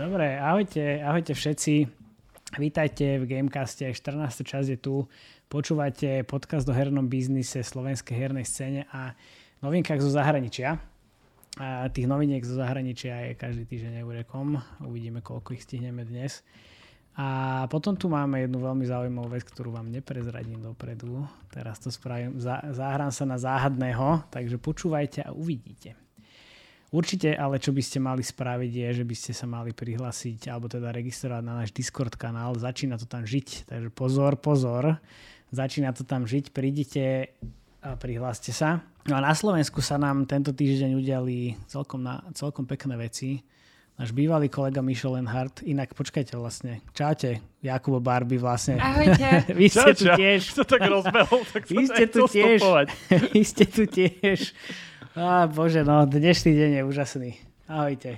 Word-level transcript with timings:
Dobre, 0.00 0.40
ahojte, 0.40 1.04
ahojte 1.04 1.32
všetci. 1.36 1.74
Vítajte 2.58 3.20
v 3.20 3.24
Gamecaste, 3.28 3.92
14. 3.92 4.42
čas 4.42 4.72
je 4.72 4.80
tu. 4.80 5.04
Počúvate 5.52 6.24
podcast 6.24 6.64
o 6.66 6.74
hernom 6.74 7.06
biznise, 7.06 7.60
slovenskej 7.60 8.16
hernej 8.16 8.48
scéne 8.48 8.88
a 8.90 9.12
novinkách 9.60 10.00
zo 10.00 10.08
zahraničia. 10.08 10.80
A 11.60 11.88
tých 11.92 12.08
noviniek 12.08 12.40
zo 12.40 12.56
zahraničia 12.56 13.28
je 13.28 13.38
každý 13.38 13.68
týždeň 13.68 14.00
eurekom. 14.00 14.56
Uvidíme, 14.80 15.20
koľko 15.20 15.54
ich 15.54 15.68
stihneme 15.68 16.08
dnes. 16.08 16.40
A 17.18 17.66
potom 17.66 17.98
tu 17.98 18.06
máme 18.06 18.46
jednu 18.46 18.62
veľmi 18.62 18.86
zaujímavú 18.86 19.34
vec, 19.34 19.42
ktorú 19.42 19.74
vám 19.74 19.90
neprezradím 19.90 20.62
dopredu. 20.62 21.26
Teraz 21.50 21.82
to 21.82 21.90
spravím, 21.90 22.38
zahrám 22.72 23.10
sa 23.10 23.26
na 23.26 23.36
záhadného, 23.36 24.24
takže 24.30 24.56
počúvajte 24.56 25.26
a 25.26 25.34
uvidíte. 25.34 25.98
Určite, 26.90 27.38
ale 27.38 27.62
čo 27.62 27.70
by 27.70 27.82
ste 27.86 28.02
mali 28.02 28.22
spraviť 28.26 28.72
je, 28.74 28.88
že 29.02 29.04
by 29.06 29.14
ste 29.14 29.30
sa 29.30 29.46
mali 29.46 29.70
prihlásiť 29.70 30.50
alebo 30.50 30.66
teda 30.66 30.90
registrovať 30.90 31.42
na 31.46 31.62
náš 31.62 31.70
Discord 31.70 32.18
kanál. 32.18 32.58
Začína 32.58 32.98
to 32.98 33.06
tam 33.06 33.22
žiť, 33.22 33.70
takže 33.70 33.94
pozor, 33.94 34.34
pozor. 34.42 34.98
Začína 35.54 35.94
to 35.94 36.02
tam 36.02 36.26
žiť, 36.26 36.50
prídite 36.50 37.30
a 37.78 37.94
prihláste 37.94 38.50
sa. 38.50 38.82
No 39.06 39.16
a 39.16 39.20
na 39.22 39.34
Slovensku 39.38 39.78
sa 39.78 40.02
nám 40.02 40.26
tento 40.26 40.50
týždeň 40.50 40.98
udiali 40.98 41.54
celkom, 41.70 42.02
na, 42.02 42.26
celkom 42.34 42.66
pekné 42.66 42.98
veci. 42.98 43.38
Náš 44.00 44.16
bývalý 44.16 44.48
kolega 44.48 44.80
Mišo 44.80 45.12
Lenhardt, 45.12 45.60
inak 45.60 45.92
počkajte 45.92 46.32
vlastne, 46.32 46.80
čaute, 46.96 47.44
Jakubo 47.60 48.00
Barbie 48.00 48.40
vlastne. 48.40 48.80
Ahojte. 48.80 49.44
Vy 49.60 49.68
ste 49.68 49.92
tu 49.92 50.08
tiež. 50.08 50.40
Čo 50.56 50.64
tak 50.64 50.88
rozbehol, 50.88 51.44
tak 51.52 51.68
Vy 51.68 51.84
ste 51.84 52.08
tu 52.08 52.24
tiež. 52.24 52.64
Vy 53.36 53.42
ste 53.44 53.68
tu 53.68 53.84
tiež. 53.84 54.56
Á, 55.12 55.44
bože, 55.52 55.84
no, 55.84 56.08
dnešný 56.08 56.48
deň 56.48 56.70
je 56.80 56.82
úžasný. 56.88 57.30
Ahojte. 57.68 58.16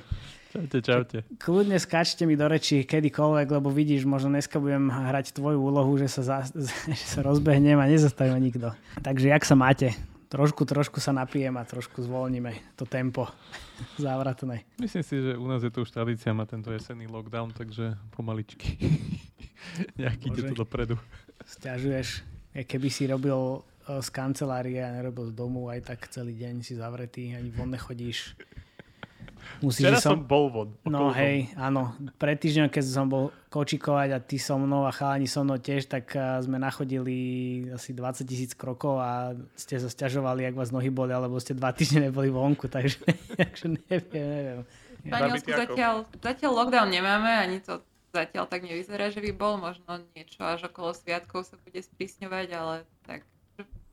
Čaute, 0.54 0.78
čaute. 0.86 1.18
Kľudne 1.42 1.82
skáčte 1.82 2.30
mi 2.30 2.38
do 2.38 2.46
reči 2.46 2.86
kedykoľvek, 2.86 3.50
lebo 3.50 3.66
vidíš, 3.74 4.06
možno 4.06 4.38
dneska 4.38 4.62
budem 4.62 4.86
hrať 4.86 5.34
tvoju 5.34 5.58
úlohu, 5.58 5.98
že 5.98 6.06
sa, 6.06 6.22
za, 6.22 6.38
že 6.94 7.06
sa 7.10 7.26
rozbehnem 7.26 7.82
a 7.82 7.90
nezastaví 7.90 8.30
nikto. 8.38 8.70
Takže 9.02 9.34
jak 9.34 9.42
sa 9.42 9.58
máte? 9.58 9.98
Trošku, 10.32 10.64
trošku 10.64 10.96
sa 10.96 11.12
napijem 11.12 11.52
a 11.60 11.68
trošku 11.68 12.00
zvolníme 12.00 12.56
to 12.72 12.88
tempo 12.88 13.28
závratné. 14.00 14.64
Myslím 14.80 15.04
si, 15.04 15.20
že 15.20 15.36
u 15.36 15.44
nás 15.44 15.60
je 15.60 15.68
to 15.68 15.84
už 15.84 15.92
tradícia, 15.92 16.32
má 16.32 16.48
tento 16.48 16.72
jesenný 16.72 17.04
lockdown, 17.04 17.52
takže 17.52 18.00
pomaličky. 18.16 18.80
Nejaký 20.00 20.32
ide 20.32 20.42
to 20.48 20.64
dopredu. 20.64 20.96
Sťažuješ, 21.44 22.24
keby 22.64 22.88
si 22.88 23.12
robil 23.12 23.60
z 23.84 24.08
kancelárie 24.08 24.80
a 24.80 24.94
nerobil 24.94 25.28
z 25.28 25.36
domu, 25.36 25.68
aj 25.68 25.84
tak 25.92 26.08
celý 26.08 26.32
deň 26.38 26.64
si 26.64 26.80
zavretý, 26.80 27.36
ani 27.36 27.52
von 27.52 27.68
nechodíš. 27.68 28.32
Musíš, 29.62 29.86
Včera 29.86 29.98
som, 30.02 30.18
som 30.18 30.20
bol 30.26 30.50
von. 30.50 30.68
No 30.86 31.14
hej, 31.14 31.50
áno. 31.54 31.94
Pred 32.18 32.38
týždňom, 32.42 32.68
keď 32.70 32.82
som 32.82 33.06
bol 33.06 33.30
kočikovať 33.52 34.08
a 34.14 34.18
ty 34.18 34.40
so 34.40 34.58
mnou 34.58 34.88
a 34.88 34.92
chalani 34.94 35.30
so 35.30 35.46
mnou 35.46 35.60
tiež, 35.60 35.86
tak 35.86 36.14
sme 36.42 36.58
nachodili 36.58 37.16
asi 37.70 37.94
20 37.94 38.26
tisíc 38.26 38.52
krokov 38.58 38.98
a 38.98 39.36
ste 39.54 39.78
sa 39.78 39.86
stiažovali, 39.86 40.48
ak 40.50 40.58
vás 40.58 40.74
nohy 40.74 40.90
boli, 40.90 41.14
alebo 41.14 41.38
ste 41.38 41.54
dva 41.54 41.70
týždne 41.70 42.10
neboli 42.10 42.32
vonku, 42.32 42.66
takže, 42.66 43.02
takže 43.38 43.78
neviem, 43.86 44.28
neviem. 44.30 44.60
Španielsku 45.02 45.50
zatiaľ, 45.50 45.94
zatiaľ 46.22 46.52
lockdown 46.62 46.88
nemáme, 46.90 47.30
ani 47.30 47.58
to 47.58 47.82
zatiaľ 48.14 48.46
tak 48.46 48.62
nevyzerá, 48.62 49.10
že 49.10 49.24
by 49.24 49.32
bol. 49.34 49.58
Možno 49.58 50.04
niečo 50.14 50.44
až 50.44 50.68
okolo 50.68 50.94
sviatkov 50.94 51.48
sa 51.48 51.56
bude 51.58 51.80
sprísňovať, 51.80 52.48
ale 52.54 52.74
tak 53.08 53.26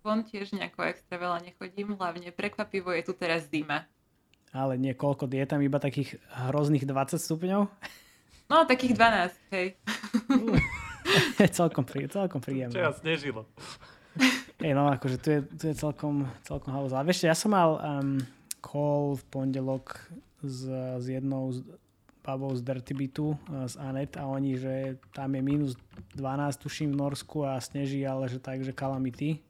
von 0.03 0.23
tiež 0.23 0.53
nejako 0.55 0.85
extra 0.85 1.15
veľa 1.17 1.43
nechodím, 1.43 1.95
hlavne 1.95 2.29
prekvapivo 2.35 2.93
je 2.93 3.03
tu 3.03 3.13
teraz 3.15 3.47
zima. 3.49 3.87
Ale 4.49 4.81
niekoľko 4.81 5.29
je 5.29 5.45
tam 5.45 5.61
iba 5.61 5.77
takých 5.77 6.17
hrozných 6.49 6.89
20 6.89 7.21
stupňov? 7.21 7.61
No, 8.49 8.55
takých 8.65 8.97
12, 8.97 9.53
hej. 9.53 9.67
je 11.45 11.49
celkom, 11.53 11.85
prí, 11.85 12.09
celkom 12.09 12.41
príjemné. 12.41 12.73
Včera 12.73 12.91
snežilo. 12.97 13.45
Hej, 14.57 14.73
no, 14.73 14.89
akože 14.89 15.17
tu 15.21 15.27
je, 15.29 15.39
tu 15.45 15.63
je 15.69 15.75
celkom, 15.77 16.25
celkom 16.41 16.73
halúza. 16.73 16.97
Ale 16.97 17.13
vieš, 17.13 17.29
ja 17.29 17.37
som 17.37 17.53
mal 17.53 17.77
um, 17.77 18.17
call 18.57 19.21
v 19.21 19.23
pondelok 19.29 20.01
s, 20.41 20.65
s 20.97 21.05
jednou 21.05 21.53
z 21.53 21.61
babou 22.25 22.53
z 22.53 22.61
Dirty 22.61 22.93
Beatu, 22.93 23.33
z 23.65 23.73
Anet 23.81 24.13
a 24.13 24.29
oni, 24.29 24.53
že 24.53 25.01
tam 25.15 25.33
je 25.33 25.41
minus 25.41 25.73
12, 26.13 26.61
tuším, 26.61 26.93
v 26.93 26.99
Norsku 27.01 27.41
a 27.41 27.57
sneží, 27.57 28.05
ale 28.05 28.29
že 28.29 28.37
tak, 28.37 28.61
že 28.61 28.69
kalamity. 28.69 29.41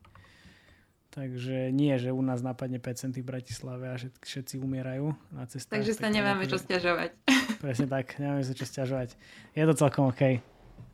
Takže 1.10 1.74
nie, 1.74 1.98
že 1.98 2.14
u 2.14 2.22
nás 2.22 2.46
napadne 2.46 2.78
5 2.78 3.18
v 3.18 3.26
Bratislave 3.26 3.90
a 3.90 3.98
všetci 3.98 4.62
umierajú 4.62 5.10
na 5.34 5.50
cestách. 5.50 5.82
Takže 5.82 5.98
sa 5.98 6.06
tak 6.06 6.14
nemáme 6.14 6.46
čo 6.46 6.62
stiažovať. 6.62 7.10
Presne 7.64 7.88
tak, 7.90 8.16
nemáme 8.22 8.46
sa 8.46 8.54
čo 8.54 8.66
stiažovať. 8.70 9.18
Je 9.58 9.64
to 9.66 9.74
celkom 9.74 10.14
OK. 10.14 10.38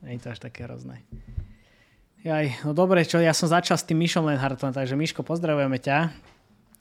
Nie 0.06 0.16
je 0.16 0.24
to 0.24 0.32
až 0.32 0.40
také 0.40 0.64
hrozné. 0.64 1.04
Jaj, 2.26 2.66
no 2.66 2.74
dobre, 2.74 3.06
čo 3.06 3.22
ja 3.22 3.38
som 3.38 3.46
začal 3.46 3.78
s 3.78 3.86
tým 3.86 4.02
Mišom 4.02 4.26
Lenhartom, 4.26 4.74
takže 4.74 4.98
Miško, 4.98 5.22
pozdravujeme 5.22 5.78
ťa 5.78 6.10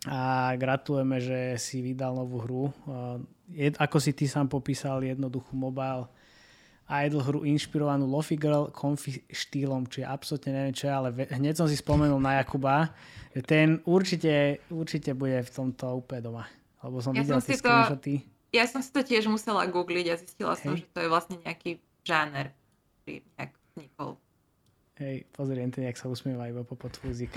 a 0.08 0.52
gratulujeme, 0.56 1.20
že 1.20 1.38
si 1.60 1.84
vydal 1.84 2.16
novú 2.16 2.40
hru. 2.40 2.64
Je, 3.52 3.76
ako 3.76 4.00
si 4.00 4.16
ty 4.16 4.24
sám 4.24 4.48
popísal, 4.48 5.04
jednoduchú 5.04 5.52
mobile 5.52 6.08
idol 6.84 7.24
hru 7.24 7.40
inšpirovanú 7.48 8.04
Lofi 8.04 8.36
Girl 8.36 8.68
konfi 8.68 9.24
štýlom, 9.32 9.88
či 9.88 10.04
absolútne 10.04 10.52
neviem 10.52 10.76
čo 10.76 10.92
ale 10.92 11.12
hneď 11.32 11.56
som 11.56 11.66
si 11.68 11.80
spomenul 11.80 12.20
na 12.20 12.44
Jakuba, 12.44 12.92
že 13.32 13.40
ten 13.40 13.80
určite, 13.88 14.60
určite 14.68 15.16
bude 15.16 15.40
v 15.40 15.50
tomto 15.50 16.04
úplne 16.04 16.20
doma. 16.20 16.44
Lebo 16.84 17.00
som 17.00 17.16
ja 17.16 17.24
videl 17.24 17.40
som 17.40 17.48
tie 17.48 17.56
screenshoty. 17.56 18.14
Ja 18.52 18.68
som 18.68 18.84
si 18.84 18.92
to 18.92 19.00
tiež 19.00 19.26
musela 19.26 19.64
googliť 19.64 20.06
a 20.12 20.14
zistila 20.20 20.54
Hej. 20.54 20.62
som, 20.62 20.72
že 20.76 20.86
to 20.92 21.00
je 21.00 21.08
vlastne 21.08 21.36
nejaký 21.40 21.80
žáner, 22.04 22.52
ktorý 23.02 23.24
nejak 23.34 23.50
vznikol. 23.72 24.10
Hej, 25.00 25.16
pozriem, 25.34 25.72
ten, 25.74 25.88
jak 25.90 25.98
sa 25.98 26.06
usmieva 26.06 26.46
iba 26.46 26.62
po 26.62 26.78
podfúzik. 26.78 27.32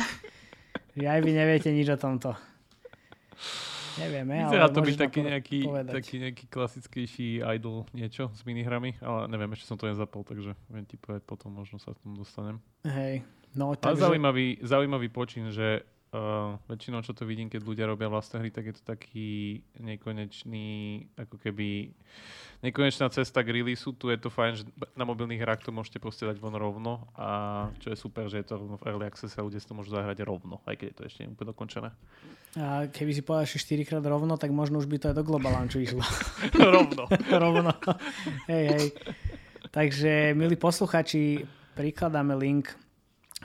že 0.99 1.05
aj 1.07 1.19
vy 1.23 1.31
neviete 1.33 1.71
nič 1.73 1.89
o 1.89 1.97
tomto. 1.97 2.37
Nevieme, 3.97 4.45
Vyzerá 4.45 4.69
to 4.69 4.81
byť 4.85 4.97
taký 4.97 5.19
nejaký, 5.25 5.59
taký 5.89 6.15
nejaký 6.21 6.45
klasickejší 6.47 7.41
idol 7.57 7.89
niečo 7.97 8.29
s 8.31 8.45
minihrami, 8.45 8.93
ale 9.01 9.25
neviem, 9.25 9.49
ešte 9.57 9.65
som 9.65 9.77
to 9.77 9.89
nezapol, 9.89 10.21
takže 10.21 10.53
viem 10.69 10.85
ti 10.85 11.01
povedať 11.01 11.25
potom, 11.25 11.57
možno 11.57 11.81
sa 11.81 11.97
k 11.97 12.01
tomu 12.05 12.21
dostanem. 12.21 12.61
Hej, 12.85 13.25
no 13.57 13.73
takže... 13.73 13.89
Ale 13.89 13.97
zaujímavý, 13.97 14.61
zaujímavý 14.61 15.09
počin, 15.09 15.49
že 15.49 15.81
uh, 16.13 16.55
väčšinou, 16.67 17.03
čo 17.03 17.11
to 17.11 17.27
vidím, 17.27 17.51
keď 17.51 17.61
ľudia 17.63 17.85
robia 17.87 18.07
vlastné 18.07 18.39
hry, 18.43 18.51
tak 18.51 18.71
je 18.71 18.75
to 18.79 18.83
taký 18.83 19.61
nekonečný, 19.79 20.67
ako 21.19 21.35
keby 21.41 21.91
nekonečná 22.63 23.09
cesta 23.11 23.43
k 23.43 23.53
releaseu. 23.61 23.93
Tu 23.93 24.09
je 24.13 24.19
to 24.19 24.29
fajn, 24.31 24.51
že 24.57 24.63
na 24.95 25.03
mobilných 25.03 25.41
hrách 25.41 25.67
to 25.67 25.75
môžete 25.75 25.99
proste 25.99 26.25
dať 26.25 26.37
von 26.39 26.55
rovno 26.55 27.07
a 27.17 27.27
čo 27.83 27.91
je 27.91 27.97
super, 27.97 28.31
že 28.31 28.41
je 28.41 28.47
to 28.47 28.57
rovno 28.57 28.79
v 28.79 28.85
Early 28.87 29.05
Access 29.07 29.35
a 29.37 29.45
ľudia 29.45 29.61
si 29.61 29.67
to 29.67 29.77
môžu 29.77 29.93
zahrať 29.93 30.23
rovno, 30.23 30.63
aj 30.65 30.75
keď 30.79 30.87
je 30.87 30.95
to 30.95 31.03
ešte 31.05 31.21
úplne 31.27 31.49
dokončené. 31.51 31.89
A 32.57 32.89
keby 32.89 33.11
si 33.13 33.21
povedal 33.21 33.45
ešte 33.45 33.77
4 33.77 33.85
krát 33.85 34.05
rovno, 34.07 34.33
tak 34.39 34.49
možno 34.49 34.81
už 34.81 34.89
by 34.89 34.97
to 34.97 35.05
aj 35.13 35.15
do 35.19 35.23
Global 35.27 35.53
Launchu 35.53 35.83
išlo. 35.83 36.01
rovno. 36.75 37.05
rovno. 37.43 37.71
hej, 38.49 38.65
hej. 38.73 38.85
Takže, 39.69 40.33
milí 40.33 40.57
posluchači, 40.57 41.45
prikladáme 41.77 42.33
link 42.33 42.86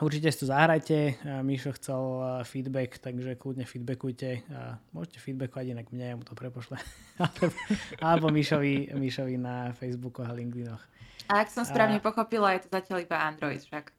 Určite 0.01 0.33
si 0.33 0.41
to 0.41 0.49
zahrajte. 0.49 1.21
Mišo 1.45 1.77
chcel 1.77 2.01
feedback, 2.49 2.97
takže 2.97 3.37
kľudne 3.37 3.61
feedbackujte. 3.61 4.41
Môžete 4.89 5.21
feedbackovať 5.21 5.77
inak 5.77 5.93
mne, 5.93 6.05
ja 6.09 6.15
mu 6.17 6.25
to 6.25 6.33
prepošle. 6.33 6.81
Alebo 8.01 8.33
Mišovi, 8.33 8.89
Mišovi 8.97 9.37
na 9.37 9.69
Facebooku 9.77 10.25
a 10.25 10.33
LinkedInoch. 10.33 10.81
A 11.29 11.45
ak 11.45 11.53
som 11.53 11.61
správne 11.61 12.01
a... 12.01 12.03
pochopila, 12.03 12.57
je 12.57 12.65
to 12.65 12.69
zatiaľ 12.73 13.05
iba 13.05 13.21
Android 13.21 13.61
však. 13.61 13.93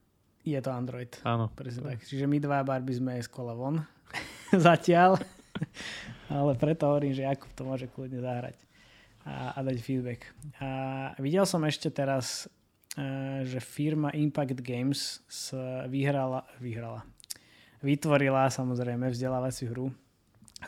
Je 0.44 0.58
to 0.60 0.70
Android. 0.74 1.14
Áno. 1.22 1.48
Presne 1.54 1.94
tak. 1.94 2.02
Čiže 2.02 2.26
my 2.26 2.36
dva 2.42 2.66
barby 2.66 2.92
sme 2.92 3.16
z 3.22 3.30
kola 3.30 3.54
von. 3.54 3.86
zatiaľ. 4.50 5.16
Ale 6.34 6.52
preto 6.58 6.90
hovorím, 6.90 7.14
že 7.14 7.22
Jakub 7.22 7.54
to 7.54 7.62
môže 7.62 7.86
kľudne 7.86 8.18
zahrať 8.18 8.58
a, 9.24 9.56
a 9.56 9.58
dať 9.64 9.76
feedback. 9.80 10.26
A 10.60 10.68
videl 11.22 11.46
som 11.48 11.64
ešte 11.64 11.88
teraz 11.88 12.50
že 13.44 13.58
firma 13.58 14.14
Impact 14.14 14.62
Games 14.62 15.18
vyhrala, 15.90 16.46
vyhrala, 16.62 17.02
vytvorila 17.82 18.46
samozrejme 18.46 19.10
vzdelávaciu 19.10 19.74
hru 19.74 19.86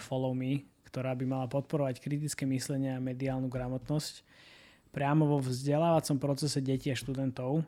Follow 0.02 0.34
Me, 0.34 0.66
ktorá 0.90 1.14
by 1.14 1.24
mala 1.24 1.46
podporovať 1.46 2.02
kritické 2.02 2.42
myslenie 2.50 2.98
a 2.98 3.02
mediálnu 3.02 3.46
gramotnosť 3.46 4.26
priamo 4.96 5.28
vo 5.28 5.44
vzdelávacom 5.44 6.16
procese 6.16 6.64
detí 6.64 6.88
a 6.88 6.96
študentov. 6.96 7.60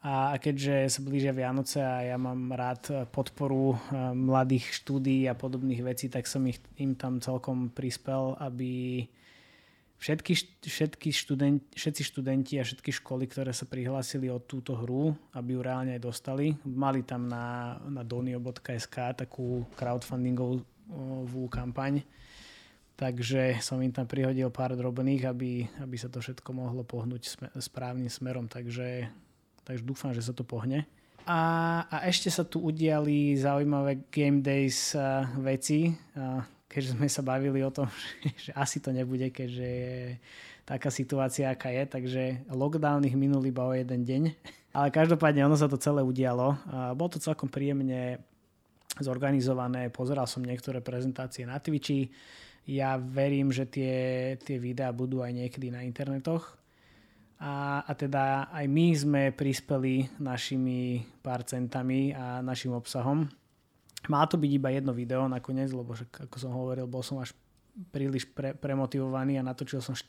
A 0.00 0.32
keďže 0.40 0.88
sa 0.88 1.00
blížia 1.04 1.36
Vianoce 1.36 1.84
a 1.84 2.00
ja 2.00 2.16
mám 2.16 2.48
rád 2.56 3.12
podporu 3.12 3.76
eh, 3.76 4.16
mladých 4.16 4.80
štúdí 4.80 5.28
a 5.28 5.36
podobných 5.36 5.84
vecí, 5.84 6.08
tak 6.08 6.24
som 6.24 6.40
ich, 6.48 6.56
im 6.80 6.96
tam 6.96 7.20
celkom 7.20 7.68
prispel, 7.68 8.38
aby 8.40 9.04
všetky, 9.98 10.32
všetky 10.64 11.08
študenti, 11.12 11.64
všetci 11.72 12.02
študenti 12.04 12.54
a 12.60 12.66
všetky 12.66 12.90
školy, 13.00 13.24
ktoré 13.28 13.52
sa 13.56 13.64
prihlásili 13.64 14.28
o 14.28 14.42
túto 14.42 14.76
hru, 14.76 15.16
aby 15.32 15.56
ju 15.56 15.60
reálne 15.64 15.92
aj 15.96 16.02
dostali, 16.04 16.52
mali 16.68 17.02
tam 17.02 17.28
na, 17.28 17.76
na 17.88 18.04
donio.sk 18.04 19.16
takú 19.16 19.64
crowdfundingovú 19.74 21.44
kampaň, 21.48 22.04
takže 22.96 23.60
som 23.64 23.80
im 23.80 23.92
tam 23.92 24.04
prihodil 24.04 24.52
pár 24.52 24.76
drobných, 24.76 25.22
aby, 25.24 25.64
aby 25.80 25.96
sa 25.96 26.12
to 26.12 26.20
všetko 26.20 26.50
mohlo 26.52 26.84
pohnúť 26.84 27.22
sme, 27.24 27.46
správnym 27.56 28.12
smerom, 28.12 28.48
takže, 28.48 29.08
takže 29.64 29.82
dúfam, 29.84 30.12
že 30.12 30.24
sa 30.24 30.36
to 30.36 30.44
pohne. 30.44 30.84
A, 31.26 31.82
a 31.90 32.06
ešte 32.06 32.30
sa 32.30 32.46
tu 32.46 32.62
udiali 32.62 33.34
zaujímavé 33.34 34.06
Game 34.14 34.46
Days 34.46 34.94
uh, 34.94 35.26
veci. 35.42 35.90
Uh, 36.14 36.38
keďže 36.66 36.98
sme 36.98 37.08
sa 37.08 37.22
bavili 37.22 37.62
o 37.62 37.70
tom, 37.70 37.86
že, 37.88 38.30
že 38.48 38.50
asi 38.54 38.78
to 38.82 38.90
nebude, 38.90 39.30
keďže 39.30 39.66
je 39.66 39.96
taká 40.66 40.90
situácia, 40.90 41.54
aká 41.54 41.70
je, 41.70 41.84
takže 41.86 42.22
lockdown 42.50 43.06
ich 43.06 43.14
minul 43.14 43.42
iba 43.46 43.62
o 43.62 43.72
jeden 43.72 44.02
deň. 44.02 44.22
Ale 44.76 44.92
každopádne 44.92 45.48
ono 45.48 45.56
sa 45.56 45.72
to 45.72 45.80
celé 45.80 46.04
udialo. 46.04 46.52
Bolo 46.92 47.16
to 47.16 47.22
celkom 47.22 47.48
príjemne 47.48 48.20
zorganizované, 49.00 49.88
pozeral 49.88 50.28
som 50.28 50.44
niektoré 50.44 50.84
prezentácie 50.84 51.48
na 51.48 51.56
Twitchi. 51.56 52.12
Ja 52.68 53.00
verím, 53.00 53.54
že 53.54 53.64
tie, 53.64 53.94
tie 54.36 54.60
videá 54.60 54.92
budú 54.92 55.24
aj 55.24 55.32
niekedy 55.32 55.72
na 55.72 55.80
internetoch. 55.80 56.60
A, 57.40 57.84
a 57.84 57.92
teda 57.92 58.48
aj 58.48 58.66
my 58.68 58.86
sme 58.96 59.22
prispeli 59.32 60.08
našimi 60.20 61.04
pár 61.20 61.44
centami 61.44 62.12
a 62.16 62.40
našim 62.40 62.72
obsahom. 62.72 63.28
Má 64.06 64.22
to 64.28 64.36
byť 64.38 64.50
iba 64.52 64.68
jedno 64.70 64.92
video 64.92 65.26
nakoniec, 65.26 65.72
lebo 65.72 65.96
že, 65.96 66.06
ako 66.12 66.36
som 66.36 66.52
hovoril, 66.52 66.86
bol 66.86 67.02
som 67.02 67.18
až 67.18 67.34
príliš 67.90 68.28
pre, 68.30 68.52
premotivovaný 68.54 69.40
a 69.40 69.46
natočil 69.46 69.82
som 69.82 69.96
4 69.96 70.04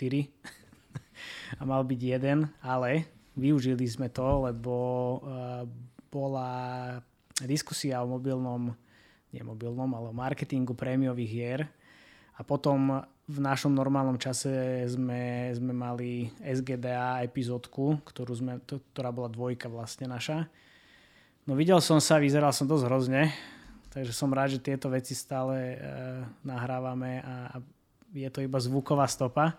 a 1.60 1.62
mal 1.66 1.82
byť 1.84 2.00
jeden, 2.00 2.48
ale 2.62 3.08
využili 3.34 3.84
sme 3.90 4.08
to, 4.14 4.50
lebo 4.50 4.74
uh, 5.20 5.64
bola 6.10 6.52
diskusia 7.46 8.02
o 8.02 8.10
mobilnom, 8.10 8.74
nie 9.34 9.44
mobilnom, 9.44 9.90
ale 9.94 10.10
o 10.10 10.16
marketingu 10.16 10.74
prémiových 10.74 11.32
hier. 11.32 11.62
A 12.38 12.46
potom 12.46 13.02
v 13.28 13.38
našom 13.42 13.74
normálnom 13.74 14.16
čase 14.16 14.86
sme, 14.88 15.52
sme 15.52 15.74
mali 15.74 16.32
SGDA 16.40 17.26
epizódku, 17.26 18.00
ktorú 18.06 18.32
sme, 18.38 18.54
to, 18.64 18.80
ktorá 18.94 19.10
bola 19.10 19.28
dvojka 19.28 19.68
vlastne 19.68 20.08
naša. 20.08 20.46
No 21.50 21.58
videl 21.58 21.82
som 21.82 21.98
sa, 22.00 22.22
vyzeral 22.22 22.54
som 22.54 22.70
dosť 22.70 22.86
hrozne, 22.88 23.34
Takže 23.98 24.14
som 24.14 24.30
rád, 24.30 24.54
že 24.54 24.62
tieto 24.62 24.94
veci 24.94 25.18
stále 25.18 25.74
e, 25.74 25.78
nahrávame 26.46 27.18
a, 27.26 27.50
a 27.50 27.56
je 28.14 28.30
to 28.30 28.46
iba 28.46 28.62
zvuková 28.62 29.10
stopa. 29.10 29.58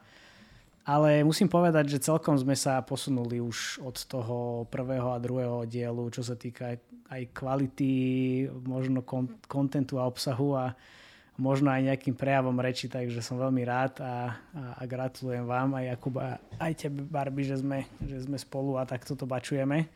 Ale 0.87 1.27
musím 1.27 1.51
povedať, 1.51 1.99
že 1.99 2.07
celkom 2.07 2.39
sme 2.39 2.55
sa 2.55 2.79
posunuli 2.87 3.43
už 3.43 3.83
od 3.83 3.99
toho 4.07 4.63
prvého 4.71 5.11
a 5.11 5.19
druhého 5.19 5.67
dielu, 5.67 6.07
čo 6.15 6.23
sa 6.23 6.39
týka 6.39 6.79
aj, 7.11 7.23
kvality, 7.35 7.91
možno 8.63 9.03
kontentu 9.51 9.99
a 9.99 10.07
obsahu 10.07 10.55
a 10.55 10.71
možno 11.35 11.75
aj 11.75 11.91
nejakým 11.91 12.15
prejavom 12.15 12.63
reči, 12.63 12.87
takže 12.87 13.19
som 13.19 13.43
veľmi 13.43 13.67
rád 13.67 13.99
a, 13.99 14.07
a, 14.07 14.15
a 14.79 14.83
gratulujem 14.87 15.51
vám 15.51 15.83
aj 15.83 15.99
Jakuba, 15.99 16.39
aj 16.63 16.73
tebe 16.79 17.03
Barbie, 17.03 17.43
že 17.43 17.59
sme, 17.59 17.91
že 18.07 18.23
sme 18.23 18.39
spolu 18.39 18.79
a 18.79 18.87
takto 18.87 19.19
to 19.19 19.27
bačujeme. 19.27 19.91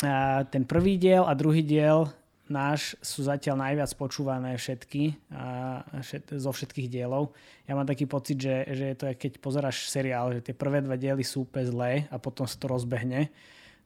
A 0.00 0.40
ten 0.48 0.64
prvý 0.64 0.96
diel 0.96 1.28
a 1.28 1.36
druhý 1.36 1.60
diel 1.60 2.08
náš 2.52 2.92
sú 3.00 3.24
zatiaľ 3.24 3.64
najviac 3.64 3.88
počúvané 3.96 4.52
všetky 4.60 5.16
a 5.32 5.80
všet, 6.04 6.36
zo 6.36 6.52
všetkých 6.52 6.92
dielov. 6.92 7.32
Ja 7.64 7.72
mám 7.72 7.88
taký 7.88 8.04
pocit, 8.04 8.36
že, 8.36 8.68
že 8.68 8.84
je 8.92 8.96
to, 9.00 9.04
keď 9.16 9.40
pozeráš 9.40 9.88
seriál, 9.88 10.36
že 10.36 10.44
tie 10.44 10.54
prvé 10.54 10.84
dva 10.84 11.00
diely 11.00 11.24
sú 11.24 11.48
úplne 11.48 11.66
zlé 11.72 11.92
a 12.12 12.20
potom 12.20 12.44
sa 12.44 12.60
to 12.60 12.68
rozbehne. 12.68 13.32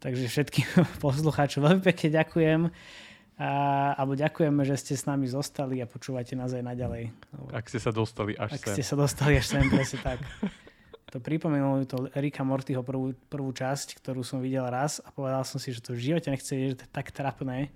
Takže 0.03 0.27
všetkým 0.27 0.67
poslucháčom 1.07 1.63
veľmi 1.63 1.83
pekne 1.87 2.09
ďakujem. 2.19 2.61
A, 3.37 3.51
alebo 4.01 4.17
ďakujeme, 4.17 4.65
že 4.65 4.81
ste 4.81 4.95
s 4.97 5.05
nami 5.05 5.29
zostali 5.29 5.85
a 5.85 5.87
počúvate 5.87 6.33
nás 6.33 6.57
aj 6.57 6.65
naďalej. 6.65 7.13
Ak 7.53 7.69
ste 7.69 7.77
sa 7.77 7.93
dostali 7.93 8.33
až 8.33 8.57
Ak 8.57 8.65
sem. 8.65 8.75
ste 8.81 8.85
sa 8.85 8.97
dostali 8.97 9.37
až 9.37 9.47
sem, 9.55 9.65
presne 9.71 10.01
tak. 10.03 10.19
To 11.15 11.23
pripomenulo 11.23 11.87
to 11.87 12.11
Rika 12.19 12.43
Mortyho 12.43 12.83
prvú, 12.83 13.15
prvú 13.31 13.55
časť, 13.55 14.03
ktorú 14.03 14.27
som 14.27 14.43
videl 14.43 14.67
raz 14.67 14.99
a 14.99 15.15
povedal 15.15 15.47
som 15.47 15.63
si, 15.63 15.71
že 15.71 15.79
to 15.79 15.95
v 15.95 16.03
živote 16.03 16.35
nechce, 16.35 16.51
že 16.51 16.75
to 16.75 16.83
je 16.83 16.91
tak 16.91 17.15
trapné, 17.15 17.71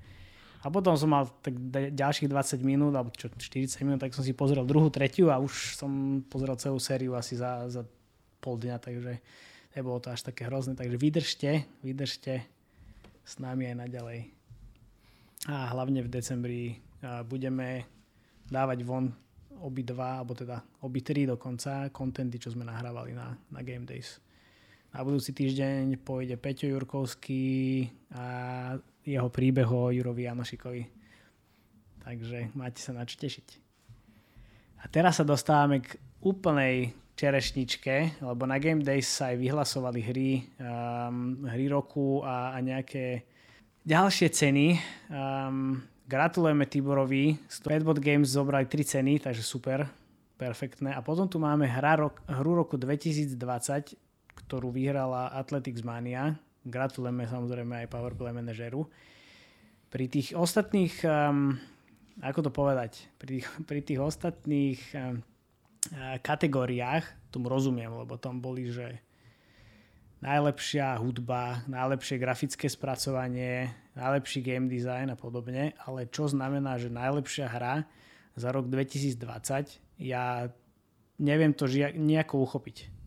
a 0.60 0.66
potom 0.68 0.92
som 0.92 1.08
mal 1.08 1.24
tak 1.40 1.56
ďalších 1.96 2.28
20 2.28 2.60
minút, 2.60 2.92
alebo 2.92 3.08
čo, 3.16 3.32
40 3.32 3.80
minút, 3.88 4.00
tak 4.04 4.12
som 4.12 4.20
si 4.20 4.36
pozrel 4.36 4.68
druhú, 4.68 4.92
tretiu 4.92 5.32
a 5.32 5.40
už 5.40 5.80
som 5.80 6.20
pozrel 6.28 6.52
celú 6.60 6.76
sériu 6.76 7.16
asi 7.16 7.40
za, 7.40 7.64
za 7.72 7.82
pol 8.44 8.60
dňa, 8.60 8.76
takže 8.76 9.24
nebolo 9.72 9.96
to 10.04 10.12
až 10.12 10.20
také 10.28 10.44
hrozné. 10.44 10.76
Takže 10.76 11.00
vydržte, 11.00 11.50
vydržte 11.80 12.44
s 13.24 13.34
nami 13.40 13.72
aj 13.72 13.76
naďalej. 13.88 14.20
A 15.48 15.72
hlavne 15.72 16.04
v 16.04 16.12
decembri 16.12 16.62
budeme 17.24 17.88
dávať 18.52 18.84
von 18.84 19.08
obi 19.60 19.80
dva, 19.84 20.20
alebo 20.20 20.36
teda 20.36 20.60
obi 20.84 21.00
tri 21.00 21.24
dokonca, 21.24 21.88
kontenty, 21.88 22.36
čo 22.36 22.52
sme 22.52 22.68
nahrávali 22.68 23.16
na, 23.16 23.32
na 23.48 23.60
Game 23.64 23.88
Days. 23.88 24.20
Na 24.90 25.06
budúci 25.06 25.30
týždeň 25.30 26.02
pôjde 26.02 26.34
Peťo 26.34 26.66
Jurkovský 26.66 27.86
a 28.10 28.24
jeho 29.06 29.30
príbeh 29.30 29.70
o 29.70 29.94
Jurovi 29.94 30.26
Janošikovi. 30.26 30.82
Takže 32.02 32.50
máte 32.58 32.82
sa 32.82 32.90
na 32.90 33.06
čo 33.06 33.14
tešiť. 33.14 33.48
A 34.82 34.90
teraz 34.90 35.22
sa 35.22 35.24
dostávame 35.28 35.78
k 35.78 35.94
úplnej 36.26 36.90
čerešničke, 37.14 38.18
lebo 38.18 38.50
na 38.50 38.58
Game 38.58 38.82
Days 38.82 39.06
sa 39.06 39.30
aj 39.30 39.36
vyhlasovali 39.38 40.00
hry, 40.02 40.30
um, 40.58 41.46
hry 41.46 41.70
roku 41.70 42.26
a, 42.26 42.56
a 42.56 42.58
nejaké 42.58 43.28
ďalšie 43.86 44.26
ceny. 44.32 44.74
Um, 45.06 45.86
gratulujeme 46.10 46.66
Tiborovi. 46.66 47.38
Padbot 47.62 48.02
Games 48.02 48.34
zobrali 48.34 48.66
tri 48.66 48.82
ceny, 48.82 49.22
takže 49.22 49.46
super, 49.46 49.86
perfektné. 50.34 50.90
A 50.96 51.04
potom 51.04 51.30
tu 51.30 51.38
máme 51.38 51.68
hra 51.70 51.94
rok, 52.00 52.24
hru 52.26 52.58
roku 52.58 52.74
2020, 52.74 54.09
ktorú 54.34 54.70
vyhrala 54.74 55.32
Athletics 55.34 55.82
Mania 55.82 56.38
Gratulujeme 56.60 57.24
samozrejme 57.24 57.74
aj 57.84 57.88
Powerplay 57.88 58.36
manažeru. 58.36 58.84
Pri 59.88 60.12
tých 60.12 60.36
ostatných, 60.36 60.92
um, 61.08 61.56
ako 62.20 62.40
to 62.44 62.50
povedať, 62.52 63.08
pri, 63.16 63.40
pri 63.64 63.80
tých 63.80 63.96
ostatných 63.96 64.80
um, 64.92 65.24
kategóriách, 66.20 67.32
tomu 67.32 67.48
rozumiem, 67.48 67.88
lebo 67.88 68.20
tam 68.20 68.44
boli, 68.44 68.68
že 68.68 69.00
najlepšia 70.20 71.00
hudba, 71.00 71.64
najlepšie 71.64 72.20
grafické 72.20 72.68
spracovanie, 72.68 73.72
najlepší 73.96 74.44
game 74.44 74.68
design 74.68 75.08
a 75.08 75.16
podobne, 75.16 75.72
ale 75.88 76.12
čo 76.12 76.28
znamená, 76.28 76.76
že 76.76 76.92
najlepšia 76.92 77.48
hra 77.48 77.88
za 78.36 78.52
rok 78.52 78.68
2020, 78.68 79.80
ja 80.04 80.52
neviem 81.16 81.56
to 81.56 81.64
žia- 81.64 81.96
nejako 81.96 82.44
uchopiť. 82.44 82.99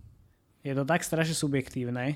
Je 0.63 0.71
to 0.71 0.87
tak 0.87 1.03
strašne 1.03 1.35
subjektívne, 1.35 2.15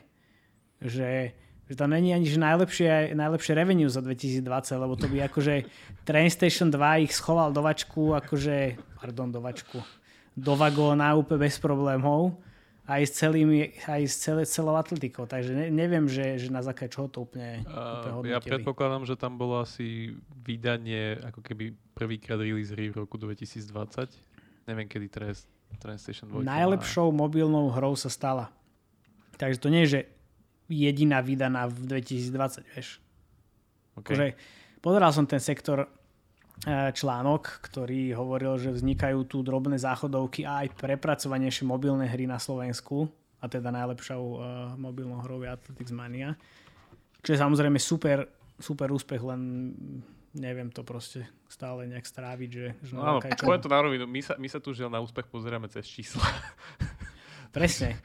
že, 0.79 1.35
že 1.67 1.73
to 1.75 1.85
není 1.85 2.15
ani 2.15 2.23
že 2.23 2.39
najlepšie, 2.39 3.11
najlepšie 3.11 3.53
revenue 3.53 3.91
za 3.91 3.99
2020, 3.99 4.39
lebo 4.79 4.95
to 4.95 5.11
by 5.11 5.27
akože 5.27 5.67
Train 6.07 6.31
Station 6.31 6.71
2 6.71 7.03
ich 7.03 7.11
schoval 7.11 7.51
do 7.51 7.59
vačku, 7.59 8.15
akože, 8.15 8.79
pardon, 9.03 9.27
do 9.35 9.43
vačku, 9.43 9.83
do 10.31 10.53
vagóna 10.55 11.11
úplne 11.19 11.43
bez 11.43 11.59
problémov 11.59 12.39
aj 12.87 13.03
s, 13.03 13.11
celým, 13.19 13.67
aj 13.83 14.01
s 14.07 14.15
celé, 14.15 14.47
celou 14.47 14.79
atletikou. 14.79 15.27
Takže 15.27 15.51
ne, 15.51 15.67
neviem, 15.67 16.07
že, 16.07 16.39
že 16.39 16.47
na 16.47 16.63
základe 16.63 16.95
čoho 16.95 17.11
to 17.11 17.27
úplne, 17.27 17.67
úplne 17.67 18.31
Ja 18.31 18.39
predpokladám, 18.39 19.03
že 19.03 19.19
tam 19.19 19.35
bolo 19.35 19.59
asi 19.59 20.15
vydanie, 20.47 21.19
ako 21.19 21.43
keby 21.43 21.75
prvýkrát 21.91 22.39
release 22.39 22.71
hry 22.71 22.87
v 22.87 23.03
roku 23.03 23.19
2020. 23.19 24.07
Neviem, 24.71 24.87
kedy 24.87 25.07
Train 25.11 25.35
Station 25.97 26.27
2. 26.27 26.43
Najlepšou 26.43 27.13
mobilnou 27.15 27.71
hrou 27.71 27.95
sa 27.95 28.11
stala. 28.11 28.51
Takže 29.39 29.61
to 29.61 29.69
nie 29.71 29.85
je, 29.85 29.89
že 29.89 30.01
jediná 30.67 31.23
vydaná 31.23 31.69
v 31.69 32.01
2020, 32.01 32.75
vieš. 32.75 32.99
Okay. 33.95 34.03
Akože, 34.03 34.25
pozeral 34.83 35.11
som 35.15 35.23
ten 35.23 35.39
sektor 35.39 35.85
e, 35.85 35.87
článok, 36.91 37.63
ktorý 37.71 38.11
hovoril, 38.17 38.59
že 38.59 38.75
vznikajú 38.75 39.23
tu 39.29 39.45
drobné 39.45 39.79
záchodovky 39.79 40.43
a 40.43 40.67
aj 40.67 40.75
prepracovanejšie 40.75 41.63
mobilné 41.63 42.09
hry 42.09 42.27
na 42.27 42.41
Slovensku 42.41 43.07
a 43.37 43.45
teda 43.45 43.69
najlepšou 43.69 44.21
uh, 44.33 44.41
mobilnou 44.81 45.21
hrou 45.21 45.45
je 45.45 45.49
Athletics 45.53 45.93
Mania. 45.93 46.33
Čo 47.21 47.37
je 47.37 47.41
samozrejme 47.41 47.77
super, 47.77 48.25
super 48.57 48.89
úspech, 48.89 49.21
len 49.21 49.41
neviem 50.37 50.69
to 50.69 50.85
proste 50.85 51.25
stále 51.49 51.89
nejak 51.89 52.05
stráviť. 52.05 52.49
Že, 52.53 52.65
že 52.85 52.93
no, 52.93 53.01
áno, 53.03 53.19
poviem 53.21 53.61
to 53.61 53.73
na 53.73 53.81
rovinu, 53.81 54.05
my 54.05 54.21
sa, 54.21 54.37
my 54.37 54.47
sa 54.47 54.61
tu 54.61 54.71
žiaľ 54.71 54.93
na 54.93 55.01
úspech 55.01 55.27
pozeráme 55.27 55.67
cez 55.67 55.83
čísla. 55.89 56.23
Presne. 57.55 57.97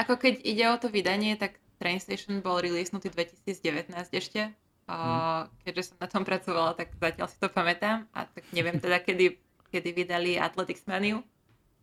Ako 0.00 0.16
keď 0.16 0.40
ide 0.42 0.64
o 0.72 0.76
to 0.80 0.88
vydanie, 0.88 1.36
tak 1.36 1.60
Train 1.76 2.00
Station 2.00 2.40
bol 2.40 2.62
releasenutý 2.62 3.12
2019 3.12 3.92
ešte. 3.92 4.54
Hmm. 4.88 5.46
Keďže 5.62 5.94
som 5.94 5.96
na 6.02 6.08
tom 6.10 6.24
pracovala, 6.26 6.74
tak 6.74 6.92
zatiaľ 6.98 7.28
si 7.30 7.38
to 7.38 7.48
pamätám. 7.52 8.08
A 8.16 8.26
tak 8.26 8.44
neviem 8.50 8.76
teda, 8.80 8.98
kedy, 8.98 9.38
kedy 9.70 9.90
vydali 9.94 10.40
Athletics 10.40 10.84
Menu. 10.88 11.22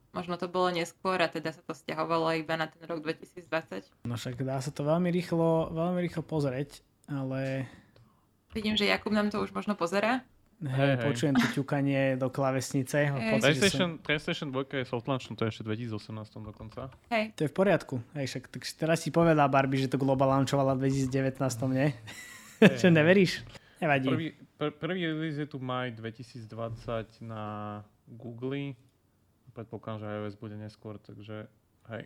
možno 0.10 0.42
to 0.42 0.50
bolo 0.50 0.74
neskôr 0.74 1.22
a 1.22 1.30
teda 1.30 1.54
sa 1.54 1.62
to 1.62 1.78
stiahovalo 1.78 2.34
iba 2.34 2.58
na 2.58 2.66
ten 2.66 2.82
rok 2.90 3.06
2020. 3.06 4.10
No 4.10 4.18
však 4.18 4.42
dá 4.42 4.58
sa 4.58 4.74
to 4.74 4.82
veľmi 4.82 5.14
rýchlo, 5.14 5.70
veľmi 5.70 6.00
rýchlo 6.02 6.26
pozrieť, 6.26 6.82
ale... 7.06 7.70
Vidím, 8.54 8.74
že 8.74 8.90
Jakub 8.90 9.14
nám 9.14 9.30
to 9.30 9.42
už 9.42 9.54
možno 9.54 9.78
pozera. 9.78 10.26
Hej, 10.60 11.00
hej, 11.00 11.08
počujem 11.08 11.36
to 11.40 11.48
ťukanie 11.56 12.20
do 12.20 12.28
klavesnice. 12.28 13.08
Hey. 13.08 13.40
PlayStation, 13.40 13.96
som... 13.96 14.04
PlayStation 14.04 14.48
2 14.52 14.84
je 14.84 14.86
soft 14.92 15.08
launch, 15.08 15.32
no 15.32 15.40
to 15.40 15.48
je 15.48 15.56
ešte 15.56 15.64
2018 15.64 16.20
dokonca. 16.44 16.92
Hej. 17.08 17.32
To 17.40 17.48
je 17.48 17.50
v 17.50 17.56
poriadku. 17.56 17.96
Hej, 18.12 18.26
však 18.28 18.44
tak 18.52 18.62
teraz 18.76 19.00
si 19.00 19.08
povedala 19.08 19.48
Barbie, 19.48 19.80
že 19.80 19.88
to 19.88 19.96
Global 19.96 20.36
launchovala 20.36 20.76
v 20.76 20.92
2019, 20.92 21.40
nie? 21.72 21.96
Hey. 22.60 22.76
Čo 22.76 22.92
neveríš? 23.00 23.48
Nevadí. 23.80 24.12
Prvý, 24.12 24.28
pr- 24.60 24.76
prvý 24.76 25.02
release 25.08 25.40
je 25.40 25.48
tu 25.48 25.64
maj 25.64 25.96
2020 25.96 26.44
na 27.24 27.80
Google. 28.04 28.76
Predpokladám, 29.56 30.04
že 30.04 30.08
iOS 30.12 30.36
bude 30.36 30.60
neskôr, 30.60 31.00
takže 31.00 31.48
hej. 31.88 32.04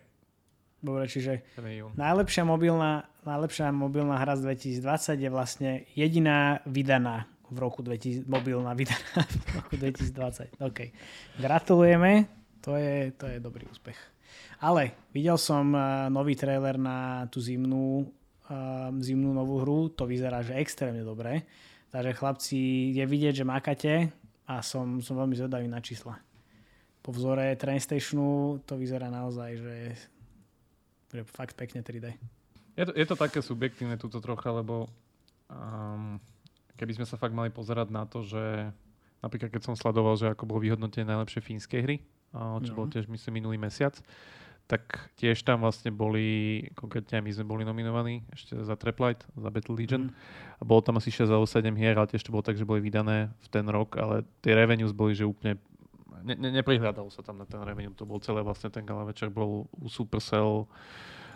Dobre, 0.84 1.08
čiže 1.08 1.40
najlepšia 1.96 2.44
mobilná, 2.44 3.08
najlepšia 3.24 3.72
mobilná 3.72 4.20
hra 4.20 4.36
z 4.36 4.52
2020 4.76 5.16
je 5.16 5.30
vlastne 5.32 5.70
jediná 5.96 6.60
vydaná 6.68 7.24
v 7.48 7.56
roku 7.56 7.80
2000, 7.80 8.28
mobilná 8.28 8.76
vydaná 8.76 9.24
v 9.48 9.64
roku 9.64 9.74
2020. 9.80 10.60
OK. 10.60 10.92
Gratulujeme, 11.40 12.28
to 12.60 12.76
je, 12.76 13.16
to 13.16 13.24
je 13.32 13.40
dobrý 13.40 13.64
úspech. 13.72 13.96
Ale 14.60 14.92
videl 15.16 15.40
som 15.40 15.72
uh, 15.72 16.12
nový 16.12 16.36
trailer 16.36 16.76
na 16.76 17.24
tú 17.32 17.40
zimnú, 17.40 18.04
uh, 18.52 18.92
zimnú 19.00 19.32
novú 19.32 19.64
hru, 19.64 19.88
to 19.88 20.04
vyzerá, 20.04 20.44
že 20.44 20.60
extrémne 20.60 21.00
dobre. 21.00 21.48
Takže 21.88 22.12
chlapci, 22.12 22.60
je 22.92 23.04
vidieť, 23.08 23.40
že 23.40 23.48
makate 23.48 23.94
a 24.44 24.60
som, 24.60 25.00
som 25.00 25.16
veľmi 25.16 25.32
zvedavý 25.32 25.64
na 25.64 25.80
čísla. 25.80 26.20
Po 27.04 27.12
vzore 27.12 27.56
Train 27.56 27.80
Stationu 27.80 28.60
to 28.64 28.76
vyzerá 28.80 29.12
naozaj, 29.12 29.50
že, 29.60 29.76
že 31.14 31.22
fakt 31.22 31.54
pekne 31.54 31.86
3D. 31.86 32.18
Je 32.74 32.84
to, 32.90 32.92
je 32.98 33.06
to 33.06 33.14
také 33.14 33.38
subjektívne 33.38 33.94
túto 33.94 34.18
trocha, 34.18 34.50
lebo 34.50 34.90
um, 35.46 36.18
keby 36.74 36.98
sme 36.98 37.06
sa 37.06 37.14
fakt 37.14 37.30
mali 37.30 37.54
pozerať 37.54 37.88
na 37.94 38.02
to, 38.02 38.26
že 38.26 38.74
napríklad 39.22 39.54
keď 39.54 39.62
som 39.62 39.78
sledoval, 39.78 40.18
že 40.18 40.34
ako 40.34 40.50
bolo 40.50 40.66
vyhodnotené 40.66 41.06
najlepšie 41.06 41.38
fínske 41.38 41.78
hry, 41.78 42.02
čo 42.34 42.70
no. 42.74 42.76
bolo 42.76 42.90
tiež 42.90 43.06
myslím 43.06 43.38
minulý 43.38 43.62
mesiac, 43.62 43.94
tak 44.66 45.12
tiež 45.20 45.44
tam 45.44 45.62
vlastne 45.62 45.92
boli, 45.92 46.66
konkrétne 46.74 47.20
my 47.20 47.30
sme 47.30 47.46
boli 47.46 47.62
nominovaní 47.68 48.24
ešte 48.32 48.56
za 48.58 48.74
Traplight, 48.74 49.22
za 49.36 49.52
Battle 49.52 49.76
Legion. 49.76 50.08
Mm. 50.08 50.12
A 50.58 50.62
bolo 50.64 50.80
tam 50.80 50.96
asi 50.96 51.12
6 51.12 51.28
alebo 51.28 51.44
7 51.44 51.68
hier, 51.76 51.94
ale 51.94 52.08
tiež 52.08 52.24
to 52.24 52.32
bolo 52.32 52.42
tak, 52.42 52.56
že 52.56 52.64
boli 52.64 52.80
vydané 52.80 53.28
v 53.44 53.48
ten 53.52 53.68
rok, 53.68 54.00
ale 54.00 54.24
tie 54.40 54.56
revenues 54.56 54.96
boli, 54.96 55.12
že 55.12 55.28
úplne 55.28 55.60
ne, 56.24 56.34
ne, 56.34 56.50
neprihľadalo 56.60 57.12
sa 57.12 57.20
tam 57.20 57.38
na 57.38 57.46
ten 57.46 57.60
revenue. 57.60 57.92
To 57.94 58.08
bol 58.08 58.18
celé 58.24 58.40
vlastne 58.40 58.72
ten 58.72 58.82
gala 58.82 59.04
večer 59.04 59.28
bol 59.28 59.68
u 59.68 59.86
Supercell 59.92 60.64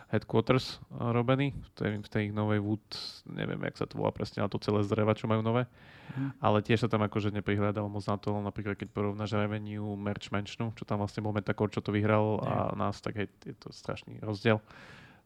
headquarters 0.08 0.80
eh, 0.80 1.12
robený, 1.12 1.52
v 1.52 1.68
tej, 1.76 1.92
v 2.00 2.08
tej 2.08 2.24
novej 2.32 2.64
Wood, 2.64 2.88
neviem, 3.28 3.60
jak 3.68 3.76
sa 3.76 3.86
to 3.86 4.00
volá 4.00 4.08
presne, 4.08 4.40
ale 4.40 4.48
to 4.48 4.60
celé 4.60 4.80
zdreva, 4.88 5.12
čo 5.12 5.28
majú 5.28 5.44
nové. 5.44 5.68
Mm. 6.16 6.32
Ale 6.40 6.64
tiež 6.64 6.80
sa 6.80 6.88
tam 6.88 7.04
akože 7.04 7.28
neprihľadalo 7.36 7.92
moc 7.92 8.04
na 8.08 8.16
to, 8.16 8.32
napríklad 8.40 8.80
keď 8.80 8.88
porovnáš 8.88 9.36
revenue 9.36 9.92
Merch 10.00 10.32
Mansionu, 10.32 10.72
čo 10.72 10.88
tam 10.88 11.04
vlastne 11.04 11.20
bol 11.20 11.36
Metacore, 11.36 11.68
čo 11.68 11.84
to 11.84 11.92
vyhral 11.92 12.40
yeah. 12.40 12.72
a 12.72 12.76
nás, 12.76 12.96
tak 13.04 13.20
hej, 13.20 13.28
je 13.44 13.52
to 13.60 13.68
strašný 13.68 14.16
rozdiel. 14.24 14.64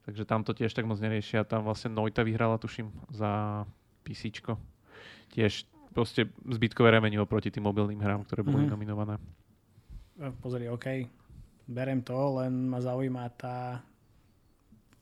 Takže 0.03 0.27
tam 0.27 0.43
to 0.43 0.51
tiež 0.51 0.75
tak 0.75 0.83
moc 0.83 0.99
neriešia. 0.99 1.47
Tam 1.47 1.63
vlastne 1.63 1.95
Noita 1.95 2.27
vyhrala, 2.27 2.59
tuším, 2.59 2.91
za 3.15 3.63
PC. 4.03 4.35
Tiež 5.31 5.63
proste 5.95 6.27
zbytkové 6.43 6.91
revenue 6.91 7.23
oproti 7.23 7.55
tým 7.55 7.71
mobilným 7.71 8.03
hrám, 8.03 8.27
ktoré 8.27 8.43
boli 8.43 8.67
mm-hmm. 8.67 8.75
nominované. 8.75 9.15
Pozri, 10.39 10.71
OK, 10.71 10.87
berem 11.67 11.99
to, 12.03 12.39
len 12.39 12.71
ma 12.71 12.79
zaujíma 12.79 13.27
tá 13.35 13.83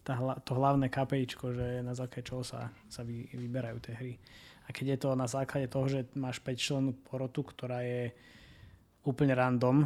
tá, 0.01 0.17
to 0.43 0.57
hlavné 0.57 0.89
KPIčko, 0.89 1.53
že 1.53 1.67
na 1.85 1.93
základe 1.93 2.27
čoho 2.27 2.43
sa, 2.43 2.73
sa 2.89 3.05
vy, 3.05 3.29
vyberajú 3.31 3.79
tie 3.85 3.95
hry. 3.95 4.15
A 4.67 4.73
keď 4.73 4.97
je 4.97 4.99
to 5.03 5.19
na 5.19 5.29
základe 5.29 5.67
toho, 5.69 5.87
že 5.91 6.09
máš 6.17 6.41
5 6.41 6.57
členú 6.57 6.91
porotu, 7.07 7.43
ktorá 7.43 7.83
je 7.83 8.15
úplne 9.05 9.35
random, 9.35 9.85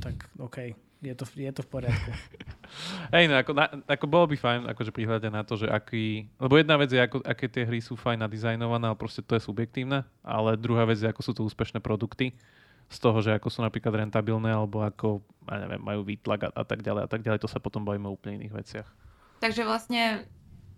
tak 0.00 0.28
OK, 0.38 0.72
je 1.02 1.14
to, 1.16 1.24
je 1.34 1.52
to 1.52 1.62
v 1.66 1.68
poriadku. 1.68 2.10
Hej, 3.14 3.28
no 3.28 3.36
ako, 3.36 3.52
na, 3.52 3.66
ako 3.84 4.06
bolo 4.08 4.26
by 4.32 4.36
fajn, 4.38 4.60
akože 4.72 4.94
prihľadať 4.94 5.32
na 5.32 5.42
to, 5.44 5.60
že 5.60 5.66
aký... 5.68 6.24
Lebo 6.40 6.56
jedna 6.56 6.80
vec 6.80 6.88
je, 6.88 7.00
ako, 7.00 7.20
aké 7.20 7.50
tie 7.52 7.68
hry 7.68 7.84
sú 7.84 8.00
fajn 8.00 8.24
nadizajnované, 8.24 8.88
ale 8.88 8.96
proste 8.96 9.20
to 9.20 9.36
je 9.36 9.44
subjektívne, 9.44 10.08
ale 10.24 10.56
druhá 10.56 10.88
vec 10.88 11.02
je, 11.02 11.08
ako 11.10 11.20
sú 11.20 11.32
to 11.36 11.44
úspešné 11.44 11.84
produkty 11.84 12.32
z 12.92 12.98
toho, 13.00 13.18
že 13.24 13.32
ako 13.32 13.48
sú 13.48 13.64
napríklad 13.64 14.04
rentabilné, 14.04 14.52
alebo 14.52 14.84
ako, 14.84 15.24
ja 15.48 15.56
neviem, 15.64 15.80
majú 15.80 16.04
výtlak 16.04 16.44
a, 16.44 16.48
a 16.52 16.62
tak 16.68 16.84
ďalej 16.84 17.02
a 17.04 17.08
tak 17.08 17.24
ďalej, 17.24 17.40
to 17.40 17.48
sa 17.48 17.56
potom 17.56 17.88
bavíme 17.88 18.04
o 18.04 18.12
úplne 18.12 18.36
iných 18.44 18.52
veciach. 18.52 18.88
Takže 19.40 19.64
vlastne 19.64 20.28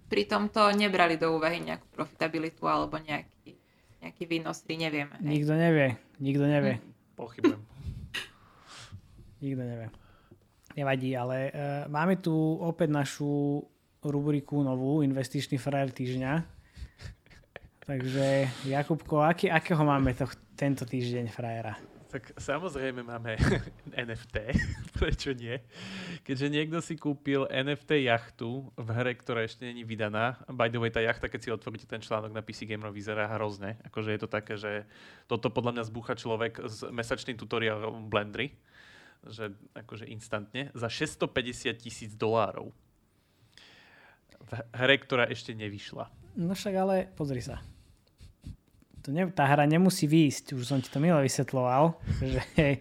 pri 0.06 0.30
tomto 0.30 0.70
nebrali 0.78 1.18
do 1.18 1.34
úvahy 1.34 1.58
nejakú 1.58 1.90
profitabilitu 1.90 2.70
alebo 2.70 3.02
nejaký, 3.02 3.58
nejaký 3.98 4.24
výnos, 4.30 4.62
nevieme. 4.70 5.18
Hej. 5.18 5.26
Nikto 5.26 5.52
nevie, 5.58 5.88
nikto 6.22 6.44
nevie. 6.46 6.74
Hm. 6.78 6.84
Pochybujem. 7.18 7.60
nikto 9.44 9.62
nevie. 9.66 9.88
Nevadí, 10.74 11.10
ale 11.18 11.50
uh, 11.50 11.54
máme 11.90 12.18
tu 12.18 12.34
opäť 12.62 12.94
našu 12.94 13.62
rubriku 14.02 14.62
novú, 14.62 15.02
investičný 15.02 15.58
frajer 15.58 15.90
týždňa. 15.90 16.32
Takže 17.90 18.26
Jakubko, 18.70 19.22
aký, 19.22 19.50
akého 19.50 19.82
máme 19.82 20.14
to, 20.14 20.30
tento 20.54 20.86
týždeň 20.86 21.26
frajera? 21.30 21.93
Tak 22.14 22.30
samozrejme 22.38 23.02
máme 23.02 23.34
NFT, 24.06 24.54
prečo 25.02 25.34
nie? 25.34 25.58
Keďže 26.22 26.46
niekto 26.46 26.78
si 26.78 26.94
kúpil 26.94 27.50
NFT 27.50 28.06
jachtu 28.06 28.70
v 28.78 28.88
hre, 28.94 29.18
ktorá 29.18 29.42
ešte 29.42 29.66
není 29.66 29.82
vydaná. 29.82 30.38
By 30.46 30.70
the 30.70 30.78
way, 30.78 30.94
tá 30.94 31.02
jachta, 31.02 31.26
keď 31.26 31.40
si 31.42 31.50
otvoríte 31.50 31.90
ten 31.90 31.98
článok 31.98 32.30
na 32.30 32.38
PC 32.38 32.70
Gamer, 32.70 32.94
vyzerá 32.94 33.26
hrozne. 33.34 33.82
Akože 33.90 34.14
je 34.14 34.20
to 34.22 34.30
také, 34.30 34.54
že 34.54 34.86
toto 35.26 35.50
podľa 35.50 35.74
mňa 35.74 35.84
zbúcha 35.90 36.14
človek 36.14 36.62
s 36.62 36.86
mesačným 36.86 37.34
tutoriálom 37.34 38.06
Blendry. 38.06 38.54
Že 39.26 39.58
akože 39.74 40.06
instantne. 40.06 40.70
Za 40.70 40.86
650 40.86 41.82
tisíc 41.82 42.14
dolárov. 42.14 42.70
V 44.38 44.52
hre, 44.70 45.02
ktorá 45.02 45.26
ešte 45.26 45.50
nevyšla. 45.50 46.14
No 46.38 46.54
však 46.54 46.74
ale 46.78 47.10
pozri 47.18 47.42
sa 47.42 47.73
to 49.04 49.12
ne, 49.12 49.28
tá 49.28 49.44
hra 49.44 49.68
nemusí 49.68 50.08
výjsť, 50.08 50.56
už 50.56 50.64
som 50.64 50.80
ti 50.80 50.88
to 50.88 50.96
milé 50.96 51.20
vysvetloval, 51.28 52.00
že 52.32 52.80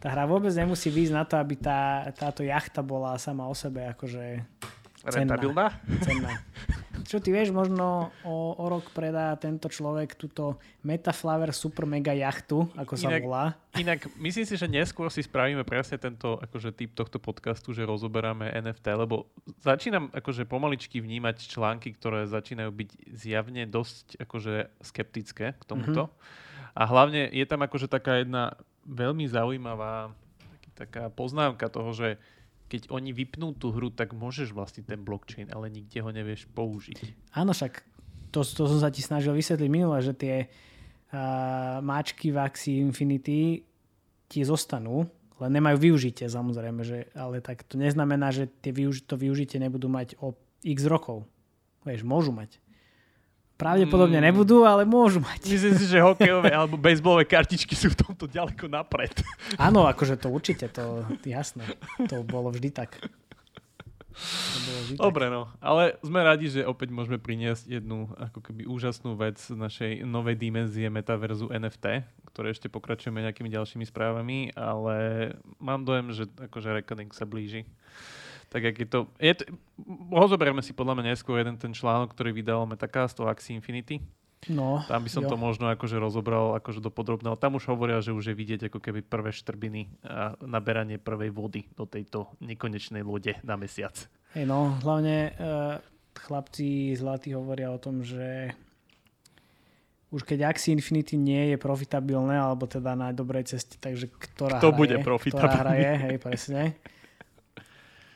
tá 0.00 0.08
hra 0.16 0.24
vôbec 0.24 0.50
nemusí 0.56 0.88
výjsť 0.88 1.12
na 1.12 1.28
to, 1.28 1.36
aby 1.36 1.60
tá, 1.60 2.08
táto 2.16 2.40
jachta 2.40 2.80
bola 2.80 3.20
sama 3.20 3.44
o 3.44 3.52
sebe 3.52 3.84
akože 3.92 4.40
cenná. 5.04 5.36
Rentabilná? 5.36 5.66
Cenná. 6.00 6.32
Čo 7.08 7.24
ty 7.24 7.32
vieš, 7.32 7.56
možno 7.56 8.12
o, 8.20 8.52
o 8.52 8.64
rok 8.68 8.92
predá 8.92 9.32
tento 9.40 9.72
človek 9.72 10.12
túto 10.12 10.60
Metaflower 10.84 11.56
Super 11.56 11.88
Mega 11.88 12.12
jachtu, 12.12 12.68
ako 12.76 13.00
sa 13.00 13.08
inak, 13.08 13.20
volá. 13.24 13.44
Inak 13.80 14.12
myslím 14.20 14.44
si, 14.44 14.60
že 14.60 14.68
neskôr 14.68 15.08
si 15.08 15.24
spravíme 15.24 15.64
presne 15.64 15.96
tento 15.96 16.36
akože 16.36 16.68
typ 16.76 16.92
tohto 16.92 17.16
podcastu, 17.16 17.72
že 17.72 17.88
rozoberáme 17.88 18.52
NFT, 18.60 18.92
lebo 18.92 19.24
začínam 19.64 20.12
akože 20.12 20.44
pomaličky 20.44 21.00
vnímať 21.00 21.48
články, 21.48 21.96
ktoré 21.96 22.28
začínajú 22.28 22.68
byť 22.76 22.90
zjavne 23.08 23.64
dosť 23.64 24.20
akože 24.20 24.54
skeptické 24.84 25.56
k 25.56 25.62
tomuto. 25.64 26.12
Mm-hmm. 26.12 26.76
A 26.76 26.82
hlavne 26.84 27.32
je 27.32 27.46
tam 27.48 27.64
akože 27.64 27.88
taká 27.88 28.20
jedna 28.20 28.52
veľmi 28.84 29.24
zaujímavá 29.24 30.12
taká 30.76 31.08
poznámka 31.08 31.72
toho, 31.72 31.90
že 31.96 32.20
keď 32.68 32.92
oni 32.92 33.16
vypnú 33.16 33.56
tú 33.56 33.72
hru, 33.72 33.88
tak 33.88 34.12
môžeš 34.12 34.52
vlastniť 34.52 34.84
ten 34.84 35.00
blockchain, 35.00 35.48
ale 35.50 35.72
nikde 35.72 36.04
ho 36.04 36.10
nevieš 36.12 36.44
použiť. 36.52 37.00
Áno, 37.32 37.56
však 37.56 37.80
to, 38.28 38.44
to 38.44 38.62
som 38.68 38.78
sa 38.78 38.92
ti 38.92 39.00
snažil 39.00 39.32
vysvetliť 39.32 39.70
minule, 39.72 39.96
že 40.04 40.12
tie 40.12 40.46
uh, 40.46 41.80
máčky 41.80 42.28
v 42.28 42.38
Axie 42.44 42.84
Infinity 42.84 43.64
ti 44.28 44.40
zostanú, 44.44 45.08
len 45.40 45.50
nemajú 45.54 45.80
využitie 45.80 46.28
samozrejme, 46.28 46.84
že, 46.84 47.08
ale 47.16 47.40
tak 47.40 47.64
to 47.64 47.80
neznamená, 47.80 48.28
že 48.28 48.50
tie 48.60 48.74
využi- 48.74 49.06
to 49.06 49.16
využitie 49.16 49.56
nebudú 49.56 49.88
mať 49.88 50.20
o 50.20 50.36
x 50.60 50.84
rokov. 50.84 51.24
Vieš, 51.86 52.04
môžu 52.04 52.34
mať. 52.34 52.60
Pravdepodobne 53.58 54.22
mm. 54.22 54.26
nebudú, 54.30 54.62
ale 54.62 54.86
môžu 54.86 55.18
mať. 55.18 55.42
Myslím 55.50 55.74
si, 55.74 55.90
že 55.90 55.98
hokejové 55.98 56.54
alebo 56.54 56.78
bejsbolové 56.78 57.26
kartičky 57.26 57.74
sú 57.74 57.90
v 57.90 57.98
tomto 58.06 58.30
ďaleko 58.30 58.70
napred. 58.70 59.10
Áno, 59.58 59.82
akože 59.90 60.14
to 60.14 60.30
určite, 60.30 60.70
to 60.70 61.02
jasné. 61.26 61.66
To 62.06 62.22
bolo 62.22 62.54
vždy 62.54 62.70
tak. 62.70 63.02
To 64.14 64.58
bolo 64.62 64.78
vždy 64.86 64.94
Dobre, 64.94 65.26
tak. 65.26 65.34
no. 65.34 65.42
Ale 65.58 65.98
sme 66.06 66.22
radi, 66.22 66.46
že 66.54 66.62
opäť 66.62 66.94
môžeme 66.94 67.18
priniesť 67.18 67.66
jednu 67.66 68.14
ako 68.14 68.38
keby 68.46 68.62
úžasnú 68.70 69.18
vec 69.18 69.42
z 69.42 69.58
našej 69.58 69.92
novej 70.06 70.38
dimenzie 70.38 70.86
metaverzu 70.86 71.50
NFT, 71.50 72.06
ktoré 72.30 72.54
ešte 72.54 72.70
pokračujeme 72.70 73.26
nejakými 73.26 73.50
ďalšími 73.50 73.82
správami, 73.90 74.54
ale 74.54 74.96
mám 75.58 75.82
dojem, 75.82 76.14
že 76.14 76.30
akože 76.30 76.78
reckoning 76.78 77.10
sa 77.10 77.26
blíži 77.26 77.66
tak 78.48 78.64
jak 78.64 78.76
je 78.78 78.88
to... 78.88 78.98
Je 79.20 79.34
to 79.36 79.44
rozoberieme 80.10 80.64
si 80.64 80.72
podľa 80.74 80.98
mňa 80.98 81.04
neskôr 81.14 81.38
jeden 81.38 81.56
ten 81.60 81.72
článok, 81.72 82.12
ktorý 82.12 82.34
vydal 82.34 82.66
Metacast 82.66 83.20
o 83.22 83.28
Axie 83.28 83.54
Infinity. 83.54 84.02
No, 84.46 84.86
Tam 84.86 85.02
by 85.02 85.10
som 85.10 85.26
jo. 85.26 85.34
to 85.34 85.36
možno 85.36 85.66
akože 85.66 85.98
rozobral 85.98 86.54
akože 86.62 86.78
do 86.78 86.94
podrobného. 86.94 87.34
Tam 87.34 87.58
už 87.58 87.74
hovoria, 87.74 87.98
že 87.98 88.14
už 88.14 88.30
je 88.30 88.38
vidieť 88.38 88.60
ako 88.70 88.78
keby 88.78 89.02
prvé 89.02 89.34
štrbiny 89.34 90.06
a 90.06 90.38
naberanie 90.46 91.02
prvej 91.02 91.34
vody 91.34 91.66
do 91.74 91.90
tejto 91.90 92.30
nekonečnej 92.38 93.02
lode 93.02 93.34
na 93.42 93.58
mesiac. 93.58 93.98
Hej 94.38 94.46
no, 94.46 94.78
hlavne 94.78 95.34
uh, 95.34 95.82
chlapci 96.14 96.94
zlatí 96.94 97.34
hovoria 97.34 97.74
o 97.74 97.82
tom, 97.82 98.06
že 98.06 98.54
už 100.14 100.22
keď 100.22 100.54
Axie 100.54 100.72
Infinity 100.72 101.18
nie 101.18 101.52
je 101.52 101.56
profitabilné, 101.58 102.38
alebo 102.38 102.64
teda 102.64 102.94
na 102.94 103.10
dobrej 103.10 103.52
ceste, 103.52 103.76
takže 103.76 104.08
ktorá 104.08 104.62
Kto 104.62 104.70
hra 104.72 104.78
bude 104.78 104.96
je, 104.96 105.04
profitabilný? 105.04 105.50
Ktorá 105.50 105.60
hra 105.66 105.74
je, 105.76 105.92
hej, 105.98 106.16
presne. 106.22 106.62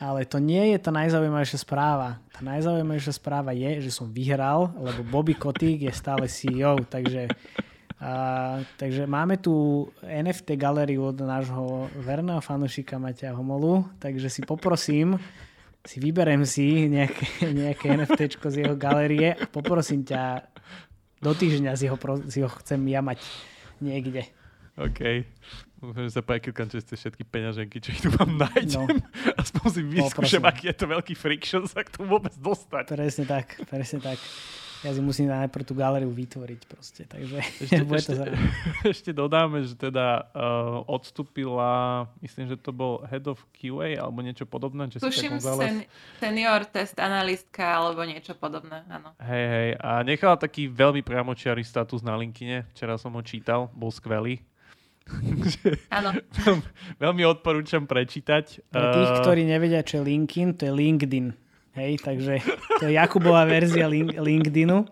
Ale 0.02 0.26
to 0.26 0.42
nie 0.42 0.74
je 0.74 0.82
tá 0.82 0.90
najzaujímavejšia 0.90 1.62
správa. 1.62 2.18
Tá 2.34 2.42
najzaujímavejšia 2.42 3.14
správa 3.14 3.54
je, 3.54 3.86
že 3.86 3.94
som 3.94 4.10
vyhral, 4.10 4.74
lebo 4.74 5.06
Bobby 5.06 5.38
Kotick 5.38 5.86
je 5.86 5.94
stále 5.94 6.26
CEO, 6.26 6.74
takže, 6.82 7.30
a, 8.02 8.10
takže 8.82 9.06
máme 9.06 9.38
tu 9.38 9.86
NFT 10.02 10.58
galériu 10.58 11.14
od 11.14 11.22
nášho 11.22 11.86
verného 12.02 12.42
fanušika 12.42 12.98
Matia 12.98 13.30
Homolu, 13.30 13.86
takže 14.02 14.26
si 14.26 14.42
poprosím, 14.42 15.22
si 15.86 16.02
vyberem 16.02 16.42
si 16.42 16.90
nejaké, 16.90 17.54
nejaké 17.54 17.94
NFT 17.94 18.42
z 18.42 18.56
jeho 18.66 18.74
galérie 18.74 19.38
a 19.38 19.46
poprosím 19.46 20.02
ťa 20.02 20.50
do 21.22 21.30
týždňa 21.30 21.78
si 21.78 21.86
ho, 21.86 21.94
si 22.26 22.42
ho 22.42 22.50
chcem 22.50 22.82
ja 22.90 22.98
mať 22.98 23.22
niekde. 23.78 24.26
OK. 24.78 25.28
Môžem 25.82 26.08
sa 26.08 26.22
preklikám 26.22 26.70
cez 26.70 26.86
tie 26.86 26.94
všetky 26.94 27.26
peňaženky, 27.26 27.76
čo 27.82 27.90
ich 27.90 28.00
tu 28.00 28.08
mám 28.14 28.38
nájdem. 28.38 28.86
No. 28.86 28.86
Aspoň 29.42 29.66
si 29.68 29.82
vyskúšam, 29.82 30.40
Poprosím. 30.40 30.44
aký 30.46 30.64
je 30.70 30.76
to 30.78 30.86
veľký 30.86 31.14
friction 31.18 31.62
sa 31.66 31.82
k 31.82 31.90
tomu 31.90 32.16
vôbec 32.16 32.32
dostať. 32.38 32.88
Presne 32.88 33.24
tak, 33.26 33.58
presne 33.66 33.98
tak. 33.98 34.16
Ja 34.82 34.90
si 34.90 34.98
musím 34.98 35.30
najprv 35.30 35.62
tú 35.62 35.78
galériu 35.78 36.10
vytvoriť 36.10 36.60
proste, 36.66 37.06
takže 37.06 37.38
Ešte, 37.66 37.82
bude 37.86 38.02
ešte, 38.02 38.10
to 38.10 38.18
za... 38.18 38.24
ešte 38.94 39.10
dodáme, 39.14 39.62
že 39.62 39.78
teda 39.78 40.26
uh, 40.34 40.82
odstúpila, 40.90 42.06
myslím, 42.18 42.50
že 42.50 42.58
to 42.58 42.74
bol 42.74 42.98
Head 43.06 43.30
of 43.30 43.38
QA 43.54 43.94
alebo 43.94 44.26
niečo 44.26 44.42
podobné. 44.42 44.90
Jessica 44.90 45.06
Tuším 45.06 45.38
González. 45.38 45.66
sen, 45.66 45.76
senior 46.18 46.66
test 46.66 46.98
analistka 46.98 47.62
alebo 47.78 48.02
niečo 48.02 48.34
podobné, 48.34 48.82
áno. 48.90 49.14
Hej, 49.22 49.46
hej. 49.50 49.68
A 49.78 50.02
nechala 50.02 50.34
taký 50.34 50.66
veľmi 50.66 51.06
priamočiarý 51.06 51.62
status 51.62 52.02
na 52.02 52.18
LinkedIne. 52.18 52.66
Včera 52.74 52.98
som 52.98 53.14
ho 53.14 53.22
čítal, 53.22 53.70
bol 53.78 53.94
skvelý. 53.94 54.42
Áno, 55.92 56.10
Veľmi- 56.14 56.66
veľmi 56.96 57.22
odporúčam 57.26 57.84
prečítať. 57.84 58.64
Pre 58.64 58.84
tých, 58.88 59.08
Eh, 59.08 59.18
ktorí 59.18 59.42
nevedia, 59.42 59.80
čo 59.80 59.98
je 59.98 60.08
LinkedIn, 60.08 60.48
to 60.54 60.62
je 60.64 60.72
LinkedIn. 60.72 61.26
Hej, 61.72 61.92
takže 62.00 62.36
to 62.76 62.84
je 62.84 62.92
Jakubová 62.94 63.48
verzia 63.50 63.86
link, 63.86 64.12
LinkedInu. 64.12 64.84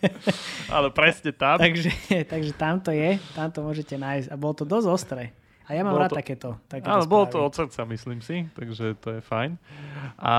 Ale 0.70 0.90
presne 0.90 1.32
tam. 1.32 1.56
takže, 1.56 1.88
takže 2.24 2.52
tam 2.52 2.76
to 2.78 2.90
je, 2.90 3.16
tam 3.32 3.48
to 3.48 3.60
môžete 3.60 3.94
nájsť. 3.94 4.28
A 4.28 4.36
bolo 4.36 4.52
to 4.52 4.64
dosť 4.64 4.86
ostré. 4.86 5.24
A 5.64 5.72
ja 5.72 5.80
mám 5.80 5.94
Bolo 5.94 6.02
rád 6.02 6.10
to- 6.10 6.18
takéto, 6.18 6.48
takéto 6.66 6.90
Áno, 6.90 7.06
bolo 7.06 7.24
to 7.24 7.38
od 7.40 7.54
srdca, 7.54 7.86
myslím 7.86 8.18
si, 8.18 8.42
takže 8.50 8.98
to 8.98 9.16
je 9.16 9.20
fajn. 9.22 9.54
A 10.18 10.32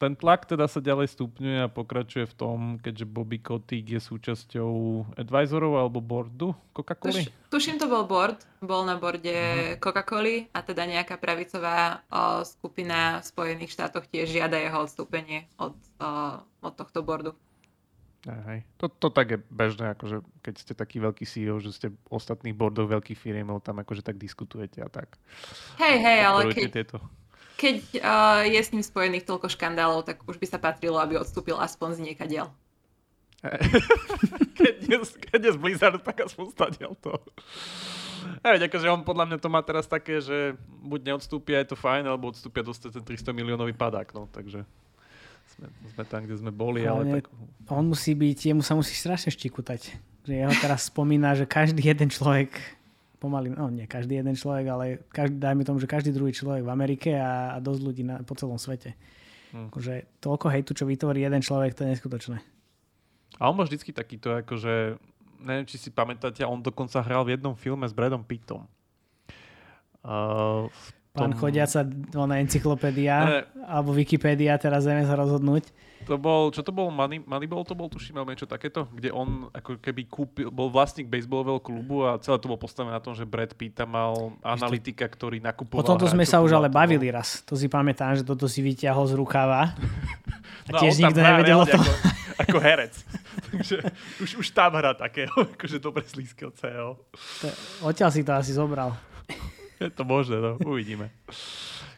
ten 0.00 0.16
tlak 0.16 0.48
teda 0.48 0.64
sa 0.64 0.80
ďalej 0.80 1.12
stupňuje 1.12 1.58
a 1.60 1.68
pokračuje 1.68 2.24
v 2.24 2.34
tom, 2.34 2.58
keďže 2.80 3.04
Bobby 3.04 3.36
Kotick 3.36 3.84
je 3.84 4.00
súčasťou 4.00 4.72
advisorov 5.20 5.76
alebo 5.76 6.00
boardu 6.00 6.56
Coca-Coly. 6.72 7.28
Tuš, 7.28 7.52
tuším 7.52 7.76
to 7.76 7.84
bol 7.84 8.08
board, 8.08 8.40
bol 8.64 8.88
na 8.88 8.96
borde 8.96 9.28
Mhm. 9.28 9.76
Coca-Coly 9.76 10.48
a 10.56 10.64
teda 10.64 10.88
nejaká 10.88 11.20
pravicová 11.20 12.00
o, 12.08 12.40
skupina 12.48 13.20
v 13.20 13.28
Spojených 13.28 13.76
štátoch 13.76 14.08
tiež 14.08 14.32
žiada 14.32 14.56
jeho 14.56 14.80
odstúpenie 14.80 15.44
od, 15.60 15.76
o, 16.00 16.10
od 16.64 16.72
tohto. 16.72 17.04
Hej, 18.24 18.40
hej. 18.48 18.60
To, 18.80 18.88
to 18.88 19.08
tak 19.08 19.32
je 19.32 19.38
bežné, 19.48 19.96
akože 19.96 20.20
keď 20.44 20.54
ste 20.60 20.72
taký 20.76 21.00
veľký 21.00 21.24
CEO, 21.24 21.56
že 21.60 21.72
ste 21.72 21.88
ostatných 22.12 22.52
boardov 22.52 22.92
veľkých 22.92 23.16
firiem, 23.16 23.48
tam 23.64 23.80
akože 23.80 24.04
tak 24.04 24.20
diskutujete 24.20 24.84
a 24.84 24.88
tak. 24.92 25.16
Hej, 25.80 25.96
hej, 26.04 26.18
ale 26.24 26.40
keď, 26.52 26.68
tieto. 26.72 26.96
Keď 27.60 28.00
uh, 28.00 28.40
je 28.48 28.56
s 28.56 28.72
ním 28.72 28.80
spojených 28.80 29.28
toľko 29.28 29.52
škandálov, 29.52 30.08
tak 30.08 30.24
už 30.24 30.40
by 30.40 30.46
sa 30.48 30.56
patrilo, 30.56 30.96
aby 30.96 31.20
odstúpil 31.20 31.60
aspoň 31.60 32.00
z 32.00 32.04
niekadiaľ. 32.08 32.48
keď, 34.58 34.74
je, 34.84 34.96
keď 35.28 35.40
je 35.44 35.52
z 35.52 35.58
Blizzard, 35.60 36.00
tak 36.00 36.24
aspoň 36.24 36.56
stadiaľ 36.56 36.96
to. 36.96 37.20
Hej, 38.44 38.68
akože 38.68 38.88
on 38.88 39.04
podľa 39.04 39.28
mňa 39.28 39.38
to 39.40 39.48
má 39.52 39.60
teraz 39.60 39.84
také, 39.84 40.20
že 40.24 40.56
buď 40.84 41.12
neodstúpia, 41.12 41.60
je 41.60 41.72
to 41.72 41.76
fajn, 41.76 42.08
alebo 42.08 42.32
odstúpia 42.32 42.64
dostať 42.64 43.00
ten 43.00 43.04
300 43.04 43.36
miliónový 43.36 43.72
padák, 43.76 44.12
no, 44.12 44.28
takže 44.28 44.64
sme, 45.56 45.66
sme 45.92 46.04
tam, 46.04 46.24
kde 46.24 46.36
sme 46.36 46.52
boli, 46.52 46.84
ale 46.84 47.04
Hlavne 47.04 47.14
tak... 47.20 47.32
On 47.72 47.84
musí 47.84 48.12
byť, 48.12 48.38
jemu 48.52 48.62
sa 48.64 48.76
musí 48.76 48.92
strašne 48.92 49.32
štikutať. 49.32 49.96
Že 50.28 50.32
jeho 50.36 50.54
teraz 50.60 50.92
spomína, 50.92 51.32
že 51.32 51.48
každý 51.48 51.80
jeden 51.80 52.12
človek, 52.12 52.79
pomaly, 53.20 53.52
no 53.52 53.68
nie 53.68 53.84
každý 53.84 54.16
jeden 54.18 54.32
človek, 54.32 54.66
ale 54.72 54.84
každý, 55.12 55.36
dajme 55.36 55.62
tomu, 55.68 55.76
že 55.76 55.86
každý 55.86 56.10
druhý 56.10 56.32
človek 56.32 56.64
v 56.64 56.72
Amerike 56.72 57.12
a, 57.20 57.54
a 57.54 57.56
dosť 57.60 57.80
ľudí 57.84 58.02
na, 58.02 58.24
po 58.24 58.32
celom 58.32 58.56
svete. 58.56 58.96
Hm. 59.52 59.68
Že 59.76 59.94
toľko 60.24 60.46
hejtu, 60.48 60.72
čo 60.72 60.88
vytvorí 60.88 61.20
jeden 61.20 61.44
človek, 61.44 61.76
to 61.76 61.84
je 61.84 61.92
neskutočné. 61.92 62.40
A 63.36 63.42
on 63.52 63.56
bol 63.56 63.68
vždycky 63.68 63.92
takýto, 63.92 64.40
akože, 64.40 64.96
neviem, 65.44 65.68
či 65.68 65.76
si 65.76 65.92
pamätáte, 65.92 66.40
on 66.48 66.64
dokonca 66.64 67.04
hral 67.04 67.28
v 67.28 67.36
jednom 67.36 67.52
filme 67.52 67.84
s 67.84 67.92
Bradom 67.92 68.24
Pittom. 68.24 68.64
Uh, 70.00 70.68
v 70.72 70.84
Pán 71.10 71.32
tom- 71.32 71.40
chodiaca 71.40 71.82
ona 72.14 72.38
encyklopédia, 72.38 73.42
alebo 73.60 73.90
Wikipédia, 73.90 74.54
teraz 74.56 74.84
vieme 74.84 75.02
sa 75.02 75.14
rozhodnúť. 75.14 75.66
To 76.00 76.16
bol, 76.16 76.48
čo 76.48 76.62
to 76.62 76.70
bol, 76.70 76.88
Money, 76.88 77.20
Moneyball 77.20 77.60
to 77.62 77.74
bol, 77.74 77.86
tuším, 77.86 78.16
alebo 78.16 78.32
niečo 78.32 78.46
takéto, 78.46 78.88
kde 78.88 79.10
on 79.10 79.50
ako 79.50 79.76
keby 79.76 80.06
kúpil, 80.06 80.48
bol 80.48 80.66
vlastník 80.66 81.06
baseballového 81.06 81.60
klubu 81.60 82.02
a 82.02 82.16
celé 82.16 82.38
to 82.38 82.46
bolo 82.46 82.56
postavené 82.56 82.90
na 82.90 82.98
tom, 82.98 83.12
že 83.12 83.22
Brad 83.22 83.52
Pitt 83.52 83.74
tam 83.74 83.92
mal 83.92 84.14
analytika, 84.40 85.04
ktorý 85.04 85.38
O 85.38 85.44
nakupoval 85.44 85.84
tomto 85.84 86.08
sme 86.08 86.24
sa 86.24 86.40
už 86.40 86.50
ale 86.52 86.66
bavili 86.66 87.10
raz. 87.10 87.44
To 87.44 87.52
si 87.52 87.66
pamätám, 87.66 88.14
že 88.14 88.24
toto 88.24 88.46
si 88.46 88.58
vyťahol 88.60 89.04
z 89.04 89.14
rukava. 89.14 89.76
A 90.66 90.70
No 90.70 90.78
tiež 90.78 90.94
tam 90.94 91.02
nikto 91.04 91.20
nevedel 91.20 91.58
o 91.58 91.66
tom. 91.66 91.82
Ako, 91.82 91.92
ako 92.40 92.58
herec. 92.64 92.94
Takže 93.50 93.76
už, 94.20 94.30
už 94.38 94.46
tam 94.50 94.72
hrá 94.72 94.94
takého, 94.94 95.34
akože 95.52 95.76
dobre 95.76 96.00
slízkeho 96.02 96.54
CEO. 96.54 96.96
To- 97.42 97.56
Odtiaľ 97.84 98.08
si 98.08 98.22
to 98.22 98.32
asi 98.32 98.54
zobral. 98.54 98.94
Je 99.80 99.90
to 99.98 100.04
možné, 100.04 100.36
no, 100.38 100.60
uvidíme. 100.62 101.08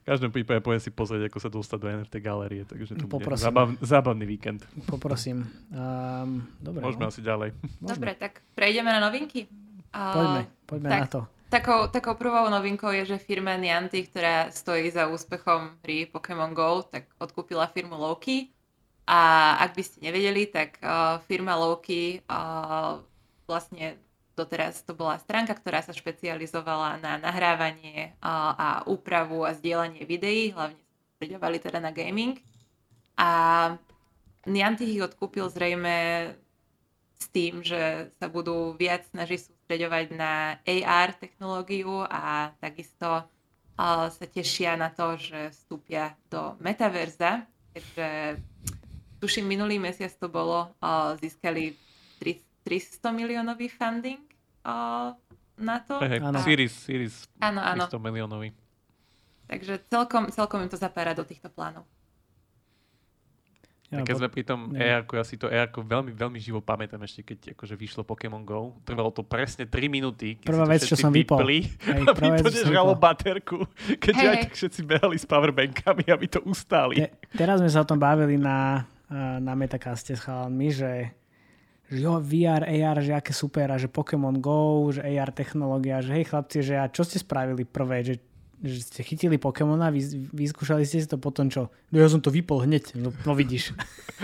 V 0.02 0.04
každom 0.06 0.34
prípade 0.34 0.58
poviem 0.62 0.82
si 0.82 0.90
pozrieť, 0.90 1.30
ako 1.30 1.38
sa 1.38 1.50
dostať 1.50 1.78
do 1.78 1.88
NFT 1.94 2.14
galérie, 2.22 2.62
takže 2.66 2.98
to 2.98 3.06
bude 3.06 3.22
Poprosím. 3.22 3.46
zábav, 3.46 3.68
zábavný 3.78 4.26
víkend. 4.26 4.66
Poprosím. 4.86 5.46
Um, 5.70 6.42
dobre, 6.58 6.82
Môžeme 6.82 7.06
no. 7.06 7.10
asi 7.10 7.22
ďalej. 7.22 7.48
Môžeme. 7.78 7.94
Dobre, 7.94 8.10
tak 8.18 8.42
prejdeme 8.58 8.90
na 8.90 8.98
novinky. 8.98 9.46
A 9.94 10.00
Poďme, 10.10 10.42
poďme 10.66 10.88
tak. 10.90 11.00
na 11.00 11.08
to. 11.10 11.20
Takou, 11.52 11.80
takou 11.92 12.16
prvou 12.16 12.48
novinkou 12.48 12.88
je, 12.96 13.12
že 13.12 13.20
firma 13.20 13.60
Niantic, 13.60 14.08
ktorá 14.08 14.48
stojí 14.48 14.88
za 14.88 15.12
úspechom 15.12 15.76
hry 15.84 16.08
Pokémon 16.08 16.56
GO, 16.56 16.80
tak 16.80 17.12
odkúpila 17.20 17.68
firmu 17.68 17.92
Loki. 17.92 18.48
A 19.04 19.52
ak 19.60 19.76
by 19.76 19.82
ste 19.84 19.98
nevedeli, 20.00 20.48
tak 20.48 20.80
uh, 20.80 21.20
firma 21.28 21.52
Loki 21.60 22.24
uh, 22.24 23.04
vlastne 23.44 24.00
doteraz 24.42 24.82
to 24.82 24.92
bola 24.92 25.22
stránka, 25.22 25.54
ktorá 25.54 25.78
sa 25.86 25.94
špecializovala 25.94 26.98
na 26.98 27.22
nahrávanie 27.22 28.18
uh, 28.18 28.52
a 28.58 28.68
úpravu 28.90 29.46
a 29.46 29.54
zdieľanie 29.54 30.02
videí, 30.02 30.50
hlavne 30.50 30.78
sa 30.82 30.94
sústreďovali 31.14 31.56
teda 31.62 31.78
na 31.78 31.94
gaming. 31.94 32.42
A 33.14 33.30
Niantic 34.42 34.90
ich 34.90 35.02
odkúpil 35.02 35.46
zrejme 35.46 35.94
s 37.14 37.26
tým, 37.30 37.62
že 37.62 38.10
sa 38.18 38.26
budú 38.26 38.74
viac 38.74 39.06
snažiť 39.14 39.46
sústreďovať 39.46 40.06
na 40.18 40.58
AR 40.66 41.14
technológiu 41.14 42.02
a 42.02 42.50
takisto 42.58 43.22
sa 43.78 44.26
tešia 44.26 44.74
na 44.74 44.90
to, 44.90 45.14
že 45.14 45.54
vstúpia 45.54 46.18
do 46.26 46.58
metaverza, 46.58 47.46
keďže 47.70 48.42
tuším 49.22 49.46
minulý 49.46 49.78
mesiac 49.78 50.10
to 50.18 50.26
bolo, 50.26 50.74
získali 51.22 51.78
tri- 52.18 52.42
300 52.66 53.14
miliónový 53.14 53.70
funding 53.70 54.31
uh, 54.64 55.14
na 55.58 55.76
to. 55.82 56.00
Hej, 56.02 56.18
hej, 56.18 56.20
Áno. 56.22 56.38
Series, 56.42 56.72
Series 56.74 57.14
Áno, 57.38 57.60
áno. 57.62 57.84
300 57.86 57.98
miliónový. 58.00 58.48
Takže 59.46 59.84
celkom, 59.86 60.32
celkom 60.32 60.64
im 60.64 60.70
to 60.72 60.80
zapára 60.80 61.12
do 61.12 61.22
týchto 61.22 61.52
plánov. 61.52 61.84
Ja, 63.92 64.00
keď 64.08 64.24
sme 64.24 64.28
pri 64.32 64.40
tom. 64.40 64.72
AR, 64.72 65.04
ja 65.04 65.20
si 65.20 65.36
to 65.36 65.52
AR 65.52 65.68
veľmi, 65.68 66.16
veľmi 66.16 66.40
živo 66.40 66.64
pamätám 66.64 67.04
ešte, 67.04 67.20
keď 67.20 67.52
akože 67.52 67.76
vyšlo 67.76 68.08
Pokémon 68.08 68.40
GO. 68.40 68.72
Trvalo 68.88 69.12
to 69.12 69.20
presne 69.20 69.68
3 69.68 69.92
minúty. 69.92 70.40
keď 70.40 70.48
Prvá 70.48 70.64
vec, 70.64 70.80
čo 70.88 70.96
som 70.96 71.12
vypol. 71.12 71.44
vypli, 71.44 71.68
Hej, 71.68 72.00
aby 72.08 72.16
prvá 72.16 72.32
vec, 72.32 72.40
to 72.40 72.50
čo 72.56 72.64
som 72.64 72.72
vypol. 72.72 72.96
baterku. 72.96 73.58
Keďže 74.00 74.24
Hej, 74.24 74.32
aj 74.32 74.36
tak 74.48 74.52
všetci 74.56 74.80
behali 74.88 75.16
s 75.20 75.26
powerbankami, 75.28 76.04
aby 76.08 76.24
to 76.24 76.40
ustáli. 76.48 77.04
Te, 77.04 77.12
teraz 77.36 77.60
sme 77.60 77.68
sa 77.68 77.84
o 77.84 77.86
tom 77.86 78.00
bavili 78.00 78.40
na, 78.40 78.88
eh, 79.12 79.36
na 79.44 79.52
Metacaste 79.52 80.16
s 80.16 80.24
chalanmi, 80.24 80.72
že, 80.72 81.12
že 81.92 82.00
jo, 82.00 82.16
VR, 82.24 82.64
AR, 82.64 83.04
že 83.04 83.12
aké 83.12 83.36
super 83.36 83.68
a 83.68 83.76
že 83.76 83.92
Pokémon 83.92 84.32
Go, 84.40 84.88
že 84.88 85.04
AR 85.04 85.28
technológia, 85.28 86.00
že 86.00 86.16
hej 86.16 86.24
chlapci, 86.24 86.64
že 86.64 86.80
a 86.80 86.88
čo 86.88 87.04
ste 87.04 87.20
spravili 87.20 87.68
prvé, 87.68 88.00
že 88.00 88.16
že 88.62 88.78
ste 88.78 89.02
chytili 89.02 89.42
Pokémona, 89.42 89.90
vy, 89.90 90.30
vyskúšali 90.30 90.86
ste 90.86 91.02
si 91.02 91.10
to 91.10 91.18
potom 91.18 91.50
čo? 91.50 91.66
No 91.90 91.98
ja 91.98 92.06
som 92.06 92.22
to 92.22 92.30
vypol 92.30 92.62
hneď, 92.62 92.94
no, 92.94 93.10
no 93.26 93.34
vidíš. 93.34 93.74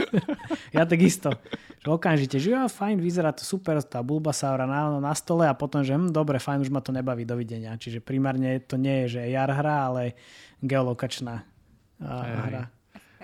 ja 0.76 0.86
takisto. 0.86 1.34
Že 1.82 1.98
okamžite, 1.98 2.38
že 2.38 2.54
ja, 2.54 2.70
fajn, 2.70 3.02
vyzerá 3.02 3.34
to 3.34 3.42
super, 3.42 3.82
tá 3.82 3.98
Bulbasaura 3.98 4.62
na, 4.62 5.02
na 5.02 5.10
stole 5.18 5.50
a 5.50 5.58
potom, 5.58 5.82
že 5.82 5.98
hm, 5.98 6.14
dobre, 6.14 6.38
fajn, 6.38 6.62
už 6.62 6.70
ma 6.70 6.78
to 6.78 6.94
nebaví, 6.94 7.26
dovidenia. 7.26 7.74
Čiže 7.74 7.98
primárne 7.98 8.62
to 8.62 8.78
nie 8.78 9.10
je, 9.10 9.18
že 9.18 9.34
AR 9.34 9.50
hra, 9.58 9.90
ale 9.90 10.14
geolokačná 10.62 11.42
uh, 11.42 12.46
hra. 12.46 12.70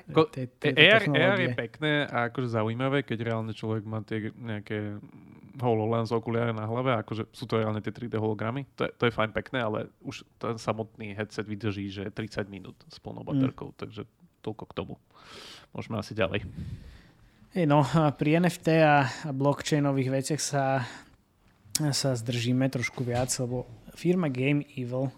Ko, 0.05 0.29
te, 0.29 0.45
te, 0.61 0.77
AR, 0.77 1.09
AR 1.09 1.41
je 1.41 1.57
pekné 1.57 2.05
a 2.05 2.29
akože 2.29 2.53
zaujímavé, 2.53 3.09
keď 3.09 3.33
reálne 3.33 3.57
človek 3.57 3.89
má 3.89 4.05
tie 4.05 4.29
nejaké 4.37 5.01
HoloLens 5.57 6.13
okuliare 6.13 6.53
na 6.53 6.67
hlave, 6.69 6.93
akože 6.99 7.31
sú 7.31 7.49
to 7.49 7.63
reálne 7.63 7.81
tie 7.81 7.95
3D 7.95 8.19
hologramy, 8.19 8.67
to 8.75 8.85
je, 8.85 8.91
to 9.01 9.03
je 9.09 9.17
fajn 9.17 9.31
pekné, 9.33 9.65
ale 9.65 9.79
už 10.05 10.27
ten 10.37 10.59
samotný 10.59 11.15
headset 11.15 11.47
vydrží, 11.47 11.89
že 11.89 12.11
30 12.11 12.51
minút 12.51 12.77
s 12.91 12.99
plnou 12.99 13.23
baterkou, 13.23 13.73
mm. 13.73 13.79
takže 13.79 14.03
toľko 14.45 14.65
k 14.69 14.77
tomu. 14.77 14.95
Môžeme 15.73 15.97
asi 15.97 16.13
ďalej. 16.13 16.45
Hey 17.55 17.65
no, 17.71 17.87
pri 18.21 18.43
NFT 18.43 18.83
a, 18.83 19.09
a 19.09 19.31
blockchainových 19.31 20.11
veciach 20.11 20.43
sa, 20.43 20.85
sa 21.95 22.11
zdržíme 22.13 22.67
trošku 22.67 23.07
viac, 23.07 23.31
lebo 23.39 23.65
firma 23.95 24.27
Game 24.27 24.67
Evil 24.75 25.09
uh, 25.09 25.13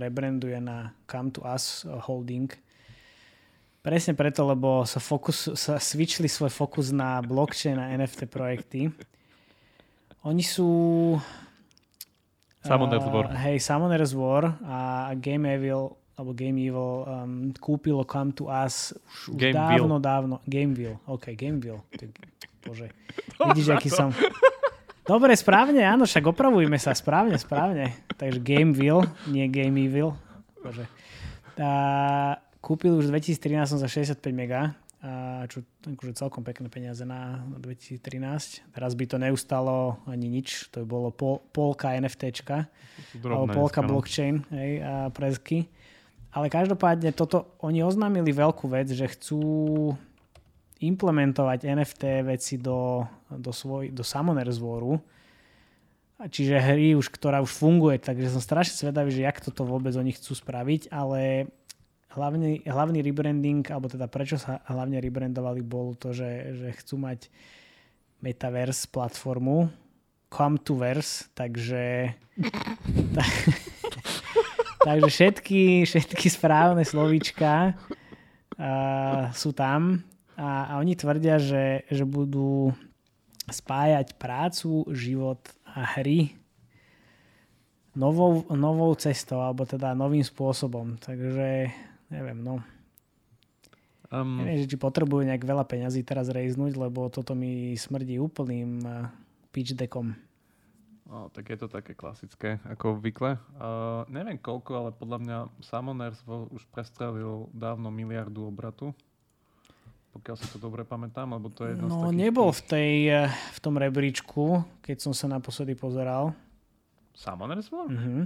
rebranduje 0.00 0.56
na 0.58 0.96
Come 1.04 1.30
to 1.36 1.44
Us 1.44 1.84
Holding. 1.84 2.50
Presne 3.78 4.12
preto, 4.12 4.42
lebo 4.44 4.82
sa, 4.84 4.98
fokus, 4.98 5.54
sa 5.54 5.78
switchli 5.78 6.26
svoj 6.26 6.50
fokus 6.50 6.90
na 6.90 7.22
blockchain 7.22 7.78
a 7.78 7.94
NFT 7.94 8.26
projekty. 8.26 8.90
Oni 10.26 10.42
sú... 10.42 10.68
Summoner's 12.58 13.06
uh, 13.06 13.12
War. 13.14 13.26
Hej, 13.38 13.62
Summoner's 13.62 14.12
War 14.12 14.58
a 14.66 15.14
Game 15.14 15.46
Evil 15.46 15.94
alebo 16.18 16.34
Game 16.34 16.58
Evil 16.58 17.06
um, 17.06 17.54
kúpilo 17.62 18.02
Come 18.02 18.34
to 18.34 18.50
Us 18.50 18.90
už, 18.90 19.38
už 19.38 19.54
dávno, 19.54 20.02
dávno. 20.02 20.42
Gameville, 20.50 20.98
OK, 21.06 21.30
Gameville. 21.38 21.78
Bože, 22.66 22.90
vidíš, 23.54 23.78
aký 23.78 23.86
som... 23.86 24.10
Dobre, 25.06 25.32
správne, 25.38 25.86
áno, 25.86 26.04
však 26.04 26.34
opravujme 26.34 26.76
sa, 26.76 26.92
správne, 26.92 27.38
správne. 27.38 27.94
Takže 28.18 28.42
Gameville, 28.42 29.06
nie 29.30 29.46
Game 29.46 29.78
Evil. 29.78 30.12
Bože. 30.58 30.90
A, 31.54 31.70
kúpil 32.58 32.94
už 32.98 33.10
v 33.10 33.18
2013 33.18 33.78
za 33.78 33.88
65 33.88 34.22
mega 34.34 34.78
a 34.98 35.46
čo 35.46 35.62
akože 35.86 36.18
celkom 36.18 36.42
pekné 36.42 36.66
peniaze 36.66 37.06
na 37.06 37.46
2013. 37.54 38.02
Teraz 38.74 38.92
by 38.98 39.04
to 39.06 39.16
neustalo 39.22 40.02
ani 40.10 40.26
nič, 40.26 40.74
to 40.74 40.82
by 40.82 40.86
bolo 40.90 41.08
pol, 41.14 41.38
polka 41.54 41.94
NFTčka, 41.94 42.66
alebo 43.22 43.46
polka 43.54 43.78
no. 43.86 43.94
blockchain 43.94 44.42
hej, 44.50 44.82
a 44.82 45.06
prezky. 45.14 45.70
Ale 46.34 46.50
každopádne 46.50 47.14
toto, 47.14 47.54
oni 47.62 47.86
oznámili 47.86 48.34
veľkú 48.34 48.66
vec, 48.66 48.90
že 48.90 49.06
chcú 49.06 49.94
implementovať 50.82 51.62
NFT 51.62 52.02
veci 52.26 52.54
do, 52.58 53.06
do, 53.30 53.54
svoj, 53.54 53.94
do 53.94 54.02
Summoner's 54.02 54.58
Waru. 54.58 54.98
Čiže 56.18 56.58
hry, 56.58 56.98
už, 56.98 57.14
ktorá 57.14 57.38
už 57.38 57.54
funguje, 57.54 58.02
takže 58.02 58.34
som 58.34 58.42
strašne 58.42 58.74
svedavý, 58.74 59.14
že 59.14 59.22
jak 59.22 59.38
toto 59.38 59.62
vôbec 59.62 59.94
oni 59.94 60.10
chcú 60.10 60.34
spraviť, 60.34 60.90
ale 60.90 61.46
hlavný, 62.18 62.66
hlavný 62.66 62.98
rebranding, 63.00 63.62
alebo 63.70 63.86
teda 63.86 64.10
prečo 64.10 64.34
sa 64.34 64.58
hlavne 64.66 64.98
rebrandovali, 64.98 65.62
bol 65.62 65.94
to, 65.94 66.10
že, 66.10 66.58
že 66.58 66.68
chcú 66.82 66.98
mať 66.98 67.30
Metaverse 68.18 68.90
platformu, 68.90 69.70
Come 70.28 70.58
to 70.60 70.74
Verse, 70.74 71.30
takže 71.32 72.12
tak, 73.16 73.32
takže 74.82 75.08
všetky, 75.08 75.86
všetky 75.86 76.26
správne 76.28 76.82
slovíčka 76.82 77.78
uh, 78.58 79.30
sú 79.32 79.54
tam 79.54 80.02
a, 80.34 80.74
a 80.74 80.82
oni 80.82 80.98
tvrdia, 80.98 81.38
že, 81.38 81.86
že 81.88 82.04
budú 82.04 82.74
spájať 83.48 84.20
prácu, 84.20 84.84
život 84.92 85.40
a 85.64 85.96
hry 85.96 86.36
novou, 87.98 88.46
novou 88.54 88.94
cestou, 88.94 89.42
alebo 89.42 89.66
teda 89.66 89.96
novým 89.98 90.22
spôsobom. 90.22 90.94
Takže 91.02 91.72
neviem, 92.12 92.38
no. 92.40 92.60
Um, 94.08 94.40
neviem, 94.40 94.64
či 94.64 94.80
potrebujú 94.80 95.20
nejak 95.28 95.44
veľa 95.44 95.68
peňazí 95.68 96.00
teraz 96.00 96.32
rejznúť, 96.32 96.80
lebo 96.80 97.12
toto 97.12 97.36
mi 97.36 97.76
smrdí 97.76 98.16
úplným 98.16 98.80
uh, 98.84 99.12
pitch 99.52 99.76
deckom. 99.76 100.16
No, 101.08 101.32
tak 101.32 101.48
je 101.48 101.56
to 101.56 101.68
také 101.72 101.96
klasické, 101.96 102.60
ako 102.68 103.00
obvykle. 103.00 103.40
Uh, 103.56 104.04
neviem 104.12 104.36
koľko, 104.36 104.70
ale 104.76 104.90
podľa 104.92 105.18
mňa 105.24 105.36
Summoners 105.64 106.20
už 106.28 106.68
prestrelil 106.68 107.48
dávno 107.56 107.88
miliardu 107.88 108.44
obratu. 108.44 108.92
Pokiaľ 110.12 110.36
si 110.36 110.46
to 110.52 110.60
dobre 110.60 110.84
pamätám, 110.84 111.32
lebo 111.32 111.52
to 111.52 111.68
je 111.68 111.76
jedno 111.76 111.88
No, 111.88 111.96
z 111.96 112.12
takých 112.12 112.20
nebol 112.20 112.48
v, 112.52 112.62
tej, 112.64 112.92
eh, 113.08 113.28
v 113.28 113.58
tom 113.60 113.76
rebríčku, 113.76 114.44
keď 114.84 114.96
som 115.04 115.12
sa 115.16 115.28
naposledy 115.32 115.76
pozeral. 115.76 116.32
Summoners 117.12 117.68
bol? 117.68 117.88
Uh-huh. 117.88 118.24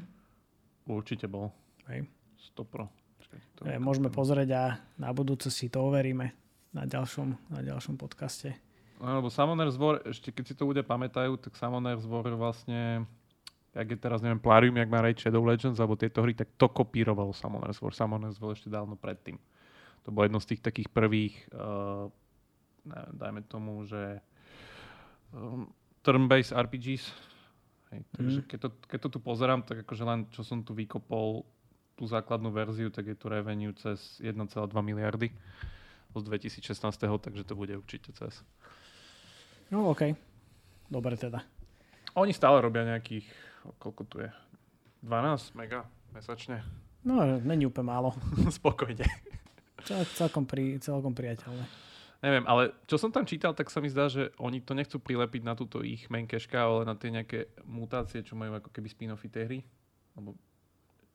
Určite 0.90 1.30
bol. 1.30 1.54
Hej. 1.86 2.06
Stopro. 2.38 3.01
To 3.60 3.68
je, 3.68 3.76
môžeme 3.78 4.10
pozrieť 4.10 4.50
a 4.52 4.62
na 4.98 5.10
budúce 5.14 5.48
si 5.48 5.70
to 5.70 5.86
overíme 5.86 6.34
na 6.72 6.84
ďalšom, 6.88 7.52
na 7.52 7.60
ďalšom 7.60 8.00
podcaste. 8.00 8.56
No, 9.02 9.18
lebo 9.18 9.28
Summoner's 9.28 9.74
War, 9.76 9.98
ešte 10.06 10.30
keď 10.30 10.44
si 10.46 10.54
to 10.54 10.66
ľudia 10.66 10.86
pamätajú, 10.86 11.34
tak 11.38 11.58
Summoner's 11.58 12.06
War 12.06 12.22
vlastne, 12.38 13.02
jak 13.74 13.88
je 13.90 13.98
teraz, 13.98 14.22
neviem, 14.22 14.38
Plarium, 14.38 14.78
jak 14.78 14.88
má 14.88 15.02
Raid 15.02 15.18
Shadow 15.18 15.42
Legends, 15.42 15.82
alebo 15.82 15.98
tieto 15.98 16.22
hry, 16.22 16.38
tak 16.38 16.54
to 16.54 16.70
kopíroval 16.70 17.34
Summoner's 17.34 17.82
War. 17.82 17.90
Summoner's 17.90 18.38
War 18.38 18.54
ešte 18.54 18.70
dávno 18.70 18.94
predtým. 18.94 19.36
To 20.06 20.14
bolo 20.14 20.30
jedno 20.30 20.40
z 20.42 20.54
tých 20.54 20.62
takých 20.62 20.88
prvých, 20.90 21.34
uh, 21.54 22.10
neviem, 22.86 23.14
dajme 23.14 23.40
tomu, 23.46 23.86
že 23.86 24.22
um, 25.34 25.66
turn-based 26.02 26.54
RPGs. 26.54 27.04
Hej, 27.92 28.00
takže 28.16 28.38
mm. 28.42 28.46
keď, 28.48 28.58
to, 28.58 28.68
keď 28.86 28.98
to 29.02 29.08
tu 29.14 29.18
pozerám, 29.18 29.60
tak 29.62 29.82
akože 29.84 30.04
len 30.06 30.20
čo 30.32 30.42
som 30.42 30.64
tu 30.64 30.72
vykopol 30.78 31.44
tú 32.02 32.10
základnú 32.10 32.50
verziu, 32.50 32.90
tak 32.90 33.06
je 33.06 33.14
tu 33.14 33.30
revenue 33.30 33.70
cez 33.78 34.18
1,2 34.18 34.34
miliardy 34.82 35.30
z 36.10 36.22
2016, 36.26 36.82
takže 36.98 37.46
to 37.46 37.54
bude 37.54 37.70
určite 37.78 38.10
cez. 38.10 38.42
No 39.70 39.86
OK, 39.94 40.10
dobre 40.90 41.14
teda. 41.14 41.46
Oni 42.18 42.34
stále 42.34 42.58
robia 42.58 42.82
nejakých, 42.82 43.30
koľko 43.78 44.02
tu 44.10 44.18
je? 44.18 44.34
12 45.06 45.54
mega 45.54 45.86
mesačne. 46.10 46.66
No, 47.06 47.22
není 47.22 47.70
úplne 47.70 47.94
málo. 47.94 48.10
Spokojne. 48.58 49.06
Cel, 49.86 50.02
celkom, 50.18 50.42
pri, 50.42 50.82
celkom 50.82 51.14
priateľné. 51.14 51.62
Neviem, 52.22 52.46
ale 52.50 52.74
čo 52.90 52.98
som 52.98 53.14
tam 53.14 53.26
čítal, 53.26 53.54
tak 53.54 53.70
sa 53.70 53.78
mi 53.78 53.86
zdá, 53.86 54.10
že 54.10 54.34
oni 54.42 54.58
to 54.58 54.74
nechcú 54.74 54.98
prilepiť 54.98 55.42
na 55.46 55.54
túto 55.54 55.86
ich 55.86 56.10
main 56.10 56.26
ale 56.26 56.82
na 56.82 56.98
tie 56.98 57.14
nejaké 57.14 57.50
mutácie, 57.62 58.26
čo 58.26 58.34
majú 58.34 58.58
ako 58.58 58.74
keby 58.74 58.90
spin-offy 58.90 59.30
tej 59.30 59.44
hry. 59.46 59.60
Lebo 60.18 60.34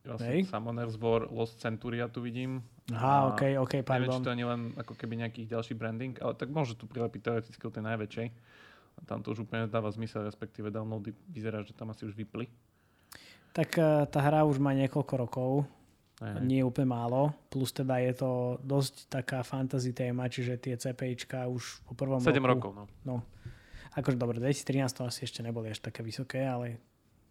Vlastne 0.08 0.40
Summoner's 0.48 0.96
War 0.96 1.28
Lost 1.28 1.60
Centuria 1.60 2.08
tu 2.08 2.24
vidím. 2.24 2.64
Aha, 2.88 3.36
ok, 3.36 3.60
ok, 3.60 3.84
pardon. 3.84 4.08
Neviem, 4.08 4.24
či 4.24 4.28
to 4.32 4.38
nie 4.40 4.48
len 4.48 4.60
ako 4.80 4.96
keby 4.96 5.14
nejaký 5.20 5.44
ďalší 5.44 5.76
branding, 5.76 6.16
ale 6.24 6.32
tak 6.32 6.48
môže 6.48 6.72
tu 6.80 6.88
prilepiť 6.88 7.20
teoreticky 7.20 7.62
o 7.68 7.72
tej 7.72 7.84
najväčšej. 7.84 8.26
A 8.98 9.00
tam 9.04 9.20
to 9.20 9.36
už 9.36 9.44
úplne 9.44 9.68
dáva 9.68 9.92
zmysel, 9.92 10.24
respektíve 10.24 10.72
downloady 10.72 11.12
vyzerá, 11.28 11.60
že 11.60 11.76
tam 11.76 11.92
asi 11.92 12.08
už 12.08 12.16
vypli. 12.16 12.48
Tak 13.52 13.68
uh, 13.76 14.08
tá 14.08 14.24
hra 14.24 14.48
už 14.48 14.56
má 14.58 14.72
niekoľko 14.72 15.14
rokov, 15.20 15.50
Aj. 16.24 16.40
nie 16.40 16.64
je 16.64 16.66
úplne 16.66 16.88
málo, 16.88 17.36
plus 17.52 17.70
teda 17.70 18.00
je 18.00 18.12
to 18.16 18.30
dosť 18.64 19.12
taká 19.12 19.44
fantasy 19.44 19.92
téma, 19.92 20.26
čiže 20.26 20.56
tie 20.58 20.74
CPIčka 20.74 21.46
už 21.46 21.84
po 21.84 21.92
prvom 21.94 22.18
7 22.18 22.32
roku... 22.42 22.72
rokov, 22.72 22.72
no. 22.74 22.84
no. 23.04 23.16
Akože 23.94 24.16
dobre, 24.18 24.40
2013 24.40 24.88
to 24.94 25.02
asi 25.06 25.26
ešte 25.26 25.40
neboli 25.42 25.70
až 25.72 25.82
také 25.82 26.02
vysoké, 26.06 26.44
ale 26.44 26.78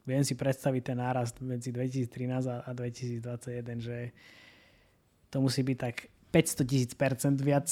viem 0.07 0.23
si 0.23 0.33
predstaviť 0.39 0.81
ten 0.81 0.97
nárast 0.97 1.35
medzi 1.43 1.75
2013 1.75 2.63
a 2.63 2.71
2021, 2.71 3.83
že 3.83 4.15
to 5.27 5.43
musí 5.43 5.61
byť 5.67 5.77
tak 5.77 6.07
500 6.31 6.63
tisíc 6.63 6.91
percent 6.95 7.37
viac. 7.43 7.67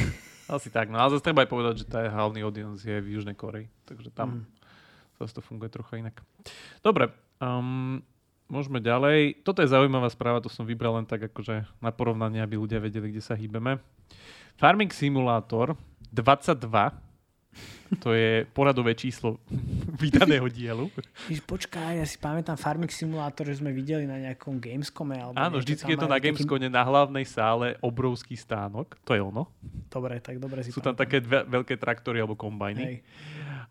Asi 0.54 0.70
tak, 0.70 0.90
no 0.90 0.98
ale 0.98 1.14
zase 1.14 1.26
treba 1.30 1.46
aj 1.46 1.50
povedať, 1.50 1.74
že 1.82 1.86
tá 1.86 2.02
hlavný 2.10 2.42
audience 2.42 2.82
je 2.82 2.98
v 2.98 3.14
Južnej 3.14 3.38
Koreji, 3.38 3.70
takže 3.86 4.10
tam 4.10 4.42
mm. 4.42 5.22
zase 5.22 5.38
to 5.38 5.42
funguje 5.46 5.70
trocha 5.70 5.94
inak. 5.94 6.18
Dobre, 6.82 7.14
um, 7.38 8.02
môžeme 8.50 8.82
ďalej. 8.82 9.46
Toto 9.46 9.62
je 9.62 9.70
zaujímavá 9.70 10.10
správa, 10.10 10.42
to 10.42 10.50
som 10.50 10.66
vybral 10.66 10.98
len 10.98 11.06
tak 11.06 11.22
akože 11.22 11.70
na 11.78 11.94
porovnanie, 11.94 12.42
aby 12.42 12.58
ľudia 12.58 12.82
vedeli, 12.82 13.14
kde 13.14 13.22
sa 13.22 13.38
hýbeme. 13.38 13.78
Farming 14.58 14.90
Simulator 14.90 15.78
22 16.10 16.66
to 17.98 18.14
je 18.14 18.46
poradové 18.54 18.94
číslo 18.94 19.42
vydaného 20.02 20.46
dielu. 20.46 20.86
Víš, 21.26 21.42
počkaj, 21.42 21.98
ja 21.98 22.06
si 22.06 22.14
pamätám 22.22 22.54
Farming 22.54 22.92
Simulator, 22.92 23.50
že 23.50 23.58
sme 23.58 23.74
videli 23.74 24.06
na 24.06 24.22
nejakom 24.22 24.62
Gamescome. 24.62 25.18
Alebo 25.18 25.34
Áno, 25.34 25.58
vždycky 25.58 25.90
je 25.90 25.98
to 25.98 26.06
na 26.06 26.22
Gamescome, 26.22 26.70
taký... 26.70 26.76
na 26.78 26.82
hlavnej 26.86 27.26
sále 27.26 27.74
obrovský 27.82 28.38
stánok. 28.38 28.94
To 29.02 29.18
je 29.18 29.22
ono. 29.24 29.50
Dobre, 29.90 30.22
tak 30.22 30.38
dobre 30.38 30.62
si 30.62 30.70
Sú 30.70 30.78
tam 30.78 30.94
také 30.94 31.18
dve, 31.18 31.42
veľké 31.42 31.74
traktory 31.74 32.22
alebo 32.22 32.38
kombajny. 32.38 33.02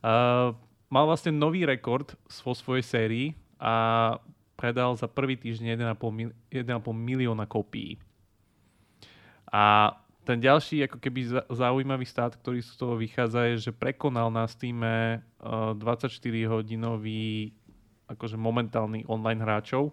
Uh, 0.03 0.51
mal 0.91 1.07
vlastne 1.07 1.31
nový 1.31 1.63
rekord 1.63 2.11
vo 2.43 2.51
svojej 2.51 2.83
sérii 2.83 3.27
a 3.55 4.15
predal 4.59 4.91
za 4.99 5.07
prvý 5.07 5.39
týždeň 5.39 5.79
1,5, 5.79 6.11
mil, 6.11 6.29
1,5 6.51 6.91
milióna 6.91 7.47
kopií. 7.47 7.95
A 9.47 9.95
ten 10.29 10.37
ďalší 10.37 10.85
ako 10.85 11.01
keby 11.01 11.41
zaujímavý 11.49 12.05
stát, 12.05 12.37
ktorý 12.37 12.61
z 12.61 12.77
toho 12.77 12.93
vychádza, 12.93 13.49
je, 13.49 13.65
že 13.69 13.71
prekonal 13.73 14.29
na 14.29 14.45
Steam 14.45 14.77
24-hodinový 15.41 17.49
akože 18.05 18.37
momentálny 18.37 19.09
online 19.09 19.41
hráčov, 19.41 19.89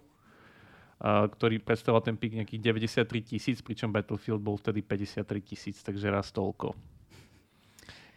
ktorý 1.01 1.57
predstavoval 1.57 2.05
ten 2.05 2.13
pík 2.13 2.37
nejakých 2.37 2.61
93 2.61 3.33
tisíc, 3.33 3.65
pričom 3.65 3.89
Battlefield 3.89 4.45
bol 4.45 4.61
vtedy 4.61 4.85
53 4.85 5.41
tisíc, 5.41 5.81
takže 5.81 6.13
raz 6.13 6.29
toľko. 6.29 6.77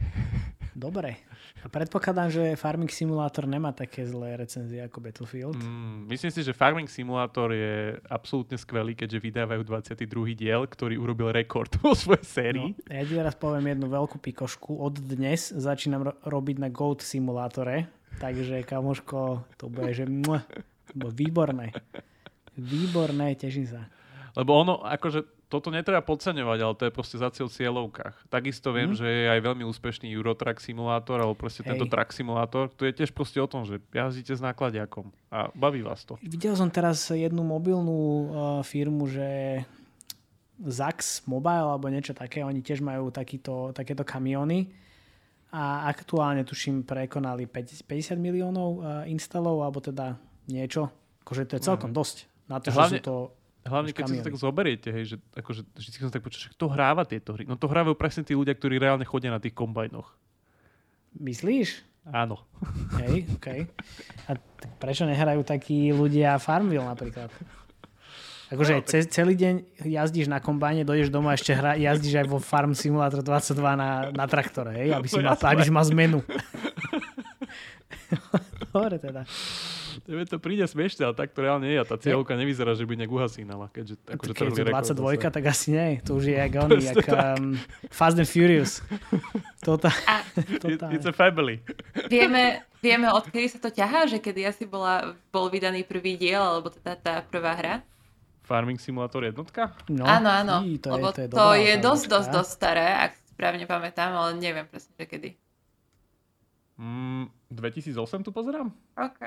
Dobre. 0.75 1.19
A 1.61 1.69
predpokladám, 1.69 2.31
že 2.31 2.55
Farming 2.57 2.89
Simulator 2.89 3.45
nemá 3.45 3.75
také 3.75 4.07
zlé 4.07 4.39
recenzie 4.39 4.81
ako 4.87 5.03
Battlefield. 5.03 5.59
Mm, 5.59 6.07
myslím 6.09 6.31
si, 6.31 6.41
že 6.47 6.55
Farming 6.55 6.87
Simulator 6.87 7.51
je 7.53 7.99
absolútne 8.07 8.55
skvelý, 8.57 8.95
keďže 8.95 9.19
vydávajú 9.19 9.63
22. 9.67 10.39
diel, 10.39 10.65
ktorý 10.65 10.97
urobil 10.97 11.35
rekord 11.35 11.69
vo 11.83 11.93
svojej 11.93 12.25
sérii. 12.25 12.71
No, 12.73 12.93
ja 12.95 13.03
ti 13.03 13.15
teraz 13.19 13.35
poviem 13.35 13.77
jednu 13.77 13.91
veľkú 13.91 14.23
pikošku. 14.23 14.79
Od 14.79 14.95
dnes 14.95 15.51
začínam 15.51 16.07
ro- 16.07 16.19
robiť 16.23 16.57
na 16.63 16.69
Goat 16.71 17.03
Simulátore, 17.03 17.91
takže 18.23 18.63
kamoško, 18.63 19.45
to 19.59 19.67
bude, 19.67 19.91
že 19.91 20.07
muah, 20.07 20.47
to 20.91 20.93
bude 20.95 21.13
výborné. 21.19 21.75
Výborné, 22.55 23.35
teším 23.35 23.67
sa. 23.67 23.91
Lebo 24.39 24.55
ono, 24.55 24.81
akože 24.87 25.40
toto 25.51 25.75
netreba 25.75 25.99
podceňovať, 25.99 26.59
ale 26.63 26.75
to 26.79 26.87
je 26.87 26.93
proste 26.95 27.19
za 27.19 27.29
cieľ 27.35 27.51
cieľovkách. 27.51 28.31
Takisto 28.31 28.71
viem, 28.71 28.95
mm. 28.95 28.99
že 29.03 29.07
je 29.11 29.27
aj 29.27 29.41
veľmi 29.43 29.67
úspešný 29.67 30.07
Eurotrack 30.15 30.63
simulátor, 30.63 31.19
alebo 31.19 31.35
proste 31.35 31.67
Hej. 31.67 31.75
tento 31.75 31.91
track 31.91 32.15
simulátor, 32.15 32.71
to 32.71 32.87
je 32.87 32.95
tiež 32.95 33.11
proste 33.11 33.43
o 33.43 33.51
tom, 33.51 33.67
že 33.67 33.83
jazdíte 33.91 34.39
s 34.39 34.39
nákladiakom 34.39 35.11
a 35.35 35.51
baví 35.59 35.83
vás 35.83 36.07
to. 36.07 36.15
Videl 36.23 36.55
som 36.55 36.71
teraz 36.71 37.03
jednu 37.11 37.43
mobilnú 37.43 37.99
uh, 37.99 38.23
firmu, 38.63 39.11
že 39.11 39.61
Zax 40.63 41.27
Mobile 41.27 41.67
alebo 41.67 41.91
niečo 41.91 42.15
také, 42.15 42.47
oni 42.47 42.63
tiež 42.63 42.79
majú 42.79 43.11
takýto, 43.11 43.75
takéto 43.75 44.07
kamiony 44.07 44.71
a 45.51 45.91
aktuálne 45.91 46.47
tuším 46.47 46.87
prekonali 46.87 47.51
50 47.51 47.91
miliónov 48.15 48.71
uh, 48.79 49.03
instalov 49.11 49.67
alebo 49.67 49.83
teda 49.83 50.15
niečo. 50.47 50.95
Akože 51.27 51.51
to 51.51 51.59
je 51.59 51.67
celkom 51.67 51.91
mm. 51.91 51.97
dosť 51.99 52.17
na 52.47 52.63
to, 52.63 52.71
Hlavne, 52.71 53.03
že 53.03 53.03
sú 53.03 53.07
to 53.07 53.17
Hlavne 53.61 53.93
keď 53.93 54.05
si 54.09 54.15
to 54.21 54.27
tak 54.33 54.41
zoberiete, 54.41 54.89
hej, 54.89 55.05
že 55.05 55.17
akože, 55.37 55.69
vždy 55.77 55.97
som 56.01 56.13
tak 56.13 56.25
počul, 56.25 56.49
že 56.49 56.53
kto 56.57 56.73
hráva 56.73 57.05
tieto 57.05 57.37
hry? 57.37 57.45
No 57.45 57.61
to 57.61 57.69
hrávajú 57.69 57.93
presne 57.93 58.25
tí 58.25 58.33
ľudia, 58.33 58.57
ktorí 58.57 58.81
reálne 58.81 59.05
chodia 59.05 59.29
na 59.29 59.43
tých 59.43 59.53
kombajnoch. 59.53 60.17
Myslíš? 61.21 61.85
Áno. 62.09 62.41
Hej, 63.05 63.29
OK. 63.37 63.69
A 64.33 64.41
prečo 64.81 65.05
nehrajú 65.05 65.45
takí 65.45 65.93
ľudia 65.93 66.41
Farmville 66.41 66.89
napríklad? 66.89 67.29
Akože 68.51 68.73
no, 68.75 68.83
tak... 68.83 69.07
celý 69.15 69.35
deň 69.39 69.55
jazdíš 69.87 70.27
na 70.27 70.43
kombajne, 70.43 70.83
dojdeš 70.83 71.15
domov 71.15 71.31
a 71.31 71.39
ešte 71.39 71.55
hra, 71.55 71.79
jazdíš 71.79 72.25
aj 72.25 72.27
vo 72.27 72.43
Farm 72.43 72.75
Simulator 72.75 73.23
22 73.23 73.55
na, 73.79 74.11
na 74.11 74.27
traktore, 74.27 74.75
hej? 74.75 74.89
Aby, 74.91 75.07
si 75.07 75.23
no, 75.23 75.31
mal, 75.31 75.39
aby 75.39 75.63
si 75.63 75.71
mal 75.71 75.87
zmenu. 75.87 76.19
Dobre 78.75 78.99
teda. 78.99 79.23
Tebe 80.07 80.23
to 80.29 80.39
príde 80.39 80.63
smiešne, 80.65 81.11
ale 81.11 81.15
tak 81.19 81.35
to 81.35 81.43
reálne 81.43 81.67
je. 81.67 81.79
A 81.79 81.85
tá 81.85 81.99
cieľovka 81.99 82.39
nevyzerá, 82.39 82.79
že 82.79 82.87
by 82.87 82.95
nejak 83.01 83.13
uhasínala. 83.13 83.67
Keďže, 83.75 83.95
akože 84.07 84.33
keď 84.33 84.45
je 84.55 84.65
22, 84.71 84.95
zase. 84.95 85.31
tak 85.35 85.45
asi 85.51 85.67
nie. 85.75 85.89
To 86.07 86.17
už 86.17 86.25
je 86.31 86.37
jak 86.39 86.53
on, 86.63 86.71
jak 86.79 87.07
um, 87.11 87.59
Fast 87.91 88.17
and 88.19 88.31
Furious. 88.31 88.81
Tota, 89.61 89.93
tota. 90.57 90.89
It's 90.89 91.05
a 91.05 91.13
family. 91.13 91.61
Vieme, 92.09 92.65
vieme, 92.81 93.13
odkedy 93.13 93.45
sa 93.45 93.61
to 93.61 93.69
ťahá? 93.69 94.09
Že 94.09 94.25
kedy 94.25 94.49
asi 94.49 94.65
bola, 94.65 95.13
bol 95.29 95.53
vydaný 95.53 95.85
prvý 95.85 96.17
diel, 96.17 96.41
alebo 96.41 96.73
teda 96.73 96.97
tá 96.97 97.15
prvá 97.21 97.53
hra? 97.61 97.75
Farming 98.49 98.81
Simulator 98.81 99.21
jednotka? 99.21 99.77
No, 99.93 100.09
áno, 100.09 100.33
áno. 100.33 100.57
Í, 100.65 100.81
to 100.81 100.97
lebo 100.97 101.13
je, 101.13 101.13
to 101.13 101.21
je, 101.21 101.29
to 101.29 101.47
je 101.61 101.75
dosť, 101.77 102.05
dosť, 102.09 102.29
dosť 102.33 102.51
staré, 102.57 102.89
ak 102.89 103.13
správne 103.37 103.69
pamätám, 103.69 104.17
ale 104.17 104.41
neviem 104.41 104.65
presne, 104.65 104.97
že 104.97 105.05
kedy. 105.05 105.31
Mm, 106.81 107.29
2008 107.53 108.25
tu 108.25 108.33
pozerám? 108.33 108.73
OK. 108.97 109.21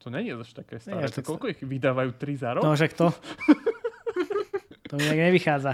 To 0.00 0.08
nie 0.08 0.32
je 0.32 0.32
až 0.32 0.52
také 0.56 0.80
staré. 0.80 1.04
Nie, 1.04 1.12
koľko 1.12 1.52
ich 1.52 1.60
vydávajú? 1.60 2.16
Tri 2.16 2.32
za 2.32 2.56
rok? 2.56 2.64
No 2.64 2.72
však 2.72 2.96
to. 2.96 3.12
to 4.88 4.92
mi 4.96 5.04
nejak 5.04 5.22
nevychádza. 5.28 5.72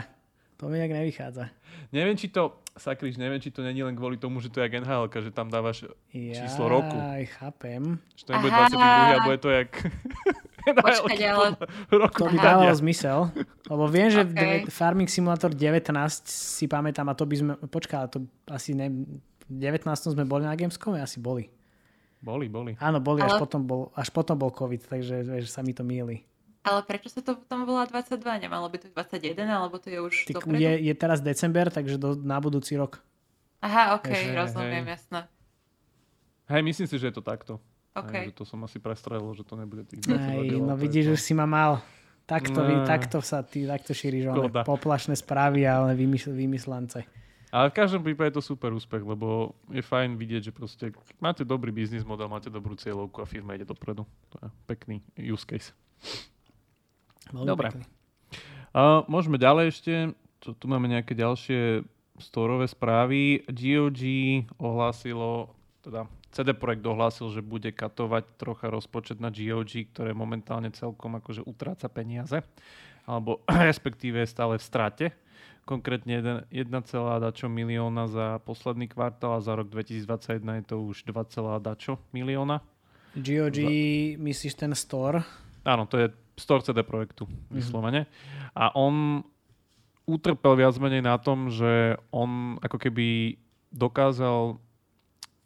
To 0.58 0.66
mi 0.66 0.82
nejak 0.82 0.94
nevychádza. 0.98 1.52
Neviem, 1.94 2.18
či 2.18 2.32
to, 2.32 2.58
Sakriš, 2.74 3.20
neviem, 3.20 3.38
či 3.38 3.54
to 3.54 3.62
není 3.62 3.84
len 3.86 3.94
kvôli 3.94 4.18
tomu, 4.18 4.42
že 4.42 4.50
to 4.50 4.58
je 4.58 4.66
NHL, 4.66 5.06
že 5.06 5.30
tam 5.30 5.46
dávaš 5.46 5.86
ja, 6.10 6.42
číslo 6.42 6.66
roku. 6.66 6.96
Ja, 6.96 7.22
chápem. 7.38 8.02
Že 8.18 8.22
to 8.26 8.30
nebude 8.34 8.50
22, 8.50 8.82
a 8.82 9.18
bude 9.22 9.38
to 9.38 9.50
jak... 9.52 9.70
Počkať, 10.66 11.20
ale... 11.30 11.46
to 12.10 12.24
by 12.26 12.38
dávalo 12.42 12.74
zmysel. 12.74 13.30
Lebo 13.70 13.86
viem, 13.86 14.10
že 14.10 14.26
okay. 14.26 14.66
Farming 14.66 15.06
Simulator 15.06 15.54
19 15.54 15.94
si 16.26 16.66
pamätám 16.66 17.06
a 17.06 17.14
to 17.14 17.22
by 17.22 17.36
sme... 17.38 17.52
Počká, 17.70 18.10
to 18.10 18.26
asi 18.50 18.74
ne... 18.74 18.90
V 19.46 19.62
19 19.62 19.86
sme 19.86 20.26
boli 20.26 20.42
na 20.42 20.58
Gamescom? 20.58 20.98
Asi 20.98 21.22
boli. 21.22 21.46
Boli, 22.20 22.48
boli. 22.48 22.72
Áno, 22.80 22.98
boli, 22.98 23.20
ale... 23.22 23.36
až, 23.36 23.42
potom 23.42 23.62
bol, 23.62 23.82
až 23.92 24.08
potom 24.10 24.36
bol 24.36 24.50
COVID, 24.50 24.88
takže 24.88 25.22
vieš, 25.22 25.52
sa 25.52 25.60
mi 25.60 25.76
to 25.76 25.84
míli. 25.84 26.24
Ale 26.66 26.82
prečo 26.82 27.06
sa 27.06 27.22
to 27.22 27.38
potom 27.38 27.62
volá 27.62 27.86
22? 27.86 28.18
Nemalo 28.42 28.66
by 28.66 28.78
to 28.82 28.88
21, 28.90 29.38
alebo 29.46 29.78
to 29.78 29.86
je 29.86 29.98
už 30.02 30.14
Tyk, 30.26 30.42
je, 30.50 30.72
je 30.82 30.94
teraz 30.98 31.22
december, 31.22 31.70
takže 31.70 31.94
do, 31.94 32.18
na 32.18 32.42
budúci 32.42 32.74
rok. 32.74 32.98
Aha, 33.62 33.94
ok, 33.94 34.10
Eže, 34.10 34.34
rozumiem, 34.34 34.82
hej. 34.82 34.94
jasné. 34.98 35.20
Hej, 36.50 36.62
myslím 36.66 36.86
si, 36.90 36.96
že 36.98 37.06
je 37.10 37.14
to 37.14 37.22
takto. 37.22 37.62
Okay. 37.96 38.26
Hej, 38.26 38.34
že 38.34 38.42
to 38.42 38.44
som 38.44 38.60
asi 38.66 38.82
prestrelil, 38.82 39.30
že 39.32 39.46
to 39.46 39.54
nebude 39.54 39.86
tých 39.86 40.04
22 40.04 40.20
Hej, 40.26 40.46
no 40.58 40.74
vidíš, 40.74 41.16
už 41.16 41.20
si 41.22 41.32
ma 41.32 41.46
mal. 41.46 41.80
Takto, 42.26 42.58
no. 42.58 42.82
takto 42.82 43.22
sa 43.22 43.46
ty, 43.46 43.70
takto 43.70 43.94
šíriš 43.94 44.26
poplašné 44.66 45.14
správy 45.14 45.62
a 45.62 45.94
vymysl, 45.94 46.34
vymyslance. 46.34 47.06
Ale 47.56 47.72
v 47.72 47.78
každom 47.80 48.04
prípade 48.04 48.36
je 48.36 48.36
to 48.36 48.44
super 48.52 48.68
úspech, 48.76 49.00
lebo 49.00 49.56
je 49.72 49.80
fajn 49.80 50.20
vidieť, 50.20 50.42
že 50.44 50.52
proste 50.52 50.92
máte 51.16 51.40
dobrý 51.40 51.72
biznis 51.72 52.04
model, 52.04 52.28
máte 52.28 52.52
dobrú 52.52 52.76
cieľovku 52.76 53.24
a 53.24 53.24
firma 53.24 53.56
ide 53.56 53.64
dopredu. 53.64 54.04
To 54.04 54.36
je 54.44 54.48
pekný 54.68 55.00
use 55.16 55.48
case. 55.48 55.72
Veľmi 57.32 57.48
Dobre. 57.48 57.68
A 58.76 59.08
môžeme 59.08 59.40
ďalej 59.40 59.72
ešte. 59.72 59.92
Tu, 60.44 60.52
tu 60.52 60.68
máme 60.68 60.84
nejaké 60.84 61.16
ďalšie 61.16 61.80
storové 62.20 62.68
správy. 62.68 63.40
GOG 63.48 64.04
ohlásilo, 64.60 65.48
teda 65.80 66.04
CD 66.36 66.52
Projekt 66.52 66.84
ohlásil, 66.84 67.32
že 67.32 67.40
bude 67.40 67.72
katovať 67.72 68.36
trocha 68.36 68.68
rozpočet 68.68 69.16
na 69.16 69.32
GOG, 69.32 69.96
ktoré 69.96 70.12
momentálne 70.12 70.68
celkom 70.76 71.16
akože 71.16 71.40
utráca 71.48 71.88
peniaze, 71.88 72.44
alebo 73.08 73.40
respektíve 73.72 74.20
je 74.20 74.28
stále 74.28 74.60
v 74.60 74.66
strate 74.68 75.06
konkrétne 75.66 76.46
1, 76.48 76.78
dačo 77.18 77.50
milióna 77.50 78.06
za 78.06 78.38
posledný 78.46 78.86
kvartál 78.86 79.36
a 79.36 79.44
za 79.44 79.58
rok 79.58 79.66
2021 79.68 80.62
je 80.62 80.64
to 80.64 80.76
už 80.78 81.02
2, 81.10 81.58
dačo 81.58 81.98
milióna. 82.14 82.62
GOG, 83.18 83.58
za... 83.58 83.68
myslíš 84.22 84.54
ten 84.54 84.72
store? 84.78 85.26
Áno, 85.66 85.90
to 85.90 85.98
je 85.98 86.06
store 86.38 86.62
CD 86.62 86.86
Projektu, 86.86 87.26
mhm. 87.26 87.50
vyslovene. 87.50 88.02
Mm-hmm. 88.06 88.54
A 88.54 88.64
on 88.78 89.26
utrpel 90.06 90.54
viac 90.54 90.78
menej 90.78 91.02
na 91.02 91.18
tom, 91.18 91.50
že 91.50 91.98
on 92.14 92.62
ako 92.62 92.78
keby 92.78 93.34
dokázal 93.74 94.62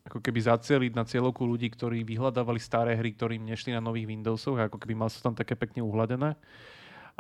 ako 0.01 0.19
keby 0.21 0.41
zacieliť 0.43 0.93
na 0.97 1.05
cieľovku 1.05 1.45
ľudí, 1.45 1.71
ktorí 1.71 2.03
vyhľadávali 2.03 2.59
staré 2.59 2.97
hry, 2.97 3.15
ktorým 3.15 3.47
nešli 3.47 3.77
na 3.77 3.85
nových 3.85 4.09
Windowsoch, 4.11 4.59
ako 4.59 4.81
keby 4.81 4.97
mal 4.97 5.13
sa 5.13 5.23
tam 5.23 5.37
také 5.37 5.55
pekne 5.55 5.85
uhladené. 5.85 6.35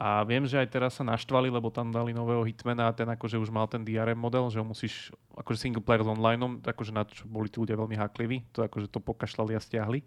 A 0.00 0.24
viem, 0.24 0.48
že 0.48 0.56
aj 0.56 0.72
teraz 0.72 0.96
sa 0.96 1.04
naštvali, 1.04 1.52
lebo 1.52 1.68
tam 1.68 1.92
dali 1.92 2.16
nového 2.16 2.40
Hitmana 2.48 2.88
a 2.88 2.96
ten 2.96 3.04
akože 3.04 3.36
už 3.36 3.52
mal 3.52 3.68
ten 3.68 3.84
DRM 3.84 4.16
model, 4.16 4.48
že 4.48 4.56
ho 4.56 4.64
musíš, 4.64 5.12
akože 5.36 5.68
single 5.68 5.84
player 5.84 6.00
s 6.00 6.08
online, 6.08 6.40
akože 6.64 6.88
na 6.96 7.04
čo 7.04 7.28
boli 7.28 7.52
tí 7.52 7.60
ľudia 7.60 7.76
veľmi 7.76 8.00
hakliví, 8.00 8.48
to 8.56 8.64
akože 8.64 8.88
to 8.88 8.96
pokašľali 8.96 9.52
a 9.52 9.60
stiahli. 9.60 10.00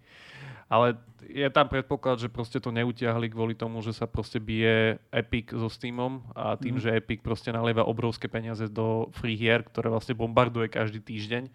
Ale 0.65 0.97
je 1.29 1.45
tam 1.53 1.69
predpoklad, 1.69 2.17
že 2.17 2.25
proste 2.25 2.57
to 2.57 2.73
neutiahli 2.73 3.29
kvôli 3.29 3.53
tomu, 3.53 3.85
že 3.85 3.93
sa 3.93 4.09
proste 4.09 4.41
bije 4.41 4.97
Epic 5.13 5.53
so 5.53 5.69
Steamom 5.69 6.25
a 6.33 6.57
tým, 6.57 6.81
mm. 6.81 6.89
že 6.89 6.97
Epic 6.97 7.21
proste 7.21 7.53
nalieva 7.53 7.85
obrovské 7.85 8.25
peniaze 8.25 8.65
do 8.73 9.13
free 9.13 9.37
hier, 9.37 9.61
ktoré 9.61 9.93
vlastne 9.93 10.17
bombarduje 10.17 10.73
každý 10.73 11.05
týždeň 11.05 11.53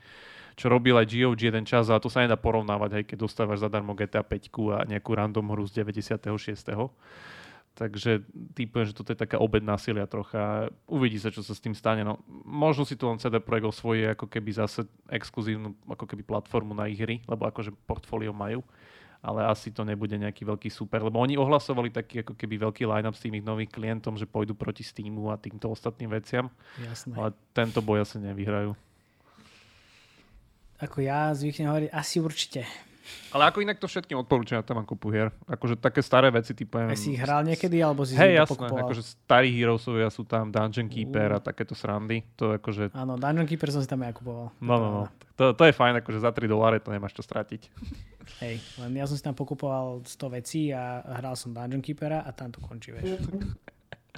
čo 0.59 0.67
robil 0.67 0.99
aj 0.99 1.07
GOG 1.07 1.39
jeden 1.39 1.63
čas 1.63 1.87
a 1.87 2.03
to 2.03 2.11
sa 2.11 2.27
nedá 2.27 2.35
porovnávať, 2.35 2.91
aj 2.99 3.05
keď 3.15 3.31
dostávaš 3.31 3.63
zadarmo 3.63 3.95
GTA 3.95 4.27
5 4.27 4.51
a 4.75 4.79
nejakú 4.91 5.15
random 5.15 5.55
hru 5.55 5.63
z 5.71 5.87
96. 5.87 6.35
Takže 7.79 8.27
typujem, 8.59 8.91
že 8.91 8.97
toto 8.97 9.15
je 9.15 9.23
taká 9.23 9.39
obed 9.39 9.63
násilia 9.63 10.03
trocha. 10.11 10.67
Uvidí 10.91 11.15
sa, 11.23 11.31
čo 11.31 11.47
sa 11.47 11.55
s 11.55 11.63
tým 11.63 11.79
stane. 11.79 12.03
No, 12.03 12.19
možno 12.43 12.83
si 12.83 12.99
tu 12.99 13.07
len 13.07 13.23
CD 13.23 13.39
Projekt 13.39 13.71
osvojí 13.71 14.03
ako 14.19 14.27
keby 14.27 14.51
zase 14.51 14.83
exkluzívnu 15.07 15.79
ako 15.87 16.11
keby 16.11 16.27
platformu 16.27 16.75
na 16.75 16.91
ich 16.91 16.99
hry, 16.99 17.23
lebo 17.31 17.47
akože 17.47 17.71
portfólio 17.87 18.35
majú. 18.35 18.67
Ale 19.23 19.47
asi 19.47 19.71
to 19.71 19.87
nebude 19.87 20.15
nejaký 20.15 20.43
veľký 20.43 20.71
super, 20.75 21.07
lebo 21.07 21.23
oni 21.23 21.39
ohlasovali 21.39 21.95
taký 21.95 22.27
ako 22.27 22.35
keby 22.35 22.67
veľký 22.67 22.83
line-up 22.83 23.15
s 23.15 23.23
tým 23.23 23.39
ich 23.39 23.47
nových 23.47 23.71
klientom, 23.71 24.19
že 24.19 24.27
pôjdu 24.27 24.59
proti 24.59 24.83
Steamu 24.83 25.31
a 25.31 25.39
týmto 25.39 25.71
ostatným 25.71 26.11
veciam. 26.11 26.51
Jasné. 26.83 27.15
Ale 27.15 27.31
tento 27.55 27.79
boj 27.79 28.03
asi 28.03 28.19
nevyhrajú. 28.19 28.75
Ako 30.83 31.03
ja 31.03 31.31
zvyknem 31.35 31.71
hovoriť, 31.71 31.91
asi 31.95 32.17
určite. 32.23 32.63
Ale 33.29 33.53
ako 33.53 33.61
inak 33.61 33.77
to 33.77 33.85
všetkým 33.85 34.17
odporúčam, 34.17 34.65
tam 34.65 34.81
mám 34.81 34.89
kopu 34.89 35.13
hier. 35.13 35.29
Akože 35.45 35.77
také 35.77 36.01
staré 36.01 36.33
veci, 36.33 36.57
typu... 36.57 36.81
A 36.81 36.97
si 36.97 37.13
ich 37.13 37.21
hral 37.21 37.45
niekedy, 37.45 37.85
alebo 37.85 38.05
si 38.09 38.17
Hej, 38.17 38.41
jasné, 38.41 38.57
pokupoval? 38.57 38.89
akože 38.89 39.03
starí 39.05 39.53
heroesovia 39.53 40.09
sú 40.09 40.25
tam, 40.25 40.49
Dungeon 40.49 40.89
Keeper 40.89 41.37
a 41.37 41.41
takéto 41.41 41.77
srandy. 41.77 42.25
To 42.41 42.57
akože... 42.57 42.97
Áno, 42.97 43.21
Dungeon 43.21 43.45
Keeper 43.45 43.69
som 43.69 43.85
si 43.85 43.89
tam 43.89 44.01
aj 44.01 44.17
kupoval. 44.17 44.49
No, 44.65 44.75
no, 44.81 44.89
no. 44.89 45.03
To, 45.37 45.53
to 45.53 45.63
je 45.69 45.77
fajn, 45.77 46.01
akože 46.01 46.25
za 46.25 46.33
3 46.33 46.49
doláre 46.49 46.81
to 46.81 46.89
nemáš 46.89 47.13
čo 47.15 47.23
stratiť. 47.23 47.69
Hej, 48.45 48.61
len 48.81 48.93
ja 48.97 49.05
som 49.05 49.17
si 49.17 49.25
tam 49.25 49.37
pokupoval 49.37 50.05
100 50.09 50.37
vecí 50.41 50.73
a 50.73 51.05
hral 51.21 51.37
som 51.37 51.53
Dungeon 51.53 51.85
Keepera 51.85 52.25
a 52.25 52.33
tam 52.33 52.49
to 52.49 52.65
končí, 52.65 52.97
vieš. 52.97 53.21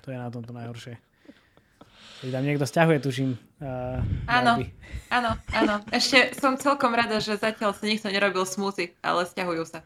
To 0.00 0.09
je 0.09 0.16
na 0.16 0.33
tomto 0.33 0.57
najhoršie. 0.57 1.10
Keď 2.21 2.29
tam 2.37 2.45
niekto 2.45 2.65
stiahuje, 2.69 2.99
tuším. 3.01 3.31
Uh, 3.65 4.01
Áno. 4.29 4.61
voľby. 4.61 4.69
Áno, 5.11 5.31
áno. 5.57 5.75
Ešte 5.89 6.37
som 6.39 6.55
celkom 6.61 6.93
rada, 6.93 7.19
že 7.19 7.35
zatiaľ 7.35 7.73
si 7.75 7.97
nikto 7.97 8.13
nerobil 8.13 8.45
smúty, 8.45 8.93
ale 9.01 9.25
stiahujú 9.25 9.65
sa. 9.65 9.81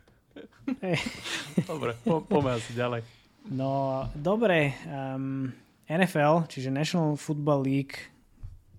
Dobre, 1.70 1.94
po, 2.02 2.20
poďme 2.26 2.58
asi 2.58 2.72
ďalej. 2.74 3.00
No, 3.44 4.04
dobre. 4.16 4.72
Um, 4.88 5.52
NFL, 5.84 6.48
čiže 6.48 6.72
National 6.72 7.12
Football 7.20 7.60
League, 7.68 7.92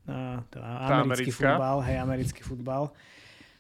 uh, 0.10 0.42
teda 0.50 0.66
americký 1.06 1.30
futbal, 1.30 1.86
hej, 1.86 1.98
americký 2.02 2.42
futbal, 2.42 2.90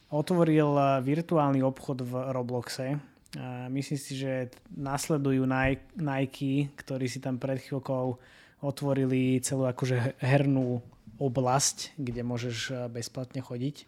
otvoril 0.09 0.73
uh, 0.73 0.97
virtuálny 1.05 1.61
obchod 1.61 2.01
v 2.01 2.13
Robloxe. 2.33 2.97
Uh, 3.37 3.69
myslím 3.69 3.99
si, 4.01 4.17
že 4.17 4.49
nasledujú 4.73 5.45
Nike, 5.45 5.85
Nike, 5.93 6.73
ktorí 6.73 7.05
si 7.05 7.21
tam 7.21 7.37
pred 7.37 7.61
chvíľkou 7.61 8.17
otvorili 8.63 9.39
celú 9.43 9.67
akože 9.67 10.19
hernú 10.19 10.83
oblasť, 11.17 11.95
kde 11.95 12.21
môžeš 12.27 12.57
uh, 12.71 12.77
bezplatne 12.91 13.39
chodiť. 13.39 13.87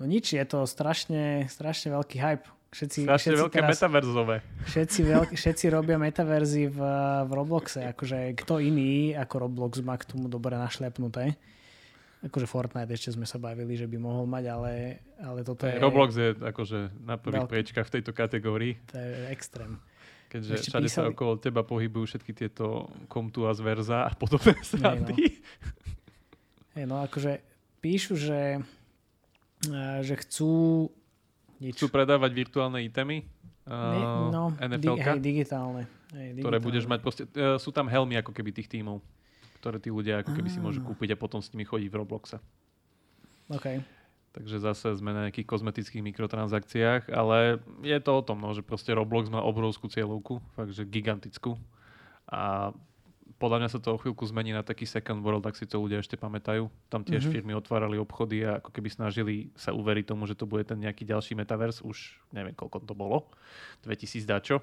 No 0.00 0.08
nič, 0.08 0.32
je 0.32 0.44
to 0.48 0.64
strašne, 0.64 1.48
strašne 1.52 1.92
veľký 1.92 2.16
hype. 2.16 2.48
Všetci, 2.70 3.02
Strašne 3.02 3.34
všetci 3.34 3.42
veľké 3.42 3.58
teraz, 3.58 3.70
metaverzové. 3.74 4.36
Všetci, 4.70 5.00
veľk, 5.02 5.30
všetci 5.42 5.64
robia 5.74 5.98
metaverzy 5.98 6.70
v, 6.70 6.78
v 7.26 7.30
Robloxe. 7.34 7.82
Akože 7.90 8.38
kto 8.38 8.62
iný 8.62 9.10
ako 9.18 9.34
Roblox 9.50 9.82
má 9.82 9.98
k 9.98 10.06
tomu 10.06 10.30
dobre 10.30 10.54
našlepnuté. 10.54 11.34
Akože 12.20 12.46
Fortnite 12.46 12.92
ešte 12.92 13.16
sme 13.16 13.24
sa 13.24 13.40
bavili, 13.40 13.74
že 13.80 13.88
by 13.88 13.96
mohol 13.96 14.28
mať, 14.28 14.44
ale, 14.52 14.72
ale 15.24 15.40
toto 15.40 15.64
je, 15.64 15.80
Roblox 15.80 16.10
je 16.12 16.36
akože 16.36 16.78
na 17.00 17.16
prvých 17.16 17.48
priečkách 17.48 17.88
v 17.88 17.94
tejto 17.96 18.12
kategórii, 18.12 18.76
to 18.92 19.00
je 19.00 19.32
extrém. 19.32 19.80
Keďže 20.30 20.52
Ešte 20.56 20.70
všade 20.70 20.86
sa 20.86 21.02
písali- 21.02 21.10
okolo 21.10 21.32
teba 21.36 21.60
pohybujú 21.60 22.06
všetky 22.06 22.32
tieto 22.32 22.86
Comtu 23.04 23.44
a 23.44 23.52
Zverza 23.52 24.06
a 24.06 24.14
podobné 24.14 24.54
srandy. 24.62 25.42
Hej, 26.72 26.84
no 26.86 27.02
akože 27.02 27.42
píšu, 27.78 28.14
že, 28.14 28.62
eh, 29.64 29.98
že 30.00 30.14
chcú 30.16 30.86
nič. 31.58 31.74
Chcú 31.74 31.90
predávať 31.90 32.30
virtuálne 32.32 32.80
itemy 32.80 33.26
Ne, 33.62 33.76
uh, 34.02 34.30
no, 34.30 34.50
NFL, 34.56 34.96
di- 34.96 35.04
hej, 35.04 35.18
digitálne. 35.20 35.82
Hej, 36.10 36.28
ktoré 36.34 36.58
digitálne. 36.58 36.58
budeš 36.64 36.84
mať 36.86 37.00
proste, 37.00 37.22
uh, 37.28 37.54
sú 37.54 37.70
tam 37.70 37.86
helmy 37.86 38.16
ako 38.16 38.32
keby 38.32 38.50
tých 38.52 38.66
tímov, 38.68 38.98
ktoré 39.56 39.78
tí 39.78 39.88
ľudia 39.88 40.22
ako 40.22 40.32
keby 40.32 40.48
si 40.48 40.58
môžu 40.58 40.80
Ah. 40.80 40.90
kúpiť 40.90 41.14
a 41.14 41.16
potom 41.16 41.38
s 41.38 41.50
nimi 41.50 41.62
chodiť 41.62 41.86
v 41.86 41.96
Robloxe. 41.96 42.36
OK. 43.48 43.66
Takže 44.30 44.62
zase 44.62 44.94
sme 44.94 45.10
na 45.10 45.26
nejakých 45.26 45.48
kozmetických 45.50 46.06
mikrotransakciách, 46.06 47.10
ale 47.10 47.58
je 47.82 47.98
to 47.98 48.10
o 48.14 48.22
tom, 48.22 48.38
no, 48.38 48.54
že 48.54 48.62
proste 48.62 48.94
Roblox 48.94 49.26
má 49.26 49.42
obrovskú 49.42 49.90
cieľovku, 49.90 50.38
fakt, 50.54 50.70
že 50.70 50.86
gigantickú. 50.86 51.58
A 52.30 52.70
podľa 53.42 53.58
mňa 53.64 53.68
sa 53.72 53.80
to 53.82 53.96
o 53.96 53.98
chvíľku 53.98 54.22
zmení 54.28 54.54
na 54.54 54.62
taký 54.62 54.86
second 54.86 55.24
world, 55.24 55.42
ak 55.48 55.58
si 55.58 55.66
to 55.66 55.82
ľudia 55.82 55.98
ešte 55.98 56.14
pamätajú. 56.14 56.70
Tam 56.92 57.02
tiež 57.02 57.24
Mhm. 57.24 57.26
mm-hmm. 57.26 57.34
firmy 57.34 57.52
otvárali 57.56 57.96
obchody 57.98 58.46
a 58.46 58.62
ako 58.62 58.70
keby 58.70 58.88
snažili 58.92 59.50
sa 59.58 59.74
uveriť 59.74 60.12
tomu, 60.12 60.28
že 60.30 60.38
to 60.38 60.46
bude 60.46 60.62
ten 60.68 60.78
nejaký 60.78 61.02
ďalší 61.08 61.34
metavers. 61.34 61.82
Už 61.82 62.20
neviem, 62.30 62.54
koľko 62.54 62.86
to 62.86 62.94
bolo. 62.94 63.26
2000 63.82 64.28
dačo. 64.28 64.62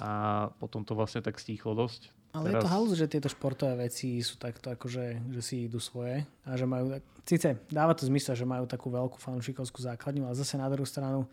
A 0.00 0.48
potom 0.58 0.82
to 0.82 0.96
vlastne 0.96 1.20
tak 1.20 1.36
stíchlo 1.36 1.76
dosť. 1.76 2.08
Ale 2.34 2.50
je 2.50 2.54
to 2.58 2.66
halus, 2.66 2.98
že 2.98 3.06
tieto 3.06 3.30
športové 3.30 3.86
veci 3.86 4.18
sú 4.18 4.34
takto 4.42 4.74
akože, 4.74 5.30
že 5.30 5.40
si 5.40 5.70
idú 5.70 5.78
svoje 5.78 6.26
a 6.42 6.58
že 6.58 6.66
majú, 6.66 6.98
síce 7.22 7.62
dáva 7.70 7.94
to 7.94 8.02
zmysel, 8.10 8.34
že 8.34 8.42
majú 8.42 8.66
takú 8.66 8.90
veľkú 8.90 9.22
fanúšikovskú 9.22 9.78
základňu, 9.78 10.26
ale 10.26 10.34
zase 10.34 10.58
na 10.58 10.66
druhú 10.66 10.82
stranu, 10.82 11.30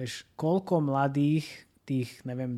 vieš, 0.00 0.24
koľko 0.40 0.80
mladých 0.80 1.44
tých, 1.84 2.24
neviem, 2.24 2.56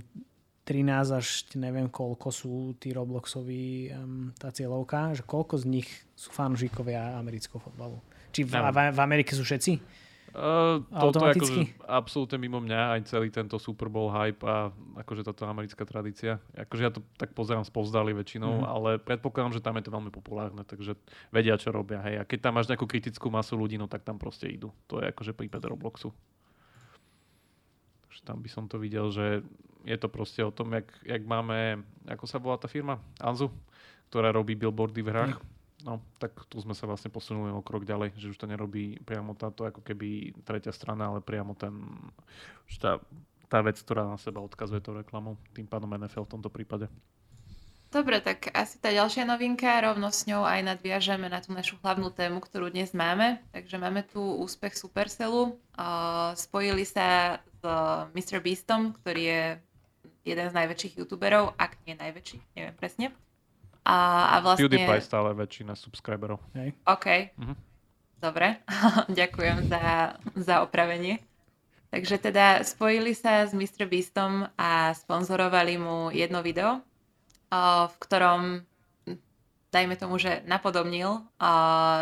13 0.62 1.18
až 1.18 1.26
neviem 1.58 1.90
koľko 1.90 2.28
sú 2.30 2.78
tí 2.78 2.94
Robloxoví 2.94 3.90
um, 3.90 4.30
tá 4.38 4.54
cieľovka, 4.54 5.18
že 5.18 5.26
koľko 5.26 5.58
z 5.58 5.64
nich 5.66 5.88
sú 6.14 6.30
fanúšikovia 6.30 7.18
amerického 7.18 7.58
fotbalu. 7.58 7.98
Či 8.30 8.46
v, 8.46 8.54
v, 8.54 8.78
v 8.94 9.00
Amerike 9.02 9.34
sú 9.34 9.42
všetci? 9.42 10.01
Uh, 10.32 10.80
toto 10.88 11.20
akože 11.20 11.84
absolútne 11.84 12.40
mimo 12.40 12.56
mňa, 12.56 12.96
aj 12.96 13.00
celý 13.04 13.28
tento 13.28 13.60
Super 13.60 13.92
Bowl 13.92 14.08
hype 14.08 14.40
a 14.48 14.72
akože 15.04 15.28
táto 15.28 15.44
americká 15.44 15.84
tradícia. 15.84 16.40
Akože 16.56 16.82
ja 16.82 16.88
to 16.88 17.04
tak 17.20 17.36
pozerám 17.36 17.68
spozdali 17.68 18.16
väčšinou, 18.16 18.64
mm. 18.64 18.66
ale 18.66 18.90
predpokladám, 18.96 19.60
že 19.60 19.60
tam 19.60 19.76
je 19.76 19.84
to 19.84 19.92
veľmi 19.92 20.08
populárne, 20.08 20.64
takže 20.64 20.96
vedia, 21.28 21.60
čo 21.60 21.68
robia. 21.68 22.00
Hej. 22.00 22.14
A 22.20 22.22
keď 22.24 22.48
tam 22.48 22.56
máš 22.56 22.72
nejakú 22.72 22.88
kritickú 22.88 23.28
masu 23.28 23.60
ľudí, 23.60 23.76
no 23.76 23.92
tak 23.92 24.08
tam 24.08 24.16
proste 24.16 24.48
idú. 24.48 24.72
To 24.88 25.04
je 25.04 25.12
akože 25.12 25.36
prípad 25.36 25.68
Robloxu. 25.68 26.16
Takže 28.08 28.20
tam 28.24 28.40
by 28.40 28.48
som 28.48 28.64
to 28.72 28.80
videl, 28.80 29.12
že 29.12 29.44
je 29.84 29.96
to 30.00 30.08
proste 30.08 30.40
o 30.40 30.54
tom, 30.54 30.72
jak, 30.72 30.88
jak 31.04 31.28
máme, 31.28 31.84
ako 32.08 32.24
sa 32.24 32.40
volá 32.40 32.56
tá 32.56 32.72
firma? 32.72 32.96
Anzu, 33.20 33.52
ktorá 34.08 34.32
robí 34.32 34.56
billboardy 34.56 35.04
v 35.04 35.10
hrách. 35.12 35.36
No, 35.82 35.98
tak 36.22 36.38
tu 36.46 36.62
sme 36.62 36.78
sa 36.78 36.86
vlastne 36.86 37.10
posunuli 37.10 37.50
o 37.50 37.58
krok 37.58 37.82
ďalej, 37.82 38.14
že 38.14 38.30
už 38.30 38.38
to 38.38 38.46
nerobí 38.46 39.02
priamo 39.02 39.34
táto 39.34 39.66
ako 39.66 39.82
keby 39.82 40.30
tretia 40.46 40.70
strana, 40.70 41.10
ale 41.10 41.18
priamo 41.18 41.58
ten, 41.58 41.74
už 42.70 42.74
tá, 42.78 43.02
tá 43.50 43.58
vec, 43.66 43.82
ktorá 43.82 44.06
na 44.06 44.14
seba 44.14 44.38
odkazuje 44.38 44.78
tou 44.78 44.94
reklamou, 44.94 45.34
tým 45.50 45.66
pádom 45.66 45.90
NFL 45.90 46.30
v 46.30 46.32
tomto 46.38 46.50
prípade. 46.54 46.86
Dobre, 47.92 48.24
tak 48.24 48.48
asi 48.56 48.80
tá 48.80 48.88
ďalšia 48.88 49.28
novinka, 49.28 49.68
rovno 49.84 50.08
s 50.08 50.24
ňou 50.24 50.48
aj 50.48 50.64
nadviažeme 50.64 51.28
na 51.28 51.44
tú 51.44 51.52
našu 51.52 51.76
hlavnú 51.84 52.08
tému, 52.08 52.40
ktorú 52.40 52.72
dnes 52.72 52.96
máme. 52.96 53.36
Takže 53.52 53.76
máme 53.76 54.00
tu 54.08 54.22
úspech 54.40 54.72
Supercellu. 54.72 55.60
Spojili 56.32 56.88
sa 56.88 57.36
s 57.44 57.60
Mr. 58.16 58.40
Beastom, 58.40 58.96
ktorý 58.96 59.22
je 59.28 59.42
jeden 60.24 60.46
z 60.48 60.56
najväčších 60.56 61.04
youtuberov, 61.04 61.52
ak 61.60 61.84
nie 61.84 61.92
najväčší, 61.92 62.40
neviem 62.56 62.76
presne. 62.80 63.12
A, 63.82 63.96
a 64.38 64.44
vlastne... 64.44 64.70
PewDiePie 64.70 65.02
stále 65.02 65.34
väčšina 65.34 65.74
subscriberov. 65.74 66.38
Hej. 66.54 66.78
OK. 66.86 67.06
Mhm. 67.38 67.54
Dobre, 68.22 68.62
ďakujem 69.20 69.66
za, 69.66 70.14
za 70.38 70.62
opravenie. 70.62 71.18
Takže 71.90 72.22
teda 72.22 72.64
spojili 72.64 73.12
sa 73.12 73.44
s 73.44 73.52
Mr. 73.52 73.84
Beastom 73.84 74.48
a 74.56 74.96
sponzorovali 74.96 75.76
mu 75.76 76.08
jedno 76.08 76.40
video, 76.40 76.80
v 77.52 77.94
ktorom, 78.00 78.64
dajme 79.68 79.94
tomu, 80.00 80.16
že 80.16 80.40
napodobnil 80.48 81.20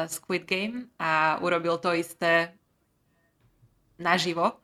Squid 0.07 0.47
Game 0.47 0.95
a 0.95 1.43
urobil 1.43 1.75
to 1.83 1.91
isté 1.91 2.55
naživo 3.99 4.60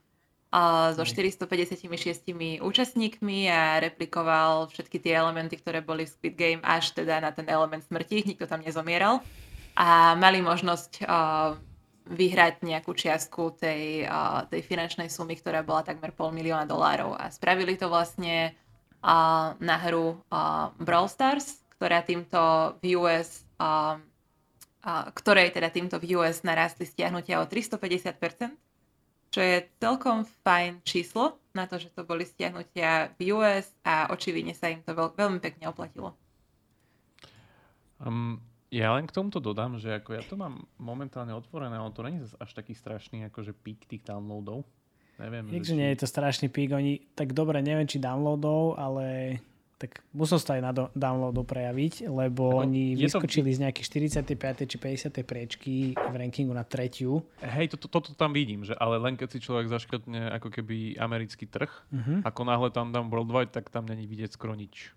so 0.96 1.04
456 1.04 1.84
účastníkmi 2.64 3.50
a 3.52 3.76
replikoval 3.82 4.72
všetky 4.72 5.02
tie 5.04 5.20
elementy, 5.20 5.60
ktoré 5.60 5.84
boli 5.84 6.08
v 6.08 6.12
Squid 6.16 6.34
Game 6.34 6.62
až 6.64 6.96
teda 6.96 7.20
na 7.20 7.28
ten 7.34 7.44
element 7.44 7.84
smrti. 7.84 8.24
Nikto 8.24 8.48
tam 8.48 8.64
nezomieral 8.64 9.20
a 9.76 10.16
mali 10.16 10.40
možnosť 10.40 11.04
uh, 11.04 11.60
vyhrať 12.08 12.64
nejakú 12.64 12.96
čiastku 12.96 13.60
tej, 13.60 14.08
uh, 14.08 14.48
tej 14.48 14.64
finančnej 14.64 15.12
sumy, 15.12 15.36
ktorá 15.36 15.60
bola 15.60 15.84
takmer 15.84 16.16
pol 16.16 16.32
milióna 16.32 16.64
dolárov. 16.64 17.12
A 17.12 17.28
spravili 17.28 17.76
to 17.76 17.92
vlastne 17.92 18.56
uh, 19.04 19.52
na 19.60 19.76
hru 19.84 20.16
Brawl 20.80 21.12
Stars, 21.12 21.60
ktorá 21.76 22.00
týmto 22.00 22.72
v 22.80 22.96
US, 22.96 23.44
ktorej 25.12 25.52
teda 25.52 25.68
týmto 25.68 26.00
v 26.00 26.16
US 26.16 26.40
narastli 26.40 26.88
stiahnutia 26.88 27.42
o 27.42 27.44
350%, 27.44 28.65
čo 29.36 29.44
je 29.44 29.68
celkom 29.76 30.24
fajn 30.24 30.80
číslo 30.80 31.36
na 31.52 31.68
to, 31.68 31.76
že 31.76 31.92
to 31.92 32.02
boli 32.02 32.24
stiahnutia 32.24 33.12
v 33.20 33.36
US 33.36 33.68
a 33.84 34.08
očividne 34.08 34.56
sa 34.56 34.72
im 34.72 34.80
to 34.80 34.96
veľ- 34.96 35.12
veľmi 35.12 35.38
pekne 35.38 35.68
oplatilo. 35.68 36.16
Um, 37.98 38.40
ja 38.68 38.92
len 38.92 39.04
k 39.04 39.12
tomuto 39.12 39.36
dodám, 39.38 39.76
že 39.76 39.92
ako 39.94 40.10
ja 40.12 40.22
to 40.24 40.36
mám 40.36 40.64
momentálne 40.76 41.32
otvorené, 41.32 41.76
ale 41.76 41.92
to 41.92 42.00
není 42.00 42.24
až 42.24 42.50
taký 42.52 42.72
strašný 42.72 43.28
akože 43.28 43.52
pík 43.52 43.84
tých 43.84 44.04
downloadov. 44.04 44.64
Neviem, 45.16 45.48
Takže 45.48 45.72
či- 45.72 45.78
nie 45.80 45.88
je 45.92 46.00
to 46.00 46.06
strašný 46.06 46.48
pík. 46.48 46.72
Oni, 46.72 47.00
tak 47.12 47.32
dobre, 47.32 47.60
neviem, 47.60 47.84
či 47.84 47.96
downloadov, 47.96 48.76
ale 48.76 49.36
tak 49.76 50.00
musel 50.10 50.40
sa 50.40 50.56
aj 50.56 50.62
na 50.62 50.72
do, 50.72 50.88
downloadov 50.92 51.44
prejaviť, 51.44 52.08
lebo 52.08 52.48
Ako, 52.48 52.64
oni 52.64 52.96
je 52.96 53.06
to- 53.06 53.20
vyskočili 53.20 53.52
z 53.52 53.58
nejakých 53.60 53.86
45. 54.32 54.64
či 54.64 54.76
50. 54.76 55.20
priečky 55.20 55.74
v 55.92 56.14
rankingu 56.16 56.50
na 56.50 56.64
tretiu. 56.64 57.20
Hej, 57.38 57.76
toto 57.76 57.86
to, 57.86 58.08
to 58.08 58.12
tam 58.12 58.32
vidím, 58.32 58.64
že 58.64 58.72
ale 58.72 58.96
len 58.96 59.14
keď 59.14 59.36
si 59.36 59.38
človek 59.38 59.68
zaškrtne 59.68 60.32
ako 60.32 60.48
keby 60.50 60.96
americký 60.96 61.44
trh, 61.44 61.68
Uh-huh. 61.86 62.24
ako 62.24 62.40
náhle 62.42 62.68
tam 62.72 62.88
dám 62.88 63.08
worldwide, 63.08 63.52
tak 63.52 63.68
tam 63.68 63.84
není 63.84 64.04
vidieť 64.04 64.32
skoro 64.32 64.56
nič. 64.56 64.96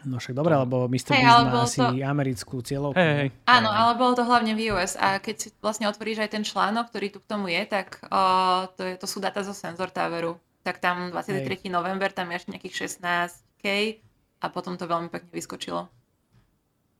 No 0.00 0.16
však 0.16 0.32
dobre, 0.32 0.56
lebo 0.56 0.88
Mr. 0.88 1.12
Hey, 1.12 1.20
Beast 1.20 1.44
má 1.44 1.60
asi 1.60 1.76
to... 1.76 1.92
americkú 2.00 2.64
cieľovku. 2.64 2.96
Hey, 2.96 3.28
hey. 3.28 3.28
Áno, 3.44 3.68
ale 3.68 4.00
bolo 4.00 4.16
to 4.16 4.24
hlavne 4.24 4.56
v 4.56 4.72
US 4.72 4.96
a 4.96 5.20
keď 5.20 5.34
si 5.36 5.48
vlastne 5.60 5.92
otvoríš 5.92 6.24
aj 6.24 6.30
ten 6.32 6.40
článok, 6.40 6.88
ktorý 6.88 7.12
tu 7.12 7.18
k 7.20 7.28
tomu 7.28 7.52
je, 7.52 7.60
tak 7.68 8.00
o, 8.08 8.22
to, 8.72 8.88
je, 8.88 8.94
to 8.96 9.04
sú 9.04 9.20
data 9.20 9.44
zo 9.44 9.52
Sensor 9.52 9.92
Toweru. 9.92 10.40
Tak 10.64 10.80
tam 10.80 11.12
23. 11.12 11.44
Hey. 11.44 11.68
november, 11.68 12.08
tam 12.12 12.32
je 12.32 12.40
ešte 12.40 12.48
nejakých 12.48 12.76
16K 13.60 14.00
a 14.40 14.46
potom 14.48 14.80
to 14.80 14.88
veľmi 14.88 15.12
pekne 15.12 15.28
vyskočilo. 15.28 15.88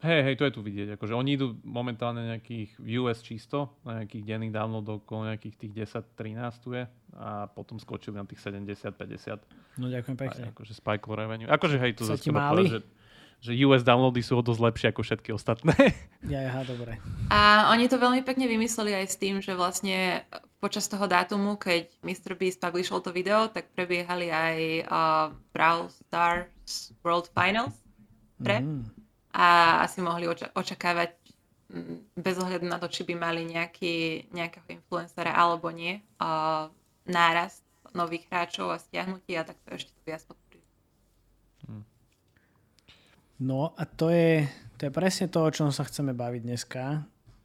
Hej, 0.01 0.33
hej, 0.33 0.35
to 0.41 0.49
je 0.49 0.53
tu 0.57 0.61
vidieť. 0.65 0.97
Akože 0.97 1.13
oni 1.13 1.37
idú 1.37 1.61
momentálne 1.61 2.25
nejakých 2.25 2.73
v 2.81 3.05
US 3.05 3.21
čisto, 3.21 3.77
na 3.85 4.01
nejakých 4.01 4.33
denných 4.33 4.53
downloadov 4.57 5.05
okolo 5.05 5.29
nejakých 5.29 5.61
tých 5.61 5.93
10-13 6.17 6.65
tu 6.65 6.73
je 6.73 6.89
a 7.21 7.45
potom 7.53 7.77
skočili 7.77 8.17
na 8.17 8.25
tých 8.25 8.41
70-50. 8.41 9.77
No 9.77 9.93
ďakujem 9.93 10.17
pekne. 10.17 10.43
A 10.49 10.57
akože 10.57 10.73
spike 10.73 11.05
revenue. 11.05 11.53
Akože 11.53 11.77
hej, 11.77 12.01
tu 12.01 12.09
zase 12.09 12.33
povedať, 12.33 12.81
že, 12.81 12.81
že 13.41 13.57
US 13.65 13.81
downloady 13.83 14.21
sú 14.21 14.37
o 14.39 14.45
dosť 14.45 14.61
lepšie 14.61 14.87
ako 14.93 15.01
všetky 15.03 15.31
ostatné. 15.33 15.75
Ja, 16.21 16.45
ja, 16.45 16.61
dobre. 16.69 17.01
A 17.33 17.73
oni 17.73 17.89
to 17.89 17.97
veľmi 17.97 18.21
pekne 18.21 18.45
vymysleli 18.45 18.93
aj 18.93 19.07
s 19.09 19.17
tým, 19.17 19.41
že 19.41 19.57
vlastne 19.57 20.21
počas 20.61 20.85
toho 20.85 21.09
dátumu, 21.09 21.57
keď 21.57 21.89
Mr. 22.05 22.37
Beast 22.37 22.61
publishol 22.61 23.01
to 23.01 23.09
video, 23.09 23.49
tak 23.49 23.73
prebiehali 23.73 24.29
aj 24.29 24.57
uh, 24.85 25.27
Brawl 25.57 25.89
Stars 25.89 26.93
World 27.01 27.33
Finals 27.33 27.73
pre. 28.37 28.61
Mm 28.61 29.01
a 29.33 29.81
asi 29.87 30.03
mohli 30.03 30.27
oča- 30.27 30.51
očakávať 30.55 31.15
mm, 31.71 32.19
bez 32.19 32.37
ohľadu 32.39 32.67
na 32.67 32.83
to, 32.83 32.91
či 32.91 33.07
by 33.07 33.15
mali 33.15 33.47
nejaký, 33.47 34.27
nejakého 34.35 34.67
influencera 34.75 35.31
alebo 35.31 35.71
nie, 35.71 36.03
uh, 36.19 36.67
nárast 37.07 37.63
nových 37.95 38.27
hráčov 38.31 38.71
a 38.71 38.83
stiahnutí 38.83 39.35
a 39.39 39.47
tak 39.47 39.59
to 39.67 39.75
ešte 39.75 39.91
to 39.95 40.03
viac. 40.07 40.23
Hmm. 41.67 41.87
No 43.41 43.73
a 43.75 43.83
to 43.89 44.13
je, 44.13 44.45
to 44.77 44.89
je 44.89 44.93
presne 44.93 45.33
to, 45.33 45.41
o 45.41 45.51
čom 45.51 45.73
sa 45.73 45.89
chceme 45.89 46.13
baviť 46.13 46.43
dneska. 46.45 46.83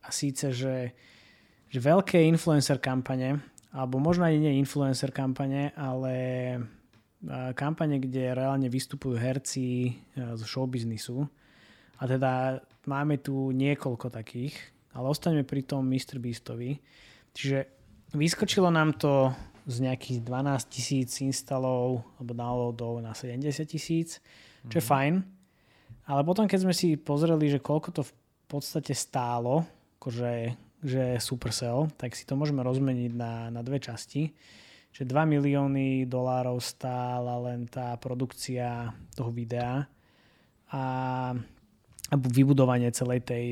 A 0.05 0.07
síce, 0.11 0.51
že, 0.51 0.91
že 1.71 1.79
veľké 1.79 2.19
influencer 2.29 2.77
kampane, 2.83 3.39
alebo 3.71 3.97
možno 3.97 4.27
aj 4.27 4.35
nie 4.37 4.59
influencer 4.59 5.09
kampane, 5.09 5.71
ale 5.73 6.13
kampane, 7.57 7.97
kde 7.97 8.37
reálne 8.37 8.69
vystupujú 8.69 9.17
herci 9.17 9.97
zo 10.13 10.45
showbiznisu, 10.45 11.25
a 11.99 12.03
teda 12.07 12.59
máme 12.91 13.23
tu 13.23 13.55
niekoľko 13.55 14.11
takých, 14.11 14.55
ale 14.95 15.05
ostaňme 15.11 15.47
pri 15.47 15.63
tom 15.63 15.87
Mr. 15.87 16.19
Beastovi. 16.19 16.75
Čiže 17.31 17.67
vyskočilo 18.15 18.67
nám 18.67 18.99
to 18.99 19.31
z 19.65 19.87
nejakých 19.87 20.19
12 20.23 20.71
tisíc 20.71 21.09
instalov 21.23 22.03
alebo 22.19 22.31
downloadov 22.35 22.93
na 23.01 23.15
70 23.15 23.65
tisíc, 23.65 24.19
čo 24.67 24.67
mm-hmm. 24.67 24.71
je 24.75 24.83
mhm. 24.83 24.89
fajn. 24.91 25.13
Ale 26.05 26.21
potom, 26.21 26.45
keď 26.45 26.59
sme 26.69 26.73
si 26.73 26.97
pozreli, 26.97 27.49
že 27.49 27.63
koľko 27.63 27.89
to 27.89 28.01
v 28.05 28.13
podstate 28.45 28.93
stálo, 28.93 29.65
akože, 29.97 30.53
že 30.85 31.17
Supercell, 31.17 31.89
tak 31.97 32.13
si 32.13 32.29
to 32.29 32.37
môžeme 32.37 32.61
rozmeniť 32.61 33.11
na, 33.17 33.49
na 33.49 33.61
dve 33.65 33.81
časti. 33.81 34.29
Že 34.95 35.11
2 35.11 35.33
milióny 35.33 36.07
dolárov 36.07 36.61
stála 36.63 37.35
len 37.51 37.67
tá 37.67 37.99
produkcia 37.99 38.95
toho 39.11 39.27
videa 39.27 39.83
a 40.71 40.81
alebo 42.05 42.27
vybudovanie 42.29 42.93
celej 42.93 43.25
tej, 43.25 43.45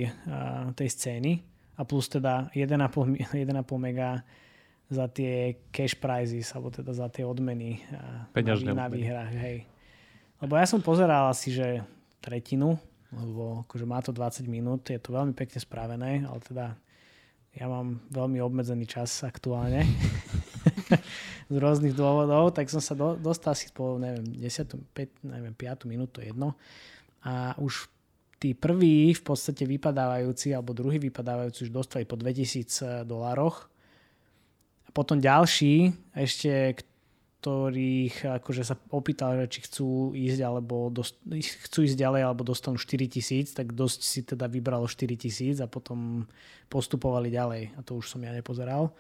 tej 0.78 0.90
scény 0.90 1.42
a 1.74 1.82
plus 1.82 2.06
teda 2.06 2.54
1,5, 2.54 3.34
1,5 3.34 3.50
mega 3.90 4.22
za 4.94 5.10
tie 5.10 5.58
cash 5.74 5.98
prizes, 5.98 6.54
alebo 6.54 6.70
teda 6.70 6.94
za 6.94 7.10
tie 7.10 7.26
odmeny 7.26 7.82
Peňažné 8.30 8.78
na, 8.78 8.86
na 8.86 8.88
výhrách. 8.94 9.34
Hej. 9.34 9.66
Lebo 10.38 10.54
ja 10.54 10.70
som 10.70 10.86
pozeral 10.86 11.34
asi, 11.34 11.50
že 11.50 11.82
tretinu, 12.24 12.80
lebo 13.12 13.68
akože 13.68 13.84
má 13.84 14.00
to 14.00 14.16
20 14.16 14.48
minút, 14.48 14.88
je 14.88 14.98
to 14.98 15.12
veľmi 15.12 15.36
pekne 15.36 15.60
spravené, 15.60 16.24
ale 16.24 16.40
teda 16.40 16.66
ja 17.54 17.70
mám 17.70 18.02
veľmi 18.10 18.42
obmedzený 18.42 18.88
čas 18.90 19.22
aktuálne 19.22 19.86
z 21.54 21.56
rôznych 21.60 21.94
dôvodov, 21.94 22.56
tak 22.56 22.72
som 22.72 22.82
sa 22.82 22.98
do, 22.98 23.14
dostal 23.20 23.54
asi 23.54 23.70
po, 23.70 24.02
neviem, 24.02 24.26
10, 24.26 24.74
5, 24.96 25.30
neviem, 25.30 25.54
5 25.54 25.92
minút, 25.92 26.16
to 26.16 26.24
je 26.24 26.34
jedno. 26.34 26.58
A 27.22 27.54
už 27.62 27.92
tí 28.42 28.52
prví 28.52 29.16
v 29.16 29.24
podstate 29.24 29.64
vypadávajúci 29.64 30.52
alebo 30.52 30.76
druhý 30.76 31.00
vypadávajúci 31.00 31.70
už 31.70 31.72
dostali 31.72 32.04
po 32.04 32.20
2000 32.20 33.08
dolároch. 33.08 33.70
A 34.84 34.90
potom 34.92 35.22
ďalší 35.22 35.96
ešte, 36.12 36.76
ktorých 37.44 38.40
akože 38.40 38.64
sa 38.64 38.80
opýtal, 38.96 39.36
či 39.52 39.68
chcú 39.68 40.16
ísť 40.16 40.40
alebo 40.48 40.88
dost, 40.88 41.20
chcú 41.68 41.84
ísť 41.84 42.00
ďalej 42.00 42.22
alebo 42.24 42.48
dostanú 42.48 42.80
4000, 42.80 43.52
tak 43.52 43.76
dosť 43.76 44.00
si 44.00 44.24
teda 44.24 44.48
vybralo 44.48 44.88
4000 44.88 45.60
a 45.60 45.68
potom 45.68 46.24
postupovali 46.72 47.28
ďalej 47.28 47.76
a 47.76 47.80
to 47.84 48.00
už 48.00 48.16
som 48.16 48.24
ja 48.24 48.32
nepozeral. 48.32 48.96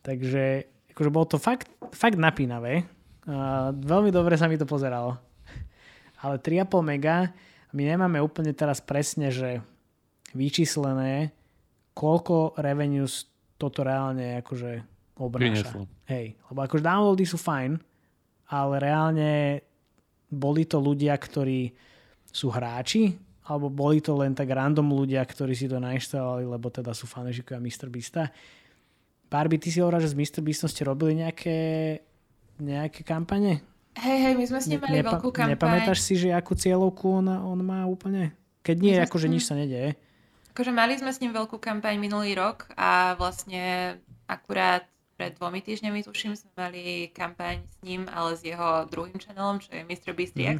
Takže 0.00 0.64
akože 0.96 1.10
bolo 1.12 1.28
to 1.28 1.36
fakt, 1.36 1.68
fakt 1.92 2.16
napínavé. 2.16 2.88
A 3.28 3.68
veľmi 3.76 4.08
dobre 4.08 4.40
sa 4.40 4.48
mi 4.48 4.56
to 4.56 4.64
pozeralo. 4.64 5.20
Ale 6.24 6.40
3,5 6.40 6.80
mega 6.80 7.36
my 7.76 7.84
nemáme 7.84 8.16
úplne 8.16 8.56
teraz 8.56 8.80
presne, 8.80 9.28
že 9.28 9.60
vyčíslené, 10.32 11.36
koľko 11.92 12.56
revenues 12.56 13.28
toto 13.60 13.84
reálne 13.84 14.40
akože 14.40 14.93
obnáša. 15.18 15.86
Hej, 16.10 16.34
lebo 16.50 16.58
akože 16.64 16.82
downloady 16.82 17.24
sú 17.24 17.38
fajn, 17.38 17.78
ale 18.50 18.74
reálne 18.82 19.32
boli 20.28 20.66
to 20.66 20.82
ľudia, 20.82 21.14
ktorí 21.14 21.70
sú 22.26 22.50
hráči, 22.50 23.14
alebo 23.46 23.68
boli 23.70 24.00
to 24.00 24.16
len 24.18 24.34
tak 24.34 24.50
random 24.50 24.90
ľudia, 24.90 25.22
ktorí 25.22 25.54
si 25.54 25.70
to 25.70 25.78
nainštalovali, 25.78 26.48
lebo 26.48 26.66
teda 26.72 26.90
sú 26.96 27.06
fanúšikovia 27.06 27.60
Mr. 27.62 27.86
Beasta. 27.92 28.32
Barbie, 29.30 29.60
ty 29.60 29.68
si 29.70 29.78
hovoril, 29.78 30.02
že 30.02 30.14
s 30.14 30.18
Mr. 30.18 30.40
Beastom 30.40 30.70
ste 30.70 30.86
robili 30.86 31.22
nejaké, 31.22 31.56
nejaké 32.58 33.02
kampane? 33.06 33.62
Hej, 33.94 34.18
hej, 34.26 34.34
my 34.34 34.44
sme 34.50 34.58
s 34.58 34.66
ním 34.66 34.80
mali 34.82 34.98
Nepa- 34.98 35.14
veľkú 35.14 35.30
kampaň. 35.30 35.54
Nepamätáš 35.54 36.02
si, 36.02 36.18
že 36.18 36.34
akú 36.34 36.58
cieľovku 36.58 37.22
on, 37.22 37.26
on 37.30 37.58
má 37.62 37.86
úplne? 37.86 38.34
Keď 38.66 38.76
nie, 38.80 38.96
akože 38.98 39.30
nič 39.30 39.46
sa 39.46 39.54
nedeje. 39.54 39.94
Akože 40.50 40.72
mali 40.74 40.98
sme 40.98 41.10
s 41.10 41.20
ním 41.22 41.34
veľkú 41.34 41.58
kampaň 41.62 41.98
minulý 41.98 42.34
rok 42.34 42.70
a 42.74 43.14
vlastne 43.18 43.98
akurát 44.26 44.86
pred 45.14 45.32
dvomi 45.38 45.62
týždňami, 45.62 46.02
tuším, 46.02 46.34
sme 46.34 46.50
mali 46.58 47.08
kampaň 47.14 47.62
s 47.66 47.78
ním, 47.86 48.10
ale 48.10 48.34
s 48.34 48.42
jeho 48.42 48.86
druhým 48.90 49.18
channelom, 49.18 49.62
čo 49.62 49.70
je 49.74 49.82
Mr. 49.86 50.10
Beast 50.12 50.34
mm. 50.34 50.58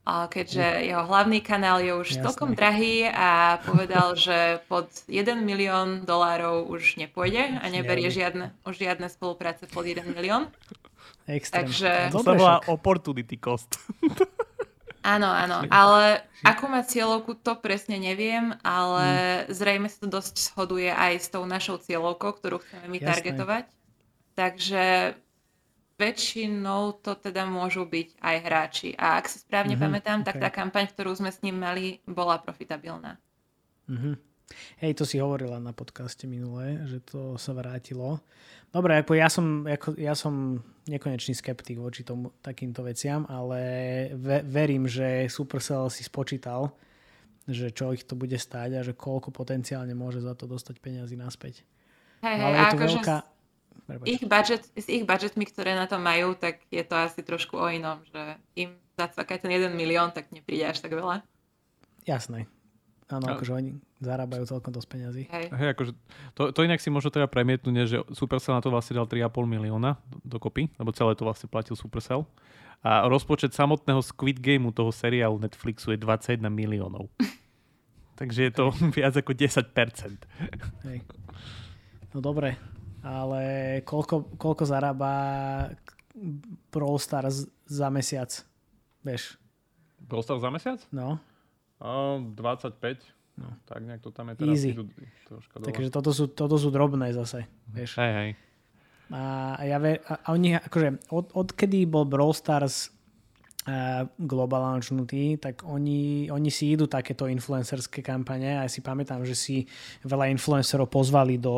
A 0.00 0.26
keďže 0.26 0.64
mm. 0.64 0.82
jeho 0.90 1.04
hlavný 1.06 1.38
kanál 1.44 1.78
je 1.84 1.92
už 1.94 2.24
celkom 2.24 2.56
drahý 2.56 3.06
a 3.06 3.60
povedal, 3.62 4.16
že 4.26 4.64
pod 4.66 4.90
1 5.06 5.38
milión 5.44 6.02
dolárov 6.02 6.66
už 6.66 6.98
nepôjde 6.98 7.60
a 7.60 7.64
neberie 7.68 8.10
žiadne, 8.10 8.56
už 8.66 8.80
žiadne 8.80 9.06
spolupráce 9.12 9.68
pod 9.70 9.86
1 9.86 10.02
milión. 10.10 10.48
Extrém. 11.30 11.68
Takže... 11.68 12.10
To 12.10 12.26
sa 12.26 12.34
volá 12.34 12.56
opportunity 12.66 13.38
cost. 13.38 13.78
Áno, 15.00 15.32
áno, 15.32 15.64
ale 15.72 16.28
ako 16.44 16.64
má 16.68 16.84
cieľovku, 16.84 17.40
to 17.40 17.56
presne 17.56 17.96
neviem, 17.96 18.52
ale 18.60 19.06
hmm. 19.08 19.56
zrejme 19.56 19.88
sa 19.88 20.04
to 20.04 20.08
dosť 20.12 20.34
shoduje 20.52 20.92
aj 20.92 21.12
s 21.24 21.28
tou 21.32 21.48
našou 21.48 21.80
cieľovkou, 21.80 22.36
ktorú 22.36 22.60
chceme 22.60 22.84
my 22.84 22.98
Jasné. 23.00 23.08
targetovať. 23.08 23.64
Takže 24.36 24.84
väčšinou 26.00 26.96
to 27.04 27.12
teda 27.12 27.44
môžu 27.44 27.84
byť 27.84 28.08
aj 28.24 28.36
hráči. 28.40 28.90
A 28.96 29.20
ak 29.20 29.28
si 29.28 29.44
správne 29.44 29.76
mm-hmm, 29.76 29.84
pamätám, 29.84 30.18
okay. 30.24 30.26
tak 30.32 30.36
tá 30.40 30.48
kampaň, 30.48 30.88
ktorú 30.88 31.12
sme 31.12 31.28
s 31.28 31.44
ním 31.44 31.60
mali, 31.60 32.00
bola 32.08 32.40
profitabilná. 32.40 33.20
Mm-hmm. 33.84 34.29
Hej, 34.82 34.98
to 34.98 35.04
si 35.06 35.22
hovorila 35.22 35.62
na 35.62 35.70
podcaste 35.70 36.26
minulé, 36.26 36.82
že 36.86 36.98
to 37.02 37.38
sa 37.38 37.54
vrátilo. 37.54 38.18
Dobre, 38.70 39.02
ako 39.02 39.12
ja 39.18 39.26
som, 39.26 39.66
ako 39.66 39.98
ja 39.98 40.14
som 40.14 40.62
nekonečný 40.86 41.34
skeptik 41.34 41.78
voči 41.78 42.06
tomu, 42.06 42.30
takýmto 42.42 42.86
veciam, 42.86 43.26
ale 43.26 43.58
ve, 44.14 44.42
verím, 44.46 44.86
že 44.86 45.26
Supercell 45.26 45.90
si 45.90 46.06
spočítal, 46.06 46.70
že 47.50 47.74
čo 47.74 47.90
ich 47.90 48.06
to 48.06 48.14
bude 48.14 48.38
stáť 48.38 48.70
a 48.78 48.86
že 48.86 48.94
koľko 48.94 49.34
potenciálne 49.34 49.94
môže 49.94 50.22
za 50.22 50.38
to 50.38 50.46
dostať 50.46 50.78
peniazy 50.78 51.18
naspäť. 51.18 51.66
Hej, 52.22 52.36
hej, 52.36 52.52
je 52.52 52.62
to 52.62 52.76
akože 52.78 52.98
veľká... 53.00 53.16
ich 54.06 54.22
budget, 54.28 54.62
s 54.76 54.86
ich 54.86 55.02
budgetmi, 55.02 55.44
ktoré 55.50 55.74
na 55.74 55.90
to 55.90 55.98
majú, 55.98 56.38
tak 56.38 56.62
je 56.70 56.84
to 56.86 56.94
asi 56.94 57.26
trošku 57.26 57.58
o 57.58 57.66
inom, 57.66 58.06
že 58.06 58.38
im 58.54 58.78
zacvakať 58.94 59.46
ten 59.46 59.50
1 59.56 59.72
milión, 59.74 60.14
tak 60.14 60.30
nepríde 60.30 60.68
až 60.68 60.78
tak 60.78 60.94
veľa. 60.94 61.26
Jasné. 62.06 62.46
Áno, 63.10 63.26
no. 63.26 63.34
akože 63.34 63.52
oni 63.58 63.70
zarábajú 63.98 64.46
celkom 64.46 64.70
dosť 64.70 64.88
peniazy. 64.88 65.22
Hej. 65.26 65.50
Hej, 65.50 65.68
akože 65.74 65.92
to, 66.38 66.42
to 66.54 66.60
inak 66.62 66.78
si 66.78 66.94
možno 66.94 67.10
teda 67.10 67.26
premietnúť, 67.26 67.74
že 67.90 67.98
Supercell 68.14 68.54
na 68.54 68.62
to 68.62 68.70
vlastne 68.70 68.94
dal 68.94 69.10
3,5 69.10 69.26
milióna 69.50 69.98
dokopy, 70.22 70.70
lebo 70.78 70.94
celé 70.94 71.18
to 71.18 71.26
vlastne 71.26 71.50
platil 71.50 71.74
Supercell. 71.74 72.24
A 72.80 73.04
rozpočet 73.10 73.52
samotného 73.52 74.00
Squid 74.00 74.40
Gameu, 74.40 74.72
toho 74.72 74.88
seriálu 74.88 75.36
Netflixu 75.42 75.92
je 75.92 75.98
21 76.00 76.48
miliónov. 76.48 77.10
Takže 78.20 78.48
je 78.48 78.52
to 78.54 78.70
Hej. 78.70 78.94
viac 78.94 79.14
ako 79.18 79.32
10%. 79.34 80.88
Hej. 80.88 80.98
No 82.14 82.18
dobre, 82.22 82.56
ale 83.02 83.42
koľko, 83.82 84.38
koľko 84.38 84.64
zarába 84.64 85.12
Brawl 86.70 86.98
Stars 87.02 87.48
za 87.66 87.88
mesiac? 87.90 88.30
Vieš? 89.02 89.34
Brawl 89.98 90.24
Stars 90.24 90.42
za 90.42 90.50
mesiac? 90.50 90.80
No. 90.94 91.18
O, 91.80 92.20
25. 92.36 92.76
No. 93.40 93.48
Tak 93.64 93.80
nejak 93.80 94.00
to 94.04 94.12
tam 94.12 94.28
je 94.30 94.34
teraz. 94.36 94.52
Easy. 94.52 94.70
idú 94.76 94.84
troška 95.24 95.54
dole. 95.56 95.72
Takže 95.72 95.88
toto 95.88 96.10
sú, 96.12 96.28
toto 96.28 96.56
sú 96.60 96.68
drobné 96.68 97.16
zase. 97.16 97.48
Vieš. 97.72 97.96
Hej, 97.96 98.12
hej. 98.12 98.30
A, 99.10 99.58
ja 99.66 99.80
ve, 99.82 99.98
a, 100.06 100.14
a 100.22 100.26
oni, 100.36 100.54
akože, 100.60 101.10
od, 101.10 101.34
odkedy 101.34 101.88
bol 101.88 102.06
Brawl 102.06 102.36
Stars 102.36 102.94
uh, 103.66 104.06
global 104.20 104.62
launchnutý, 104.70 105.40
tak 105.40 105.66
oni, 105.66 106.30
oni 106.30 106.50
si 106.52 106.76
idú 106.76 106.86
takéto 106.86 107.26
influencerské 107.26 108.04
kampane 108.06 108.60
a 108.60 108.68
ja 108.68 108.70
si 108.70 108.84
pamätám, 108.84 109.26
že 109.26 109.34
si 109.34 109.56
veľa 110.06 110.30
influencerov 110.30 110.86
pozvali 110.86 111.42
do, 111.42 111.56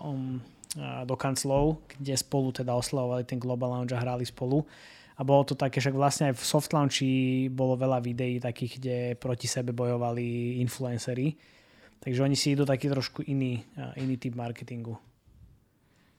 um, 0.00 0.40
uh, 0.80 1.04
do 1.04 1.12
kanclov, 1.18 1.84
kde 1.92 2.16
spolu 2.16 2.56
teda 2.56 2.72
oslavovali 2.72 3.26
ten 3.28 3.36
global 3.36 3.74
launch 3.74 3.92
a 3.92 4.00
hrali 4.00 4.24
spolu. 4.24 4.64
A 5.14 5.22
bolo 5.22 5.46
to 5.46 5.54
také, 5.54 5.78
však 5.78 5.94
vlastne 5.94 6.24
aj 6.30 6.34
v 6.34 6.42
soft 6.42 6.70
launchi 6.74 7.46
bolo 7.46 7.78
veľa 7.78 8.02
videí 8.02 8.42
takých, 8.42 8.72
kde 8.82 8.96
proti 9.14 9.46
sebe 9.46 9.70
bojovali 9.70 10.58
influencery. 10.58 11.38
Takže 12.02 12.20
oni 12.20 12.34
si 12.34 12.52
idú 12.52 12.66
taký 12.66 12.90
trošku 12.90 13.22
iný, 13.24 13.62
iný 13.94 14.18
typ 14.18 14.34
marketingu. 14.34 14.98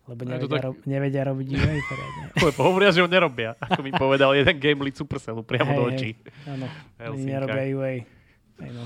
Lebo 0.06 0.22
nevedia, 0.22 0.48
tak- 0.48 0.66
ro- 0.70 0.80
nevedia 0.86 1.22
robiť 1.26 1.48
UA 1.50 1.76
poriadne. 1.92 2.24
Lebo 2.40 2.60
hovoria, 2.62 2.90
že 2.94 3.02
ho 3.02 3.10
nerobia. 3.10 3.58
Ako 3.58 3.82
mi 3.82 3.92
povedal 3.92 4.32
jeden 4.38 4.56
game 4.62 4.80
lead 4.86 4.96
Supercellu 4.96 5.42
priamo 5.42 5.74
do 5.74 5.90
Hej, 5.90 5.92
očí. 5.92 6.10
Áno, 6.46 6.66
nerobia 7.20 7.64
UA. 7.74 7.94
Hej, 8.64 8.72
no. 8.72 8.86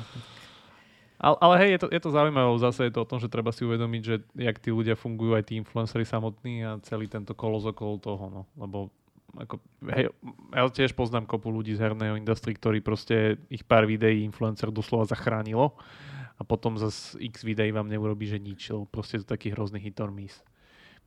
Ale, 1.19 1.35
ale 1.43 1.53
hej, 1.59 1.69
je 1.75 1.79
to, 1.83 1.87
je 1.91 1.99
to 1.99 2.09
zaujímavé, 2.15 2.47
zase 2.63 2.87
je 2.87 2.93
to 2.95 3.03
o 3.03 3.09
tom, 3.09 3.19
že 3.19 3.27
treba 3.27 3.51
si 3.51 3.67
uvedomiť, 3.67 4.01
že 4.07 4.15
jak 4.39 4.55
tí 4.55 4.71
ľudia 4.71 4.95
fungujú, 4.95 5.35
aj 5.35 5.51
tí 5.51 5.59
influenceri 5.59 6.07
samotní 6.07 6.63
a 6.63 6.79
celý 6.87 7.11
tento 7.11 7.35
kolos 7.35 7.67
okolo 7.67 7.99
toho, 7.99 8.25
no. 8.31 8.41
Lebo 8.55 8.87
ako, 9.37 9.61
hej, 9.93 10.09
ja 10.55 10.63
tiež 10.69 10.97
poznám 10.97 11.29
kopu 11.29 11.53
ľudí 11.53 11.77
z 11.77 11.83
herného 11.85 12.17
industrie, 12.17 12.57
ktorí 12.57 12.81
proste 12.81 13.37
ich 13.51 13.61
pár 13.61 13.85
videí 13.85 14.25
influencer 14.25 14.73
doslova 14.73 15.05
zachránilo 15.05 15.77
a 16.39 16.41
potom 16.47 16.79
zase 16.79 17.19
x 17.19 17.43
videí 17.43 17.69
vám 17.69 17.91
neurobi, 17.91 18.25
že 18.25 18.39
nič, 18.39 18.71
lebo 18.71 18.87
proste 18.87 19.19
to 19.19 19.27
taký 19.27 19.51
hrozný 19.51 19.83
hit 19.83 19.99
or 19.99 20.09
miss. 20.09 20.39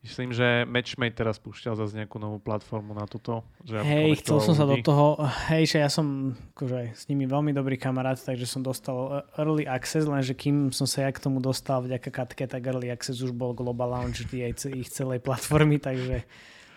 Myslím, 0.02 0.34
že 0.34 0.66
Matchmate 0.66 1.14
teraz 1.14 1.38
púšťal 1.38 1.78
zase 1.78 1.94
nejakú 1.94 2.18
novú 2.18 2.42
platformu 2.42 2.90
na 2.90 3.06
toto. 3.06 3.46
Že 3.62 3.86
Hej, 3.86 4.26
chcel 4.26 4.42
som 4.42 4.58
sa 4.58 4.66
do 4.66 4.74
ľudí. 4.74 4.82
toho, 4.82 5.14
hej, 5.46 5.70
že 5.70 5.78
ja 5.78 5.86
som 5.86 6.34
akože, 6.58 6.90
s 6.90 7.06
nimi 7.06 7.22
veľmi 7.30 7.54
dobrý 7.54 7.78
kamarát, 7.78 8.18
takže 8.18 8.50
som 8.50 8.66
dostal 8.66 9.22
early 9.38 9.62
access, 9.62 10.02
lenže 10.02 10.34
kým 10.34 10.74
som 10.74 10.90
sa 10.90 11.06
ja 11.06 11.10
k 11.14 11.22
tomu 11.22 11.38
dostal 11.38 11.86
vďaka 11.86 12.10
Katke, 12.10 12.50
tak 12.50 12.66
early 12.66 12.90
access 12.90 13.22
už 13.22 13.30
bol 13.30 13.54
Global 13.54 13.94
Launch 13.94 14.26
jej, 14.34 14.50
ich 14.50 14.90
celej 14.90 15.22
platformy, 15.22 15.78
takže 15.78 16.26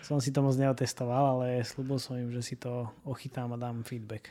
som 0.06 0.22
si 0.22 0.30
to 0.30 0.38
moc 0.38 0.54
neotestoval, 0.54 1.42
ale 1.42 1.66
slúbil 1.66 1.98
som 1.98 2.14
im, 2.14 2.30
že 2.30 2.38
si 2.38 2.54
to 2.54 2.86
ochytám 3.02 3.50
a 3.50 3.58
dám 3.58 3.82
feedback. 3.82 4.30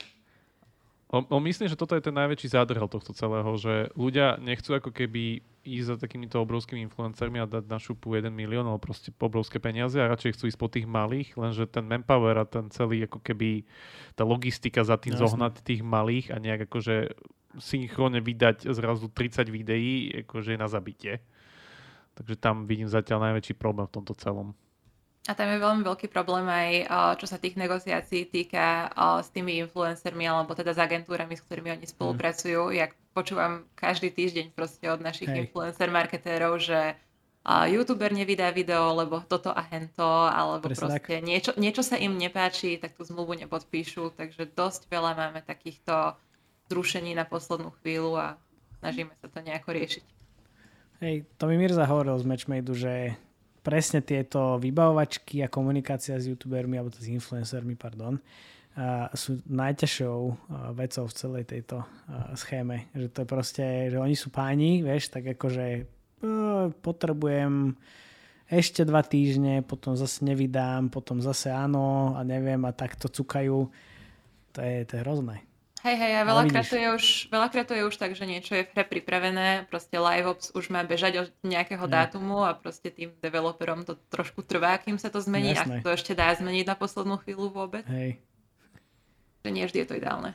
On, 1.12 1.28
on 1.28 1.44
myslím, 1.44 1.68
že 1.68 1.78
toto 1.78 1.94
je 1.94 2.02
ten 2.02 2.16
najväčší 2.16 2.56
zádrhel 2.56 2.88
tohto 2.88 3.12
celého, 3.14 3.52
že 3.60 3.92
ľudia 3.94 4.40
nechcú 4.40 4.80
ako 4.80 4.90
keby 4.90 5.44
ísť 5.66 5.88
za 5.92 5.96
takýmito 6.02 6.38
obrovskými 6.42 6.82
influencermi 6.88 7.42
a 7.42 7.50
dať 7.50 7.66
na 7.68 7.78
šupu 7.78 8.18
1 8.18 8.30
milión 8.34 8.66
alebo 8.66 8.82
proste 8.82 9.14
obrovské 9.18 9.58
peniaze 9.62 9.98
a 9.98 10.10
radšej 10.10 10.34
chcú 10.38 10.44
ísť 10.50 10.60
po 10.62 10.70
tých 10.70 10.88
malých, 10.90 11.38
lenže 11.38 11.70
ten 11.70 11.86
manpower 11.86 12.38
a 12.42 12.46
ten 12.46 12.70
celý 12.70 13.06
ako 13.06 13.22
keby 13.22 13.66
tá 14.14 14.26
logistika 14.26 14.82
za 14.82 14.98
tým 14.98 15.18
Jasne. 15.18 15.26
zohnať 15.26 15.62
tých 15.62 15.82
malých 15.86 16.34
a 16.34 16.42
nejak 16.42 16.70
akože 16.70 17.14
synchrónne 17.62 18.22
vydať 18.22 18.70
zrazu 18.74 19.10
30 19.10 19.50
videí, 19.50 20.26
akože 20.26 20.58
je 20.58 20.60
na 20.60 20.70
zabitie. 20.70 21.14
Takže 22.16 22.36
tam 22.40 22.66
vidím 22.66 22.88
zatiaľ 22.88 23.32
najväčší 23.32 23.60
problém 23.60 23.88
v 23.90 23.96
tomto 24.00 24.16
celom. 24.16 24.56
A 25.26 25.34
tam 25.34 25.50
je 25.50 25.58
veľmi 25.58 25.82
veľký 25.82 26.14
problém 26.14 26.46
aj, 26.46 26.72
eh, 26.86 27.14
čo 27.18 27.26
sa 27.26 27.42
tých 27.42 27.58
negociácií 27.58 28.30
týka 28.30 28.90
eh, 28.90 29.26
s 29.26 29.34
tými 29.34 29.58
influencermi 29.66 30.22
alebo 30.30 30.54
teda 30.54 30.78
s 30.78 30.80
agentúrami, 30.80 31.34
s 31.34 31.42
ktorými 31.42 31.74
oni 31.74 31.86
spolupracujú. 31.90 32.70
Jak 32.70 32.94
počúvam 33.18 33.66
každý 33.74 34.14
týždeň 34.14 34.54
proste 34.54 34.86
od 34.86 35.02
našich 35.02 35.32
Hej. 35.32 35.50
influencer 35.50 35.90
marketérov, 35.90 36.62
že 36.62 36.94
eh, 36.94 37.66
youtuber 37.74 38.14
nevydá 38.14 38.54
video, 38.54 38.94
lebo 38.94 39.18
toto 39.26 39.50
a 39.50 39.66
hento, 39.66 40.30
alebo 40.30 40.70
Presne 40.70 41.02
proste 41.02 41.18
niečo, 41.26 41.58
niečo 41.58 41.82
sa 41.82 41.98
im 41.98 42.14
nepáči, 42.22 42.78
tak 42.78 42.94
tú 42.94 43.02
zmluvu 43.02 43.34
nepodpíšu. 43.42 44.14
Takže 44.14 44.54
dosť 44.54 44.94
veľa 44.94 45.18
máme 45.18 45.42
takýchto 45.42 46.14
zrušení 46.70 47.18
na 47.18 47.26
poslednú 47.26 47.74
chvíľu 47.82 48.14
a 48.14 48.28
snažíme 48.78 49.14
sa 49.18 49.26
to 49.26 49.42
nejako 49.42 49.74
riešiť. 49.74 50.06
Hej, 51.02 51.26
to 51.42 51.44
mi 51.50 51.58
Mirza 51.58 51.84
hovoril 51.90 52.16
z 52.22 52.26
Matchmadeu, 52.30 52.74
že 52.78 53.20
presne 53.66 54.06
tieto 54.06 54.62
vybavovačky 54.62 55.42
a 55.42 55.50
komunikácia 55.50 56.14
s 56.22 56.30
youtubermi, 56.30 56.78
alebo 56.78 56.94
s 56.94 57.10
influencermi, 57.10 57.74
pardon, 57.74 58.22
a 58.76 59.08
sú 59.16 59.40
najťažšou 59.48 60.20
a, 60.20 60.34
vecou 60.76 61.08
v 61.08 61.18
celej 61.18 61.44
tejto 61.48 61.82
a, 61.82 61.86
schéme. 62.38 62.92
Že 62.94 63.08
to 63.10 63.20
je 63.24 63.28
proste, 63.28 63.66
že 63.90 63.98
oni 63.98 64.14
sú 64.14 64.30
páni, 64.30 64.84
vieš, 64.84 65.10
tak 65.10 65.26
akože 65.32 65.66
e, 65.80 65.84
potrebujem 66.84 67.74
ešte 68.46 68.86
dva 68.86 69.02
týždne, 69.02 69.66
potom 69.66 69.98
zase 69.98 70.22
nevydám, 70.22 70.94
potom 70.94 71.18
zase 71.24 71.50
áno 71.50 72.14
a 72.14 72.22
neviem 72.22 72.62
a 72.68 72.76
takto 72.76 73.10
cukajú. 73.10 73.72
To 74.54 74.60
je, 74.62 74.76
to 74.86 74.92
je 75.00 75.04
hrozné. 75.08 75.42
Hej, 75.86 76.02
hej, 76.02 76.14
a 76.18 76.26
Ale 76.26 76.30
veľakrát 76.34 76.66
to, 76.66 76.78
je 76.82 76.88
už, 76.98 77.06
veľakrát 77.30 77.66
to 77.70 77.78
je 77.78 77.86
už 77.86 77.94
tak, 78.02 78.18
že 78.18 78.26
niečo 78.26 78.58
je 78.58 78.66
v 78.66 78.74
hre 78.74 78.90
pripravené, 78.90 79.70
proste 79.70 80.02
LiveOps 80.02 80.58
už 80.58 80.74
má 80.74 80.82
bežať 80.82 81.14
od 81.22 81.30
nejakého 81.46 81.86
Hej. 81.86 81.94
dátumu 81.94 82.42
a 82.42 82.58
proste 82.58 82.90
tým 82.90 83.14
developerom 83.22 83.86
to 83.86 83.94
trošku 84.10 84.42
trvá, 84.42 84.82
kým 84.82 84.98
sa 84.98 85.14
to 85.14 85.22
zmení, 85.22 85.54
Jasné. 85.54 85.78
ak 85.78 85.86
to 85.86 85.94
ešte 85.94 86.18
dá 86.18 86.34
zmeniť 86.34 86.66
na 86.66 86.74
poslednú 86.74 87.22
chvíľu 87.22 87.54
vôbec, 87.54 87.86
Hej. 87.86 88.18
že 89.46 89.50
nie 89.54 89.62
vždy 89.62 89.86
je 89.86 89.88
to 89.94 89.98
ideálne. 90.02 90.34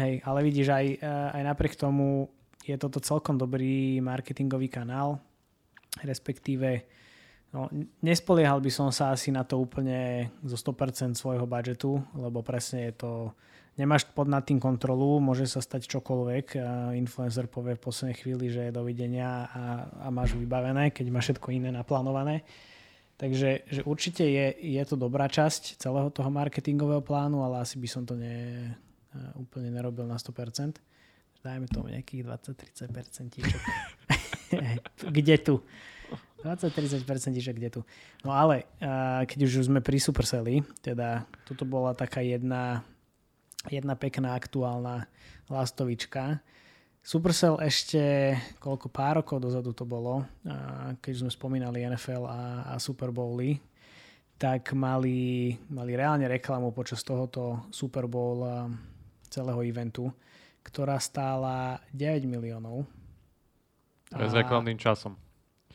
Hej, 0.00 0.24
ale 0.24 0.40
vidíš, 0.40 0.68
aj, 0.72 0.86
eh, 0.88 1.36
aj 1.36 1.42
napriek 1.44 1.76
tomu 1.76 2.32
je 2.64 2.80
toto 2.80 2.96
celkom 2.96 3.36
dobrý 3.36 4.00
marketingový 4.00 4.72
kanál, 4.72 5.20
respektíve 6.00 6.88
no, 7.52 7.68
nespoliehal 8.00 8.64
by 8.64 8.72
som 8.72 8.88
sa 8.88 9.12
asi 9.12 9.28
na 9.28 9.44
to 9.44 9.60
úplne 9.60 10.32
zo 10.48 10.56
100% 10.56 11.12
svojho 11.12 11.44
budžetu, 11.44 12.00
lebo 12.16 12.40
presne 12.40 12.88
je 12.88 12.94
to, 13.04 13.12
nemáš 13.80 14.04
pod 14.04 14.28
nad 14.28 14.44
tým 14.44 14.60
kontrolu, 14.60 15.16
môže 15.24 15.48
sa 15.48 15.64
stať 15.64 15.88
čokoľvek, 15.88 16.60
influencer 17.00 17.48
povie 17.48 17.80
v 17.80 17.84
poslednej 17.88 18.16
chvíli, 18.20 18.52
že 18.52 18.68
je 18.68 18.76
dovidenia 18.76 19.48
a, 19.48 19.64
a 20.04 20.06
máš 20.12 20.36
vybavené, 20.36 20.92
keď 20.92 21.08
máš 21.08 21.32
všetko 21.32 21.48
iné 21.56 21.72
naplánované. 21.72 22.44
Takže 23.20 23.68
že 23.68 23.80
určite 23.84 24.24
je, 24.24 24.56
je 24.56 24.82
to 24.88 24.96
dobrá 24.96 25.28
časť 25.28 25.76
celého 25.76 26.08
toho 26.08 26.32
marketingového 26.32 27.04
plánu, 27.04 27.44
ale 27.44 27.60
asi 27.60 27.76
by 27.76 27.84
som 27.84 28.08
to 28.08 28.16
ne, 28.16 28.72
eh, 29.12 29.40
úplne 29.40 29.68
nerobil 29.68 30.08
na 30.08 30.16
100%. 30.16 30.80
Dajme 31.40 31.68
tomu 31.68 31.92
nejakých 31.92 32.24
20-30%. 32.24 33.44
kde 35.16 35.36
tu? 35.40 35.64
20-30% 36.44 37.04
kde 37.36 37.68
tu? 37.68 37.80
No 38.24 38.32
ale 38.32 38.64
uh, 38.80 39.24
keď 39.28 39.48
už 39.48 39.68
sme 39.68 39.84
pri 39.84 40.00
Supercelli, 40.00 40.64
teda 40.80 41.28
toto 41.44 41.68
bola 41.68 41.92
taká 41.92 42.24
jedna, 42.24 42.84
jedna 43.68 43.98
pekná 43.98 44.32
aktuálna 44.32 45.04
lastovička. 45.52 46.40
Supercell 47.00 47.60
ešte 47.64 48.36
koľko 48.60 48.88
pár 48.92 49.24
rokov 49.24 49.40
dozadu 49.40 49.72
to 49.72 49.88
bolo, 49.88 50.24
keď 51.00 51.12
sme 51.16 51.30
spomínali 51.32 51.84
NFL 51.88 52.28
a, 52.28 52.40
a 52.72 52.74
Super 52.76 53.08
Bowly, 53.08 53.56
tak 54.40 54.72
mali, 54.72 55.52
mali 55.72 55.92
reálne 55.96 56.28
reklamu 56.28 56.72
počas 56.72 57.04
tohoto 57.04 57.68
Super 57.72 58.04
Bowl 58.08 58.44
celého 59.28 59.60
eventu, 59.64 60.12
ktorá 60.60 61.00
stála 61.00 61.80
9 61.92 62.24
miliónov. 62.28 62.84
Aj 64.12 64.26
s 64.26 64.34
reklamným 64.36 64.76
časom. 64.76 65.16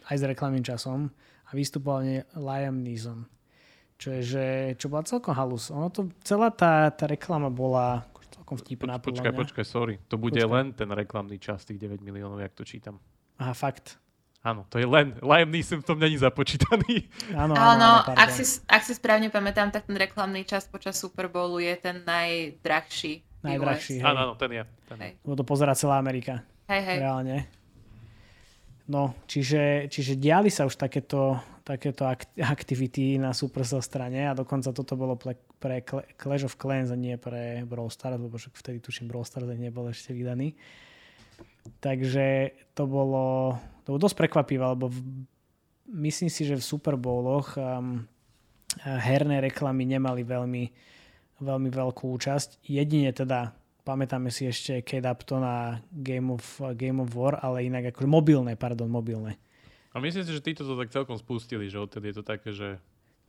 Aj 0.05 0.17
s 0.17 0.23
reklamným 0.25 0.61
časom. 0.61 1.09
A 1.45 1.51
vystupoval 1.53 2.25
Liam 2.35 2.83
Neeson. 2.83 3.25
Čo 3.95 4.07
je, 4.11 4.21
že, 4.21 4.45
čo 4.75 4.91
bola 4.91 5.07
celkom 5.07 5.31
halus. 5.31 5.71
Ono 5.71 5.87
to, 5.87 6.11
celá 6.21 6.51
tá, 6.51 6.91
tá 6.91 7.07
reklama 7.07 7.47
bola 7.47 8.03
celkom 8.45 8.61
vtipná. 8.61 8.99
Poč, 9.01 9.17
počkaj, 9.17 9.33
počkaj, 9.33 9.65
sorry. 9.65 9.95
To 10.11 10.21
bude 10.21 10.37
Počkaj. 10.37 10.53
len 10.53 10.65
ten 10.75 10.89
reklamný 10.91 11.41
čas, 11.41 11.65
tých 11.65 11.81
9 11.81 12.03
miliónov, 12.05 12.37
jak 12.43 12.53
to 12.53 12.61
čítam. 12.67 13.01
Aha, 13.41 13.55
fakt. 13.57 13.97
Áno, 14.45 14.61
to 14.69 14.77
je 14.77 14.85
len. 14.85 15.17
Liam 15.25 15.49
Neeson 15.49 15.81
v 15.81 15.87
tom 15.89 15.97
není 15.97 16.21
započítaný. 16.21 17.09
Áno, 17.33 17.57
áno, 17.57 18.05
Áno, 18.05 18.13
ak, 18.13 18.29
si, 18.29 18.45
ak 18.69 18.85
si 18.85 18.93
správne 18.93 19.33
pamätám, 19.33 19.73
tak 19.73 19.89
ten 19.89 19.97
reklamný 19.97 20.45
čas 20.45 20.69
počas 20.69 21.01
Super 21.01 21.25
Bowlu 21.33 21.57
je 21.57 21.73
ten 21.81 22.05
najdrahší. 22.05 23.25
Najdrahší, 23.41 23.97
hej. 23.97 24.05
Áno, 24.05 24.19
áno, 24.21 24.33
ten 24.37 24.53
je. 24.53 24.63
Ten. 24.85 24.97
Hej. 25.01 25.11
Lebo 25.25 25.33
to 25.33 25.45
pozerá 25.49 25.73
celá 25.73 25.97
Amerika. 25.97 26.45
Hej, 26.69 26.81
hej. 26.85 26.97
Reálne. 27.01 27.37
No, 28.85 29.17
čiže, 29.25 29.89
čiže 29.89 30.13
diali 30.13 30.53
sa 30.53 30.69
už 30.69 30.77
takéto, 30.77 31.41
takéto 31.65 32.05
ak- 32.05 32.37
aktivity 32.37 33.17
na 33.17 33.33
Supercell 33.33 33.81
strane 33.81 34.29
a 34.29 34.37
dokonca 34.37 34.69
toto 34.69 34.93
bolo 34.93 35.17
pre, 35.17 35.33
pre 35.57 35.81
Cl- 35.81 36.05
Clash 36.13 36.45
of 36.45 36.61
Clans 36.61 36.93
a 36.93 36.97
nie 36.97 37.17
pre 37.17 37.65
Brawl 37.65 37.89
Stars, 37.89 38.21
lebo 38.21 38.37
však 38.37 38.53
vtedy 38.53 38.77
tuším 38.79 39.09
Brawl 39.09 39.25
Stars 39.25 39.49
nebol 39.49 39.89
ešte 39.89 40.13
vydaný. 40.13 40.53
Takže 41.81 42.53
to 42.77 42.85
bolo, 42.85 43.57
to 43.81 43.97
bolo 43.97 44.01
dosť 44.05 44.17
prekvapivé, 44.21 44.61
lebo 44.61 44.93
v, 44.93 45.25
myslím 46.05 46.29
si, 46.29 46.45
že 46.45 46.53
v 46.53 46.63
Super 46.63 47.01
Bowloch 47.01 47.57
um, 47.57 48.05
herné 48.85 49.41
reklamy 49.41 49.89
nemali 49.89 50.21
veľmi 50.21 50.63
veľmi 51.35 51.67
veľkú 51.67 52.15
účasť. 52.15 52.63
Jedine 52.63 53.11
teda 53.11 53.51
pamätáme 53.83 54.31
si 54.31 54.47
ešte 54.47 54.79
Kate 54.87 55.09
Upton 55.09 55.43
a 55.43 55.83
Game 55.91 56.31
of, 56.31 56.43
Game 56.79 57.03
of 57.03 57.11
War, 57.11 57.39
ale 57.43 57.67
inak 57.67 57.91
akože 57.91 58.07
mobilné, 58.07 58.55
pardon, 58.55 58.87
mobilné. 58.87 59.35
A 59.95 60.03
myslím 60.03 60.27
si, 60.27 60.35
že 60.35 60.43
títo 60.43 60.67
to 60.67 60.75
tak 60.75 60.91
celkom 60.91 61.15
spustili, 61.15 61.71
že 61.71 61.79
odtedy 61.79 62.11
je 62.11 62.19
to 62.19 62.23
také, 62.27 62.51
že... 62.51 62.75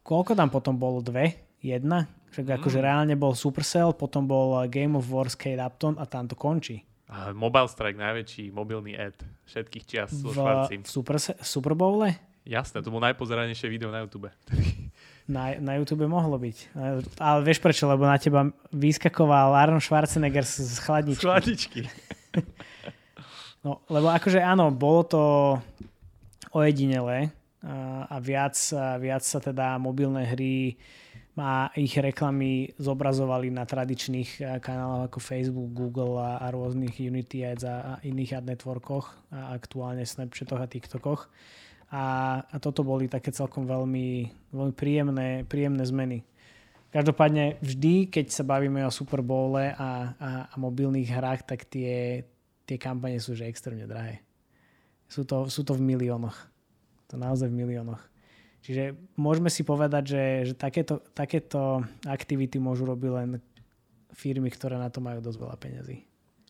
Koľko 0.02 0.34
tam 0.34 0.50
potom 0.50 0.74
bolo? 0.74 0.98
Dve? 0.98 1.38
Jedna? 1.62 2.10
Však 2.34 2.42
mm. 2.42 2.54
akože 2.58 2.78
reálne 2.82 3.14
bol 3.14 3.38
Supercell, 3.38 3.94
potom 3.94 4.26
bol 4.26 4.66
Game 4.66 4.98
of 4.98 5.06
War 5.06 5.30
s 5.30 5.38
Kate 5.38 5.62
Upton 5.62 5.94
a 5.94 6.10
tam 6.10 6.26
to 6.26 6.34
končí. 6.34 6.82
A 7.06 7.30
Mobile 7.30 7.70
Strike, 7.70 7.94
najväčší 7.94 8.50
mobilný 8.50 8.98
ad 8.98 9.14
všetkých 9.46 9.84
čias 9.86 10.10
v, 10.10 10.34
v 10.34 10.90
Super, 10.90 11.22
Super 11.38 11.78
Bowle? 11.78 12.18
Jasné, 12.42 12.82
to 12.82 12.90
bolo 12.90 13.06
najpozeranejšie 13.06 13.70
video 13.70 13.94
na 13.94 14.02
YouTube. 14.02 14.30
Na, 15.26 15.58
na 15.58 15.74
YouTube 15.74 16.06
mohlo 16.06 16.38
byť. 16.38 16.70
Ale 17.18 17.42
vieš 17.42 17.58
prečo? 17.58 17.90
Lebo 17.90 18.06
na 18.06 18.14
teba 18.14 18.46
vyskakoval 18.70 19.58
Arnold 19.58 19.82
Schwarzenegger 19.82 20.46
z, 20.46 20.62
z 20.62 20.78
chladničky. 20.78 21.18
Z 21.18 21.26
chladničky. 21.26 21.80
no, 23.66 23.82
lebo 23.90 24.06
akože 24.14 24.38
áno, 24.38 24.70
bolo 24.70 25.02
to 25.02 25.22
ojedinelé 26.56 27.28
a, 27.60 28.16
viac, 28.16 28.56
viac 28.96 29.20
sa 29.20 29.38
teda 29.44 29.76
mobilné 29.76 30.24
hry 30.24 30.80
a 31.36 31.68
ich 31.76 31.92
reklamy 32.00 32.72
zobrazovali 32.80 33.52
na 33.52 33.68
tradičných 33.68 34.56
kanáloch 34.64 35.12
ako 35.12 35.18
Facebook, 35.20 35.70
Google 35.76 36.16
a, 36.16 36.40
a 36.40 36.48
rôznych 36.48 36.96
Unity 36.96 37.44
Ads 37.44 37.64
a, 37.68 37.74
a 37.76 37.92
iných 38.00 38.40
ad 38.40 38.48
networkoch 38.48 39.12
a 39.28 39.52
aktuálne 39.52 40.08
Snapchatoch 40.08 40.56
a 40.56 40.64
TikTokoch 40.64 41.28
a, 41.92 42.04
a 42.40 42.56
toto 42.56 42.82
boli 42.82 43.06
také 43.06 43.30
celkom 43.30 43.68
veľmi, 43.68 44.32
veľmi 44.50 44.74
príjemné, 44.74 45.28
príjemné 45.46 45.84
zmeny. 45.86 46.18
Každopádne 46.90 47.60
vždy, 47.60 48.08
keď 48.08 48.26
sa 48.32 48.42
bavíme 48.42 48.80
o 48.82 48.90
Super 48.90 49.20
Bowle 49.20 49.70
a, 49.70 50.16
a, 50.16 50.30
a 50.50 50.54
mobilných 50.56 51.12
hrách, 51.12 51.44
tak 51.44 51.68
tie, 51.68 52.24
tie 52.64 52.78
kampane 52.80 53.20
sú 53.20 53.36
že 53.36 53.46
extrémne 53.46 53.84
drahé. 53.84 54.25
Sú 55.06 55.22
to, 55.22 55.46
sú 55.46 55.62
to 55.62 55.72
v 55.74 55.82
miliónoch. 55.82 56.36
To 57.10 57.14
naozaj 57.14 57.50
v 57.50 57.58
miliónoch. 57.62 58.02
Čiže 58.66 58.98
môžeme 59.14 59.46
si 59.46 59.62
povedať, 59.62 60.10
že, 60.10 60.24
že 60.50 60.54
takéto, 60.58 60.98
takéto 61.14 61.86
aktivity 62.02 62.58
môžu 62.58 62.82
robiť 62.82 63.10
len 63.14 63.30
firmy, 64.10 64.50
ktoré 64.50 64.74
na 64.74 64.90
to 64.90 64.98
majú 64.98 65.22
dosť 65.22 65.38
veľa 65.38 65.56
peňazí. 65.60 65.96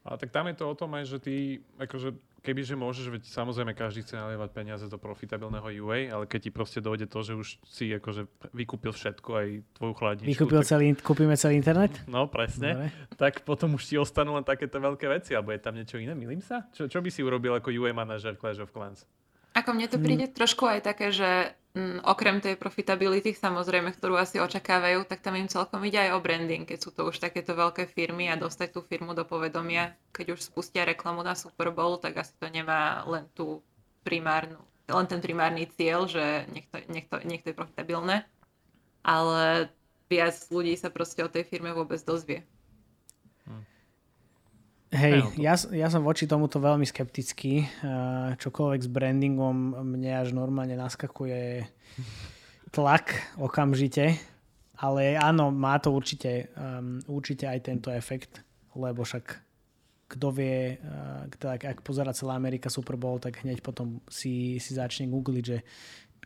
A 0.07 0.16
tak 0.16 0.32
tam 0.32 0.48
je 0.48 0.57
to 0.57 0.64
o 0.70 0.78
tom 0.78 0.96
aj, 0.96 1.04
že 1.12 1.18
ty 1.20 1.34
akože 1.76 2.14
kebyže 2.47 2.78
môžeš, 2.78 3.11
veď 3.11 3.22
samozrejme 3.26 3.74
každý 3.74 4.07
chce 4.07 4.14
nalievať 4.14 4.55
peniaze 4.55 4.86
do 4.86 4.94
profitabilného 4.94 5.66
UA, 5.82 6.14
ale 6.14 6.24
keď 6.30 6.40
ti 6.47 6.51
proste 6.55 6.78
dojde 6.78 7.11
to, 7.11 7.18
že 7.26 7.32
už 7.34 7.49
si 7.66 7.90
akože 7.90 8.30
vykúpil 8.55 8.94
všetko, 8.94 9.30
aj 9.34 9.49
tvoju 9.74 9.94
chladničku. 9.99 10.30
Vykúpil 10.30 10.62
tak... 10.62 10.70
celý, 10.70 10.86
kúpime 10.94 11.34
celý 11.34 11.59
internet? 11.59 11.90
No, 12.07 12.30
presne. 12.30 12.86
Dobre. 12.86 13.18
Tak 13.18 13.42
potom 13.42 13.74
už 13.74 13.82
ti 13.82 13.99
ostanú 13.99 14.38
len 14.38 14.47
takéto 14.47 14.78
veľké 14.78 15.11
veci, 15.11 15.34
alebo 15.34 15.51
je 15.51 15.59
tam 15.59 15.74
niečo 15.74 15.99
iné, 15.99 16.14
milím 16.14 16.38
sa? 16.38 16.70
Čo, 16.70 16.86
čo 16.86 17.03
by 17.03 17.11
si 17.11 17.26
urobil 17.26 17.59
ako 17.59 17.74
UA 17.74 17.90
manažer 17.90 18.38
Clash 18.38 18.62
of 18.62 18.70
Clans? 18.70 19.03
Ako 19.57 19.72
mne 19.72 19.88
to 19.88 19.99
príde 19.99 20.28
hmm. 20.30 20.36
trošku 20.36 20.68
aj 20.68 20.84
také, 20.84 21.11
že 21.11 21.57
m, 21.76 22.00
mm, 22.00 22.08
okrem 22.08 22.40
tej 22.40 22.56
profitability, 22.56 23.36
samozrejme, 23.36 23.92
ktorú 23.92 24.16
asi 24.16 24.40
očakávajú, 24.40 25.04
tak 25.04 25.20
tam 25.20 25.36
im 25.36 25.44
celkom 25.44 25.84
ide 25.84 26.08
aj 26.08 26.16
o 26.16 26.24
branding, 26.24 26.64
keď 26.64 26.78
sú 26.80 26.90
to 26.90 27.04
už 27.04 27.20
takéto 27.20 27.52
veľké 27.52 27.84
firmy 27.92 28.32
a 28.32 28.40
dostať 28.40 28.72
tú 28.72 28.80
firmu 28.80 29.12
do 29.12 29.28
povedomia. 29.28 29.92
Keď 30.16 30.32
už 30.32 30.40
spustia 30.40 30.88
reklamu 30.88 31.20
na 31.20 31.36
Super 31.36 31.68
Bowl, 31.68 32.00
tak 32.00 32.16
asi 32.16 32.32
to 32.40 32.48
nemá 32.48 33.04
len 33.04 33.28
tú 33.36 33.60
primárnu, 34.08 34.56
len 34.88 35.06
ten 35.06 35.20
primárny 35.20 35.68
cieľ, 35.76 36.08
že 36.08 36.48
nech 36.48 36.64
to, 36.72 36.80
nech 36.88 37.06
to, 37.12 37.20
nech 37.28 37.44
to 37.44 37.52
je 37.52 37.60
profitabilné, 37.60 38.24
ale 39.04 39.68
viac 40.08 40.34
ľudí 40.48 40.78
sa 40.80 40.88
proste 40.88 41.20
o 41.20 41.28
tej 41.28 41.44
firme 41.44 41.76
vôbec 41.76 42.00
dozvie. 42.00 42.46
Hej, 44.95 45.34
ja, 45.43 45.59
ja 45.74 45.89
som 45.91 46.07
voči 46.07 46.30
tomuto 46.30 46.62
veľmi 46.62 46.87
skeptický. 46.87 47.66
Čokoľvek 48.39 48.80
s 48.87 48.91
brandingom 48.91 49.82
mne 49.82 50.12
až 50.14 50.30
normálne 50.30 50.78
naskakuje 50.78 51.66
tlak 52.70 53.34
okamžite. 53.34 54.14
Ale 54.76 55.16
áno, 55.16 55.49
má 55.49 55.80
to 55.80 55.89
určite, 55.89 56.53
um, 56.53 57.01
určite 57.09 57.49
aj 57.49 57.64
tento 57.64 57.89
efekt, 57.89 58.45
lebo 58.76 59.09
však 59.09 59.24
kto 60.07 60.28
vie, 60.37 60.76
uh, 60.76 61.24
teda, 61.32 61.57
ak 61.57 61.80
pozera 61.80 62.12
celá 62.12 62.37
Amerika 62.37 62.68
Super 62.68 63.01
Bowl, 63.01 63.16
tak 63.16 63.41
hneď 63.41 63.64
potom 63.64 64.05
si, 64.05 64.61
si 64.61 64.76
začne 64.76 65.09
googliť, 65.09 65.45
že 65.49 65.64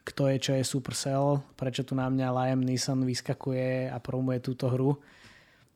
kto 0.03 0.35
je, 0.35 0.37
čo 0.43 0.53
je 0.59 0.67
Supercell, 0.67 1.47
prečo 1.55 1.87
tu 1.87 1.95
na 1.95 2.11
mňa 2.11 2.27
Liam 2.35 2.67
Neeson 2.67 3.07
vyskakuje 3.07 3.87
a 3.87 3.97
promuje 4.03 4.43
túto 4.43 4.67
hru 4.67 4.99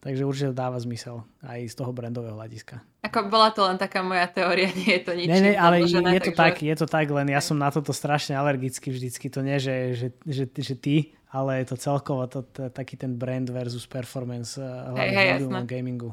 Takže 0.04 0.22
určite 0.28 0.52
dáva 0.52 0.76
zmysel 0.76 1.24
aj 1.40 1.64
z 1.64 1.74
toho 1.80 1.88
brandového 1.96 2.36
hľadiska. 2.36 2.84
Ako 3.08 3.32
bola 3.32 3.48
to 3.56 3.64
len 3.64 3.80
taká 3.80 4.04
moja 4.04 4.28
teória, 4.28 4.68
nie 4.84 5.00
je 5.00 5.02
to 5.02 5.12
nič. 5.16 5.28
Nie, 5.32 5.40
nie, 5.40 5.56
ale 5.56 5.80
je 5.80 5.96
to 5.96 6.36
takže... 6.36 6.36
tak, 6.36 6.54
je 6.60 6.76
to 6.76 6.86
tak, 6.86 7.06
len 7.08 7.32
ja 7.32 7.40
som 7.40 7.56
na 7.56 7.72
toto 7.72 7.96
strašne 7.96 8.36
alergický 8.36 8.92
vždycky. 8.92 9.32
To 9.32 9.40
nie, 9.40 9.56
že, 9.56 9.96
že, 9.96 10.08
že, 10.28 10.44
že 10.44 10.74
ty, 10.76 11.16
ale 11.32 11.64
je 11.64 11.72
to 11.72 11.76
celkovo 11.80 12.28
to, 12.28 12.44
to, 12.44 12.68
taký 12.68 13.00
ten 13.00 13.16
brand 13.16 13.48
versus 13.48 13.88
performance 13.88 14.60
eh, 14.60 14.68
hlavne 14.68 15.16
hey, 15.16 15.28
hey, 15.34 15.48
v 15.48 15.64
gamingu. 15.64 16.12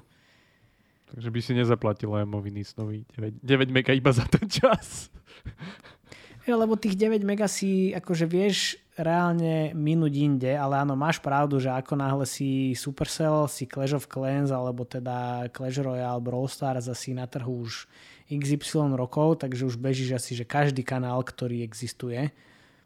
Takže 1.12 1.28
by 1.28 1.40
si 1.44 1.52
nezaplatil 1.52 2.08
Liamovi 2.08 2.56
Nisnovi 2.56 3.04
9, 3.20 3.44
9 3.44 3.76
mega 3.76 3.92
iba 3.92 4.16
za 4.16 4.24
ten 4.24 4.48
čas. 4.48 5.12
Jo, 6.50 6.58
lebo 6.58 6.74
tých 6.74 6.98
9 6.98 7.22
mega 7.22 7.46
si 7.46 7.94
akože 7.94 8.26
vieš 8.26 8.82
reálne 8.98 9.72
minúť 9.78 10.14
inde, 10.18 10.52
ale 10.58 10.82
áno, 10.82 10.98
máš 10.98 11.22
pravdu, 11.22 11.62
že 11.62 11.70
ako 11.70 11.94
náhle 11.96 12.26
si 12.26 12.74
Supercell, 12.74 13.48
si 13.48 13.70
Clash 13.70 13.96
of 13.96 14.10
Clans 14.10 14.50
alebo 14.50 14.84
teda 14.84 15.48
Clash 15.54 15.80
Royale, 15.80 16.22
Brawl 16.22 16.50
Stars 16.50 16.90
asi 16.90 17.14
na 17.14 17.30
trhu 17.30 17.66
už 17.66 17.86
XY 18.28 18.96
rokov, 18.96 19.44
takže 19.44 19.68
už 19.68 19.76
bežíš 19.76 20.18
asi, 20.18 20.32
že 20.34 20.48
každý 20.48 20.82
kanál, 20.82 21.22
ktorý 21.24 21.64
existuje, 21.64 22.32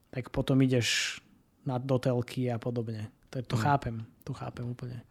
tak 0.09 0.29
potom 0.29 0.57
ideš 0.61 1.19
na 1.65 1.81
dotelky 1.81 2.49
a 2.49 2.61
podobne. 2.61 3.09
To, 3.33 3.41
to 3.41 3.55
hmm. 3.57 3.65
chápem, 3.65 3.95
to 4.23 4.31
chápem 4.33 4.65
úplne. 4.65 5.01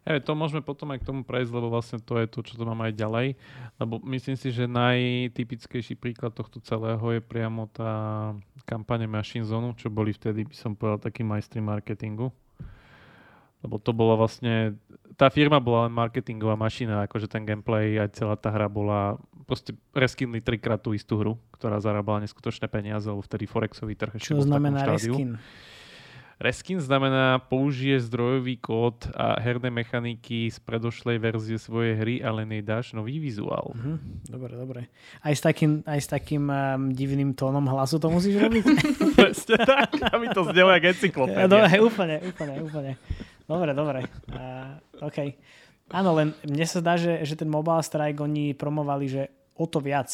Hey, 0.00 0.16
to 0.16 0.32
môžeme 0.32 0.64
potom 0.64 0.88
aj 0.96 1.04
k 1.04 1.08
tomu 1.12 1.28
prejsť, 1.28 1.52
lebo 1.52 1.68
vlastne 1.68 1.98
to 2.00 2.16
je 2.16 2.24
to, 2.24 2.40
čo 2.40 2.56
to 2.56 2.64
mám 2.64 2.80
aj 2.80 2.96
ďalej. 2.96 3.36
Lebo 3.76 4.00
myslím 4.08 4.36
si, 4.40 4.48
že 4.48 4.64
najtypickejší 4.64 6.00
príklad 6.00 6.32
tohto 6.32 6.56
celého 6.64 7.04
je 7.12 7.20
priamo 7.20 7.68
tá 7.68 8.32
kampane 8.64 9.04
Machine 9.04 9.44
Zone, 9.44 9.76
čo 9.76 9.92
boli 9.92 10.16
vtedy, 10.16 10.48
by 10.48 10.56
som 10.56 10.72
povedal, 10.72 11.04
taký 11.04 11.20
majstri 11.20 11.60
marketingu. 11.60 12.32
Lebo 13.60 13.76
to 13.76 13.92
bola 13.92 14.16
vlastne, 14.16 14.80
tá 15.20 15.28
firma 15.28 15.60
bola 15.60 15.84
len 15.84 15.92
marketingová 15.92 16.56
mašina, 16.56 17.04
akože 17.04 17.28
ten 17.28 17.44
gameplay 17.44 18.00
aj 18.00 18.16
celá 18.16 18.40
tá 18.40 18.48
hra 18.48 18.72
bola, 18.72 19.20
proste 19.44 19.76
reskinli 19.92 20.40
trikrát 20.40 20.80
tú 20.80 20.96
istú 20.96 21.20
hru, 21.20 21.36
ktorá 21.52 21.76
zarábala 21.76 22.24
neskutočné 22.24 22.72
peniaze, 22.72 23.04
lebo 23.04 23.20
vtedy 23.20 23.44
Forexový 23.44 24.00
trh 24.00 24.16
ešte 24.16 24.32
Čo 24.32 24.48
znamená 24.48 24.88
reskin? 24.88 25.36
Reskin 26.40 26.80
znamená 26.80 27.36
použije 27.36 28.00
zdrojový 28.00 28.56
kód 28.56 29.12
a 29.12 29.36
herné 29.44 29.68
mechaniky 29.68 30.48
z 30.48 30.56
predošlej 30.64 31.20
verzie 31.20 31.60
svojej 31.60 32.00
hry, 32.00 32.14
ale 32.24 32.48
nedáš 32.48 32.96
nový 32.96 33.20
vizuál. 33.20 33.76
Mm-hmm. 33.76 33.96
Dobre, 34.32 34.52
dobre. 34.56 34.80
Aj 35.20 35.36
s 35.36 35.44
takým, 35.44 35.84
aj 35.84 36.00
s 36.00 36.08
takým 36.08 36.48
um, 36.48 36.96
divným 36.96 37.36
tónom 37.36 37.68
hlasu 37.68 38.00
to 38.00 38.08
musíš 38.08 38.40
robiť? 38.40 38.64
Presne 39.20 39.56
tak, 39.68 40.00
aby 40.00 40.32
to 40.32 40.48
znelo 40.48 40.72
jak 40.80 40.96
encyklopédia. 40.96 41.44
Dobre, 41.44 41.76
úplne, 41.76 42.16
úplne, 42.24 42.54
úplne. 42.64 42.92
Dobre, 43.44 43.70
dobre. 43.76 43.98
Uh, 44.32 44.80
OK. 45.04 45.36
Áno, 45.92 46.16
len 46.16 46.32
mne 46.48 46.64
sa 46.64 46.80
zdá, 46.80 46.96
že, 46.96 47.20
že 47.20 47.36
ten 47.36 47.52
Mobile 47.52 47.84
Strike 47.84 48.16
oni 48.16 48.56
promovali, 48.56 49.12
že 49.12 49.22
o 49.60 49.68
to 49.68 49.84
viac. 49.84 50.08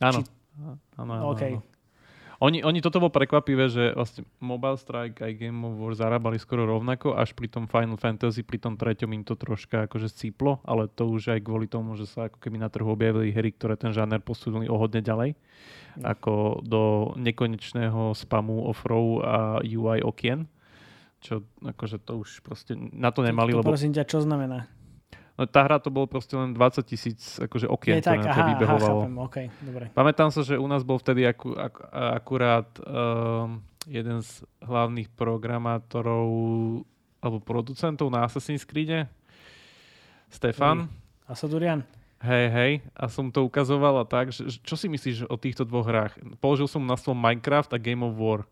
Áno. 0.00 0.24
Či... 0.24 0.32
Áno, 0.96 1.12
áno, 1.12 1.24
okay. 1.36 1.60
áno. 1.60 1.71
Oni, 2.42 2.58
oni 2.58 2.82
toto 2.82 2.98
bolo 2.98 3.14
prekvapivé, 3.14 3.70
že 3.70 3.94
vlastne 3.94 4.26
Mobile 4.42 4.74
Strike 4.74 5.22
aj 5.22 5.38
Game 5.38 5.62
of 5.62 5.78
War 5.78 5.94
zarábali 5.94 6.42
skoro 6.42 6.66
rovnako, 6.66 7.14
až 7.14 7.38
pri 7.38 7.46
tom 7.46 7.70
Final 7.70 7.94
Fantasy, 7.94 8.42
pri 8.42 8.58
tom 8.58 8.74
treťom 8.74 9.14
im 9.14 9.22
to 9.22 9.38
troška 9.38 9.86
akože 9.86 10.10
cíplo, 10.10 10.58
ale 10.66 10.90
to 10.90 11.06
už 11.06 11.38
aj 11.38 11.40
kvôli 11.46 11.70
tomu, 11.70 11.94
že 11.94 12.10
sa 12.10 12.26
ako 12.26 12.42
keby 12.42 12.58
na 12.58 12.66
trhu 12.66 12.90
objavili 12.90 13.30
hry, 13.30 13.54
ktoré 13.54 13.78
ten 13.78 13.94
žáner 13.94 14.18
posunuli 14.18 14.66
o 14.66 14.74
hodne 14.74 14.98
ďalej, 14.98 15.38
mm. 15.38 16.02
ako 16.02 16.66
do 16.66 17.14
nekonečného 17.14 18.10
spamu 18.18 18.66
offrov 18.66 19.22
a 19.22 19.62
UI 19.62 20.02
okien 20.02 20.50
čo 21.22 21.46
akože 21.62 22.02
to 22.02 22.18
už 22.18 22.42
proste 22.42 22.74
na 22.74 23.14
to 23.14 23.22
nemali. 23.22 23.54
To, 23.54 23.56
to 23.56 23.60
lebo... 23.62 23.70
prosím 23.70 23.94
ťa, 23.94 24.10
čo 24.10 24.18
znamená? 24.26 24.66
No, 25.32 25.48
tá 25.48 25.64
hra 25.64 25.80
to 25.80 25.88
bolo 25.88 26.04
proste 26.04 26.36
len 26.36 26.52
20 26.52 26.84
tisíc 26.84 27.40
akože 27.40 27.64
okien, 27.64 28.04
ktoré 28.04 28.20
na 28.20 28.36
to 28.36 28.42
vybehovalo. 28.52 29.00
Aha, 29.00 29.08
chápem, 29.08 29.16
okay, 29.24 29.46
dobre. 29.64 29.84
Pamätám 29.96 30.28
sa, 30.28 30.44
že 30.44 30.60
u 30.60 30.68
nás 30.68 30.84
bol 30.84 31.00
vtedy 31.00 31.24
aku, 31.24 31.56
ak, 31.56 31.74
akurát 32.20 32.68
um, 32.84 33.64
jeden 33.88 34.20
z 34.20 34.44
hlavných 34.60 35.08
programátorov 35.16 36.28
alebo 37.24 37.38
producentov 37.40 38.12
na 38.12 38.28
Assassin's 38.28 38.66
Creed, 38.68 39.08
Stefan. 40.28 40.92
Asadurian. 41.24 41.80
Hej, 42.22 42.46
hej. 42.54 42.72
A 42.94 43.10
som 43.10 43.32
to 43.32 43.42
ukazoval 43.42 43.98
a 43.98 44.06
tak, 44.06 44.30
že, 44.30 44.46
čo 44.62 44.76
si 44.78 44.86
myslíš 44.86 45.26
o 45.26 45.36
týchto 45.40 45.66
dvoch 45.66 45.88
hrách? 45.88 46.14
Položil 46.38 46.68
som 46.68 46.84
na 46.84 46.94
stôl 46.94 47.18
Minecraft 47.18 47.72
a 47.74 47.82
Game 47.82 48.04
of 48.04 48.14
War. 48.14 48.46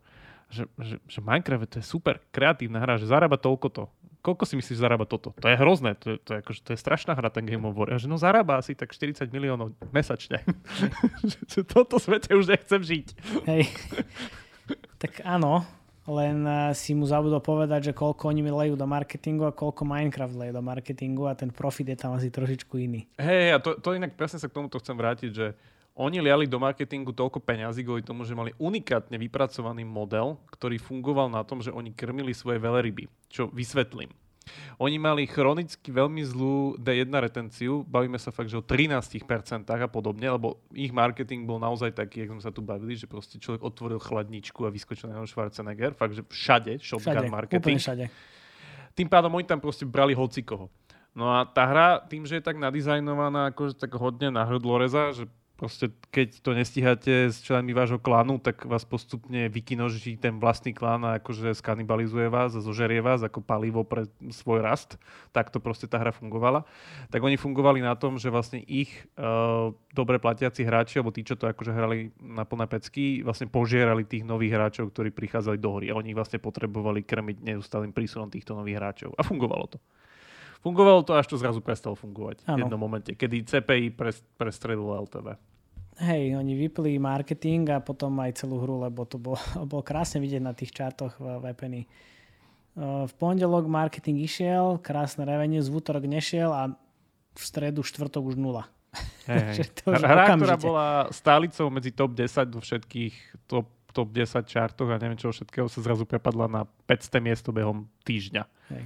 Že, 0.51 0.67
že, 0.81 0.95
že 1.07 1.19
Minecraft 1.23 1.67
to 1.67 1.77
je 1.79 1.85
super 1.85 2.19
kreatívna 2.35 2.83
hra, 2.83 2.99
že 2.99 3.07
zarába 3.07 3.39
toľko 3.39 3.67
to 3.71 3.83
koľko 4.21 4.45
si 4.45 4.55
myslíš 4.55 4.79
zarába 4.79 5.09
toto? 5.09 5.33
To 5.41 5.47
je 5.49 5.57
hrozné, 5.57 5.97
to 5.97 6.15
je, 6.15 6.17
to 6.21 6.29
je, 6.33 6.37
akože, 6.45 6.61
to 6.61 6.71
je 6.77 6.79
strašná 6.79 7.17
hra, 7.17 7.33
ten 7.33 7.43
Game 7.43 7.65
of 7.65 7.73
War. 7.73 7.91
A 7.91 7.97
že 7.97 8.05
no 8.05 8.21
zarába 8.21 8.61
asi 8.61 8.77
tak 8.77 8.93
40 8.93 9.27
miliónov 9.33 9.73
mesačne. 9.89 10.45
toto 11.73 11.97
svete 11.97 12.37
už 12.37 12.53
nechcem 12.53 12.81
žiť. 12.81 13.07
Hej. 13.49 13.67
tak 15.01 15.25
áno, 15.25 15.65
len 16.09 16.41
eh, 16.45 16.73
si 16.73 16.97
mu 16.97 17.05
zabudol 17.05 17.41
povedať, 17.41 17.91
že 17.91 17.97
koľko 17.97 18.33
oni 18.33 18.41
lejú 18.49 18.73
do 18.73 18.87
marketingu 18.89 19.45
a 19.49 19.53
koľko 19.53 19.85
Minecraft 19.85 20.33
lejú 20.33 20.53
do 20.53 20.63
marketingu 20.63 21.29
a 21.29 21.37
ten 21.37 21.53
profit 21.53 21.93
je 21.93 21.97
tam 21.97 22.17
asi 22.17 22.33
trošičku 22.33 22.73
iný. 22.81 23.05
Hej, 23.21 23.45
a 23.53 23.57
to, 23.61 23.77
to 23.77 23.93
inak 23.93 24.17
presne 24.17 24.41
sa 24.41 24.49
k 24.49 24.55
tomuto 24.57 24.81
chcem 24.81 24.97
vrátiť, 24.97 25.31
že 25.33 25.47
oni 26.01 26.17
liali 26.17 26.49
do 26.49 26.57
marketingu 26.57 27.13
toľko 27.13 27.37
peňazí 27.45 27.85
kvôli 27.85 28.01
tomu, 28.01 28.25
že 28.25 28.33
mali 28.33 28.49
unikátne 28.57 29.21
vypracovaný 29.21 29.85
model, 29.85 30.41
ktorý 30.49 30.81
fungoval 30.81 31.29
na 31.29 31.45
tom, 31.45 31.61
že 31.61 31.69
oni 31.69 31.93
krmili 31.93 32.33
svoje 32.33 32.57
veľryby. 32.57 33.05
Čo 33.29 33.53
vysvetlím. 33.53 34.09
Oni 34.81 34.97
mali 34.97 35.29
chronicky 35.29 35.93
veľmi 35.93 36.25
zlú 36.25 36.73
D1 36.81 37.13
retenciu, 37.13 37.85
bavíme 37.85 38.17
sa 38.17 38.33
fakt, 38.33 38.49
že 38.49 38.57
o 38.57 38.65
13% 38.65 39.21
a 39.69 39.87
podobne, 39.87 40.25
lebo 40.25 40.57
ich 40.73 40.89
marketing 40.89 41.45
bol 41.45 41.61
naozaj 41.61 41.93
taký, 41.93 42.25
ako 42.25 42.41
sme 42.41 42.43
sa 42.43 42.51
tu 42.51 42.65
bavili, 42.65 42.97
že 42.97 43.05
proste 43.05 43.37
človek 43.37 43.61
otvoril 43.61 44.01
chladničku 44.01 44.65
a 44.65 44.73
vyskočil 44.73 45.13
na 45.13 45.21
Schwarzenegger, 45.29 45.93
fakt, 45.93 46.17
že 46.17 46.25
všade, 46.25 46.81
shotgun 46.81 47.13
všade, 47.13 47.29
marketing. 47.29 47.77
všade. 47.77 48.05
Tým 48.97 49.07
pádom 49.07 49.31
oni 49.37 49.45
tam 49.45 49.61
proste 49.61 49.85
brali 49.85 50.17
hocikoho. 50.17 50.73
No 51.13 51.29
a 51.29 51.45
tá 51.45 51.67
hra, 51.67 52.01
tým, 52.07 52.25
že 52.25 52.39
je 52.39 52.43
tak 52.43 52.57
nadizajnovaná, 52.57 53.51
akože 53.53 53.77
tak 53.77 53.93
hodne 53.99 54.31
na 54.33 54.47
hrdloreza, 54.47 55.11
že 55.11 55.29
proste 55.61 55.93
keď 56.09 56.41
to 56.41 56.57
nestíhate 56.57 57.29
s 57.29 57.37
členmi 57.45 57.69
vášho 57.69 58.01
klánu, 58.01 58.41
tak 58.41 58.65
vás 58.65 58.81
postupne 58.81 59.45
vykinoží 59.45 60.17
ten 60.17 60.41
vlastný 60.41 60.73
klán 60.73 61.05
a 61.05 61.21
akože 61.21 61.53
skanibalizuje 61.53 62.33
vás 62.33 62.57
a 62.57 62.65
zožerie 62.65 62.97
vás 62.97 63.21
ako 63.21 63.45
palivo 63.45 63.85
pre 63.85 64.09
svoj 64.33 64.65
rast. 64.65 64.97
Tak 65.29 65.53
to 65.53 65.61
proste 65.61 65.85
tá 65.85 66.01
hra 66.01 66.09
fungovala. 66.09 66.65
Tak 67.13 67.21
oni 67.21 67.37
fungovali 67.37 67.77
na 67.85 67.93
tom, 67.93 68.17
že 68.17 68.33
vlastne 68.33 68.65
ich 68.65 68.89
uh, 69.21 69.69
dobre 69.93 70.17
platiaci 70.17 70.65
hráči, 70.65 70.97
alebo 70.97 71.13
tí, 71.13 71.21
čo 71.21 71.37
to 71.37 71.45
akože 71.45 71.69
hrali 71.69 72.09
na 72.17 72.41
plné 72.41 72.65
pecky, 72.65 73.21
vlastne 73.21 73.45
požierali 73.45 74.01
tých 74.01 74.25
nových 74.25 74.57
hráčov, 74.57 74.89
ktorí 74.89 75.13
prichádzali 75.13 75.61
do 75.61 75.77
hry. 75.77 75.93
A 75.93 75.97
oni 76.01 76.17
vlastne 76.17 76.41
potrebovali 76.41 77.05
krmiť 77.05 77.37
neustálým 77.37 77.93
prísunom 77.93 78.33
týchto 78.33 78.57
nových 78.57 78.81
hráčov. 78.81 79.13
A 79.13 79.21
fungovalo 79.21 79.77
to. 79.77 79.77
Fungovalo 80.61 81.01
to, 81.01 81.17
až 81.17 81.25
to 81.25 81.41
zrazu 81.41 81.61
prestalo 81.61 81.97
fungovať 81.97 82.45
ano. 82.45 82.53
v 82.53 82.59
jednom 82.65 82.81
momente, 82.81 83.11
kedy 83.17 83.49
CPI 83.49 83.97
pres, 83.97 84.21
prestrelilo 84.37 84.93
LTV. 84.93 85.50
Hej, 86.01 86.33
oni 86.33 86.57
vypli 86.57 86.97
marketing 86.97 87.69
a 87.69 87.77
potom 87.77 88.17
aj 88.17 88.41
celú 88.41 88.57
hru, 88.57 88.81
lebo 88.81 89.05
to 89.05 89.21
bolo, 89.21 89.37
bolo 89.69 89.85
krásne 89.85 90.17
vidieť 90.17 90.41
na 90.41 90.57
tých 90.57 90.73
čartoch 90.73 91.13
v 91.21 91.37
Vepeny. 91.45 91.85
V 92.81 93.13
pondelok 93.19 93.67
marketing 93.67 94.23
išiel, 94.23 94.79
krásne 94.79 95.27
revenue, 95.27 95.59
v 95.59 95.75
útorok 95.75 96.07
nešiel 96.07 96.49
a 96.55 96.71
v 97.35 97.43
stredu, 97.43 97.83
štvrtok 97.83 98.31
už 98.31 98.35
nula. 98.39 98.71
Hey, 99.27 99.61
to, 99.77 99.91
Hra, 99.91 100.35
ktorá 100.35 100.57
bola 100.57 100.87
stálicou 101.13 101.67
medzi 101.69 101.91
top 101.93 102.15
10 102.15 102.55
vo 102.55 102.63
všetkých 102.63 103.13
top, 103.45 103.67
top 103.91 104.09
10 104.09 104.47
čartoch 104.47 104.89
a 104.89 104.97
neviem 104.97 105.19
čo 105.19 105.35
všetkého 105.35 105.67
sa 105.67 105.79
zrazu 105.83 106.07
prepadla 106.07 106.47
na 106.47 106.61
500 106.87 107.19
miesto 107.21 107.51
behom 107.51 107.85
týždňa. 108.07 108.43
Hej. 108.73 108.83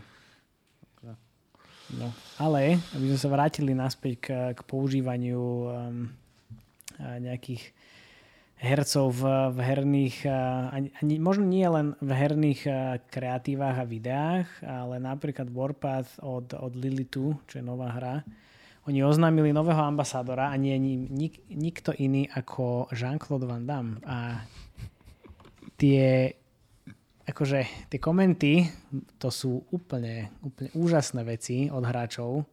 No, 1.94 2.10
ale, 2.42 2.82
aby 2.98 3.14
sme 3.14 3.20
sa 3.22 3.30
vrátili 3.30 3.78
naspäť 3.78 4.14
k, 4.18 4.28
k 4.58 4.60
používaniu 4.66 5.38
um, 5.70 6.10
nejakých 7.00 7.74
hercov 8.56 9.20
v, 9.20 9.24
v 9.52 9.58
herných, 9.60 10.18
ani, 10.72 11.20
možno 11.20 11.44
nie 11.44 11.68
len 11.68 11.94
v 12.00 12.12
herných 12.16 12.62
kreatívach 13.12 13.84
a 13.84 13.90
videách, 13.90 14.48
ale 14.64 14.96
napríklad 15.04 15.52
Warpath 15.52 16.24
od, 16.24 16.56
od 16.56 16.74
Lilitu, 16.74 17.36
čo 17.52 17.60
je 17.60 17.66
nová 17.66 17.92
hra, 17.92 18.24
oni 18.86 19.02
oznámili 19.02 19.50
nového 19.50 19.82
ambasádora 19.82 20.54
a 20.54 20.56
nie 20.62 20.78
nik, 20.78 21.42
nikto 21.50 21.90
iný 21.98 22.30
ako 22.30 22.94
Jean-Claude 22.94 23.50
Van 23.50 23.66
Damme. 23.66 23.98
A 24.06 24.46
tie 25.74 26.30
akože 27.26 27.90
tie 27.90 27.98
komenty, 27.98 28.70
to 29.18 29.34
sú 29.34 29.66
úplne, 29.74 30.30
úplne 30.46 30.70
úžasné 30.78 31.26
veci 31.26 31.66
od 31.74 31.82
hráčov. 31.82 32.46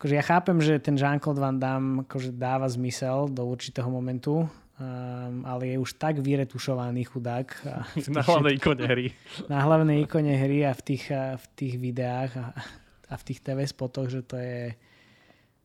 Akože 0.00 0.16
ja 0.16 0.24
chápem, 0.24 0.56
že 0.64 0.80
ten 0.80 0.96
Jean-Claude 0.96 1.44
Van 1.44 1.60
Damme 1.60 2.08
akože 2.08 2.32
dáva 2.32 2.64
zmysel 2.72 3.28
do 3.28 3.44
určitého 3.44 3.84
momentu, 3.92 4.48
um, 4.48 4.48
ale 5.44 5.68
je 5.68 5.76
už 5.76 6.00
tak 6.00 6.24
vyretušovaný 6.24 7.04
chudák. 7.04 7.52
Tých, 7.92 8.08
na 8.08 8.24
hlavnej 8.24 8.56
ikone 8.56 8.84
hry. 8.88 9.12
Na 9.52 9.60
hlavnej 9.60 10.08
ikone 10.08 10.32
hry 10.40 10.64
a 10.64 10.72
v 10.72 10.80
tých, 10.80 11.12
v 11.12 11.46
tých 11.52 11.74
videách 11.76 12.32
a, 12.32 12.56
a 13.12 13.14
v 13.20 13.22
tých 13.28 13.44
TV 13.44 13.68
spotoch, 13.68 14.08
že 14.08 14.24
to 14.24 14.40
je, 14.40 14.72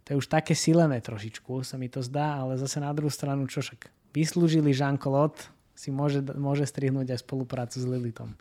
to 0.04 0.08
je 0.12 0.16
už 0.20 0.28
také 0.28 0.52
silené 0.52 1.00
trošičku, 1.00 1.64
sa 1.64 1.80
mi 1.80 1.88
to 1.88 2.04
zdá, 2.04 2.44
ale 2.44 2.60
zase 2.60 2.84
na 2.84 2.92
druhú 2.92 3.08
stranu, 3.08 3.48
čo 3.48 3.64
však 3.64 3.88
vyslúžili 4.12 4.76
Jean-Claude, 4.76 5.48
si 5.80 5.96
môže, 5.96 6.20
môže 6.36 6.68
strihnúť 6.68 7.16
aj 7.16 7.24
spoluprácu 7.24 7.80
s 7.80 7.88
Lilitom. 7.88 8.36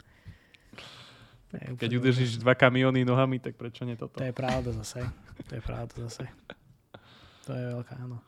Keď 1.55 1.91
udržíš 2.03 2.43
dva 2.43 2.59
kamiony 2.59 3.07
nohami, 3.07 3.39
tak 3.39 3.55
prečo 3.55 3.87
nie 3.87 3.95
toto? 3.95 4.19
To 4.19 4.27
je 4.27 4.35
pravda 4.35 4.75
zase. 4.83 5.07
To 5.35 5.53
je 5.59 5.63
pravda 5.63 5.95
zase. 6.07 6.25
To 7.45 7.51
je 7.53 7.65
veľká, 7.77 7.95
áno. 8.01 8.23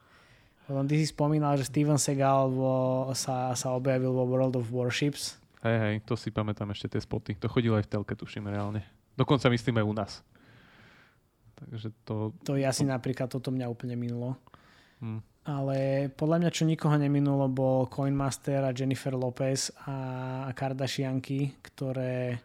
Potom 0.66 0.84
ty 0.90 0.98
si 0.98 1.06
spomínal, 1.06 1.54
že 1.54 1.70
Steven 1.70 1.96
Seagal 1.96 2.50
vo, 2.50 3.06
sa, 3.14 3.54
sa 3.54 3.72
objavil 3.72 4.10
vo 4.10 4.26
World 4.26 4.58
of 4.58 4.66
Warships. 4.74 5.38
Hej, 5.62 5.78
hej, 5.78 5.94
to 6.02 6.18
si 6.18 6.34
pamätám 6.34 6.70
ešte 6.74 6.98
tie 6.98 7.00
spoty. 7.00 7.38
To 7.38 7.46
chodilo 7.46 7.78
aj 7.78 7.86
v 7.86 7.90
telke, 7.96 8.18
tuším, 8.18 8.50
reálne. 8.50 8.82
Dokonca 9.14 9.46
myslím 9.48 9.80
aj 9.80 9.86
u 9.86 9.94
nás. 9.94 10.12
Takže 11.56 11.88
to... 12.02 12.34
To 12.44 12.58
ja 12.58 12.74
si 12.74 12.82
to... 12.84 12.90
napríklad, 12.90 13.30
toto 13.30 13.54
mňa 13.54 13.70
úplne 13.70 13.94
minulo. 13.94 14.36
Hmm 14.98 15.22
ale 15.46 16.10
podľa 16.10 16.36
mňa, 16.42 16.50
čo 16.50 16.66
nikoho 16.66 16.98
neminulo, 16.98 17.46
bol 17.46 17.86
Coinmaster 17.86 18.66
a 18.66 18.74
Jennifer 18.74 19.14
Lopez 19.14 19.70
a 19.86 20.50
Kardashianky, 20.50 21.62
ktoré, 21.62 22.42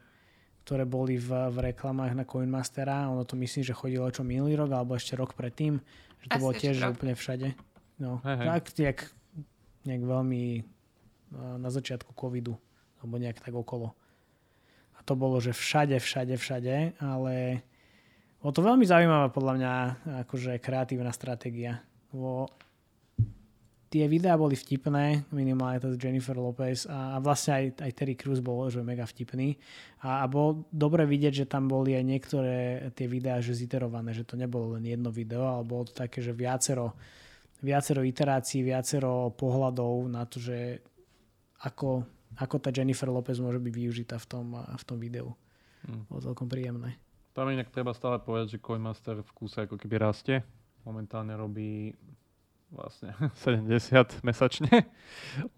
ktoré 0.71 0.87
boli 0.87 1.19
v, 1.19 1.51
v 1.51 1.57
reklamách 1.67 2.15
na 2.15 2.23
Coinmastera. 2.23 3.11
Ono 3.11 3.27
to 3.27 3.35
myslím, 3.35 3.59
že 3.67 3.75
chodilo 3.75 4.07
čo 4.07 4.23
minulý 4.23 4.55
rok, 4.55 4.71
alebo 4.71 4.95
ešte 4.95 5.19
rok 5.19 5.35
predtým. 5.35 5.83
Že 6.23 6.27
to 6.31 6.35
Asi 6.39 6.39
bolo 6.39 6.53
tiež 6.55 6.75
rok. 6.79 6.95
úplne 6.95 7.11
všade. 7.11 7.47
No, 7.99 8.23
hey, 8.23 8.39
hey. 8.39 8.47
tak 8.47 8.63
jak, 8.79 8.99
nejak 9.83 10.03
veľmi 10.07 10.63
no, 11.35 11.59
na 11.59 11.67
začiatku 11.67 12.15
covidu, 12.15 12.55
alebo 13.03 13.19
nejak 13.19 13.43
tak 13.43 13.51
okolo. 13.51 13.91
A 14.95 15.03
to 15.03 15.19
bolo, 15.19 15.43
že 15.43 15.51
všade, 15.51 15.99
všade, 15.99 16.39
všade, 16.39 16.95
ale 17.03 17.67
bolo 18.39 18.55
to 18.55 18.63
veľmi 18.63 18.87
zaujímavá 18.87 19.27
podľa 19.27 19.53
mňa 19.59 19.73
akože 20.23 20.55
kreatívna 20.63 21.11
stratégia. 21.11 21.83
Bo 22.15 22.47
tie 23.91 24.07
videá 24.07 24.39
boli 24.39 24.55
vtipné, 24.55 25.27
minimálne 25.35 25.83
to 25.83 25.99
Jennifer 25.99 26.39
Lopez 26.39 26.87
a, 26.87 27.13
a 27.13 27.17
vlastne 27.19 27.51
aj, 27.59 27.65
aj 27.83 27.91
Terry 27.91 28.15
Crews 28.15 28.39
bol 28.39 28.71
že 28.71 28.79
mega 28.79 29.03
vtipný 29.03 29.59
a, 29.99 30.23
a 30.23 30.25
bolo 30.31 30.63
dobre 30.71 31.03
vidieť, 31.03 31.43
že 31.43 31.45
tam 31.51 31.67
boli 31.67 31.99
aj 31.99 32.05
niektoré 32.07 32.57
tie 32.95 33.11
videá 33.11 33.43
že 33.43 33.51
ziterované, 33.51 34.15
že 34.15 34.23
to 34.23 34.39
nebolo 34.39 34.79
len 34.79 34.87
jedno 34.87 35.11
video, 35.11 35.43
ale 35.43 35.67
bolo 35.67 35.91
to 35.91 35.93
také, 35.93 36.23
že 36.23 36.31
viacero, 36.31 36.95
viacero 37.59 37.99
iterácií, 37.99 38.63
viacero 38.63 39.35
pohľadov 39.35 40.07
na 40.07 40.23
to, 40.23 40.39
že 40.39 40.79
ako, 41.67 42.07
ako 42.39 42.55
tá 42.63 42.71
Jennifer 42.71 43.11
Lopez 43.11 43.43
môže 43.43 43.59
byť 43.59 43.73
využitá 43.75 44.15
v 44.23 44.25
tom, 44.25 44.55
v 44.55 44.83
tom 44.87 44.97
videu. 45.03 45.35
Hmm. 45.83 46.07
Bolo 46.07 46.31
celkom 46.31 46.47
príjemné. 46.47 46.95
Tam 47.35 47.51
inak 47.51 47.67
treba 47.75 47.91
stále 47.91 48.23
povedať, 48.23 48.55
že 48.55 48.63
Coinmaster 48.63 49.19
v 49.19 49.31
kúse 49.35 49.59
ako 49.59 49.75
keby 49.75 49.95
rastie. 49.99 50.43
Momentálne 50.87 51.35
robí 51.35 51.93
vlastne 52.71 53.13
70 53.45 54.23
mesačne. 54.23 54.87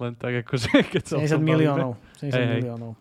Len 0.01 0.13
tak 0.17 0.43
akože, 0.43 0.69
keď 0.93 1.03
sa 1.05 1.15
70 1.21 1.39
miliónov. 1.39 1.91
70 2.19 2.33
hey, 2.33 2.47
miliónov. 2.59 2.91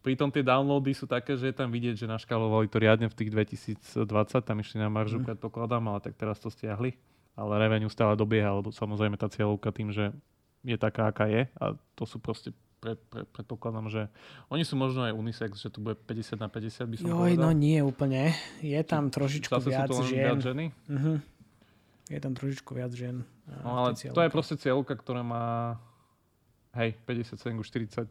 Pritom 0.00 0.32
tie 0.32 0.40
downloady 0.40 0.96
sú 0.96 1.04
také, 1.04 1.36
že 1.36 1.52
je 1.52 1.56
tam 1.60 1.68
vidieť, 1.68 1.92
že 1.92 2.06
naškalovali 2.08 2.72
to 2.72 2.80
riadne 2.80 3.12
v 3.12 3.16
tých 3.20 3.30
2020, 3.36 3.84
tam 4.40 4.56
išli 4.56 4.80
na 4.80 4.88
maržu, 4.88 5.20
mm. 5.20 5.28
predpokladám, 5.28 5.84
ale 5.92 6.00
tak 6.00 6.16
teraz 6.16 6.40
to 6.40 6.48
stiahli. 6.48 6.96
Ale 7.36 7.60
revenue 7.60 7.92
stále 7.92 8.16
dobieha, 8.16 8.48
lebo 8.48 8.72
samozrejme 8.72 9.20
tá 9.20 9.28
cieľovka 9.28 9.68
tým, 9.76 9.92
že 9.92 10.08
je 10.64 10.76
taká, 10.80 11.12
aká 11.12 11.28
je 11.28 11.48
a 11.56 11.76
to 11.96 12.04
sú 12.08 12.16
proste 12.16 12.52
pred, 12.80 12.96
pred, 13.12 13.28
predpokladám, 13.28 13.92
že 13.92 14.02
oni 14.48 14.64
sú 14.64 14.74
možno 14.74 15.04
aj 15.04 15.12
unisex, 15.12 15.60
že 15.60 15.68
to 15.68 15.84
bude 15.84 16.00
50 16.08 16.40
na 16.40 16.48
50 16.48 16.88
by 16.88 16.96
som 16.96 17.06
Joj, 17.12 17.16
povedal. 17.36 17.44
no 17.44 17.48
nie 17.52 17.78
úplne. 17.84 18.32
Je 18.64 18.80
tam 18.88 19.12
trošičku 19.12 19.52
Zase 19.52 19.68
viac 19.68 19.88
sú 19.92 20.00
to 20.00 20.08
žien. 20.08 20.26
Viac 20.32 20.40
ženy? 20.40 20.64
Uh-huh. 20.88 21.16
Je 22.10 22.18
tam 22.18 22.34
trošičku 22.34 22.74
viac 22.74 22.90
žien. 22.90 23.22
No 23.62 23.86
ale 23.86 23.94
to 23.94 24.20
je 24.20 24.34
proste 24.34 24.58
cieľka, 24.58 24.98
ktorá 24.98 25.22
má 25.22 25.78
hej, 26.74 26.94
57 27.06 27.62
42. 27.62 28.10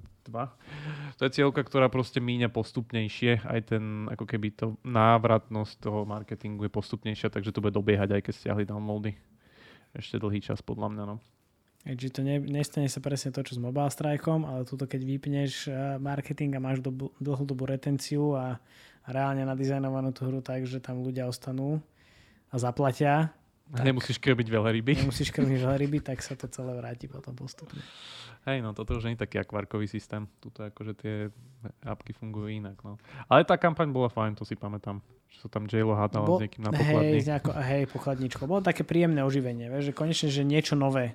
To 1.15 1.21
je 1.27 1.31
cieľka, 1.31 1.61
ktorá 1.63 1.87
proste 1.91 2.19
míňa 2.23 2.51
postupnejšie. 2.51 3.43
Aj 3.43 3.59
ten, 3.63 4.07
ako 4.07 4.23
keby 4.23 4.55
to 4.55 4.79
návratnosť 4.83 5.73
toho 5.79 6.03
marketingu 6.07 6.67
je 6.67 6.71
postupnejšia, 6.71 7.31
takže 7.31 7.51
to 7.51 7.63
bude 7.63 7.75
dobiehať, 7.75 8.19
aj 8.19 8.21
keď 8.23 8.33
stiahli 8.35 8.63
downloady. 8.67 9.15
Ešte 9.95 10.21
dlhý 10.21 10.39
čas, 10.43 10.63
podľa 10.63 10.95
mňa, 10.95 11.03
no. 11.07 11.15
Čiže 11.87 12.11
to 12.11 12.21
ne, 12.27 12.43
nestane 12.43 12.91
sa 12.91 12.99
presne 12.99 13.31
to, 13.31 13.39
čo 13.39 13.55
s 13.55 13.63
Mobile 13.63 13.87
Strikeom, 13.87 14.43
ale 14.43 14.67
tuto 14.67 14.83
keď 14.83 14.99
vypneš 14.99 15.71
eh, 15.71 15.95
marketing 15.95 16.59
a 16.59 16.63
máš 16.63 16.83
dobu, 16.83 17.15
dlhodobú 17.23 17.63
retenciu 17.63 18.35
a 18.35 18.59
reálne 19.07 19.47
nadizajnovanú 19.47 20.11
tú 20.11 20.27
hru 20.27 20.43
tak, 20.43 20.67
že 20.67 20.83
tam 20.83 20.99
ľudia 20.99 21.25
ostanú 21.25 21.79
a 22.51 22.55
zaplatia. 22.59 23.31
Tak, 23.70 23.86
nemusíš 23.86 24.17
krmiť 24.17 24.47
veľa 24.49 24.70
ryby. 24.74 25.05
Nemusíš 25.05 25.30
krmiť 25.30 25.61
veľa 25.61 25.78
ryby, 25.78 26.01
tak 26.01 26.26
sa 26.26 26.34
to 26.34 26.49
celé 26.49 26.74
vráti 26.74 27.05
potom 27.05 27.38
postupne. 27.38 27.78
Hej, 28.49 28.65
no 28.65 28.74
toto 28.74 28.97
už 28.97 29.05
nie 29.05 29.13
je 29.13 29.22
taký 29.22 29.38
akvarkový 29.38 29.86
systém. 29.86 30.26
Tuto 30.41 30.65
akože 30.65 30.93
tie 30.97 31.15
apky 31.86 32.15
fungujú 32.17 32.49
inak. 32.49 32.82
No. 32.82 32.97
Ale 33.30 33.45
tá 33.45 33.61
kampaň 33.61 33.93
bola 33.93 34.09
fajn, 34.09 34.41
to 34.41 34.43
si 34.47 34.57
pamätám. 34.57 35.03
Že 35.30 35.38
sa 35.45 35.47
tam 35.53 35.63
J-Lo 35.70 35.93
hádala 35.93 36.26
Bo, 36.26 36.41
s 36.41 36.49
niekým 36.49 36.65
na 36.65 36.74
pokladni. 36.74 37.22
Hej, 37.22 37.30
nejako, 37.30 37.51
hej, 37.53 37.84
pokladničko. 37.93 38.41
Bolo 38.49 38.65
také 38.65 38.82
príjemné 38.82 39.22
oživenie, 39.22 39.70
vieš, 39.70 39.91
že 39.91 39.93
konečne, 39.93 40.34
že 40.34 40.41
niečo 40.41 40.74
nové. 40.74 41.13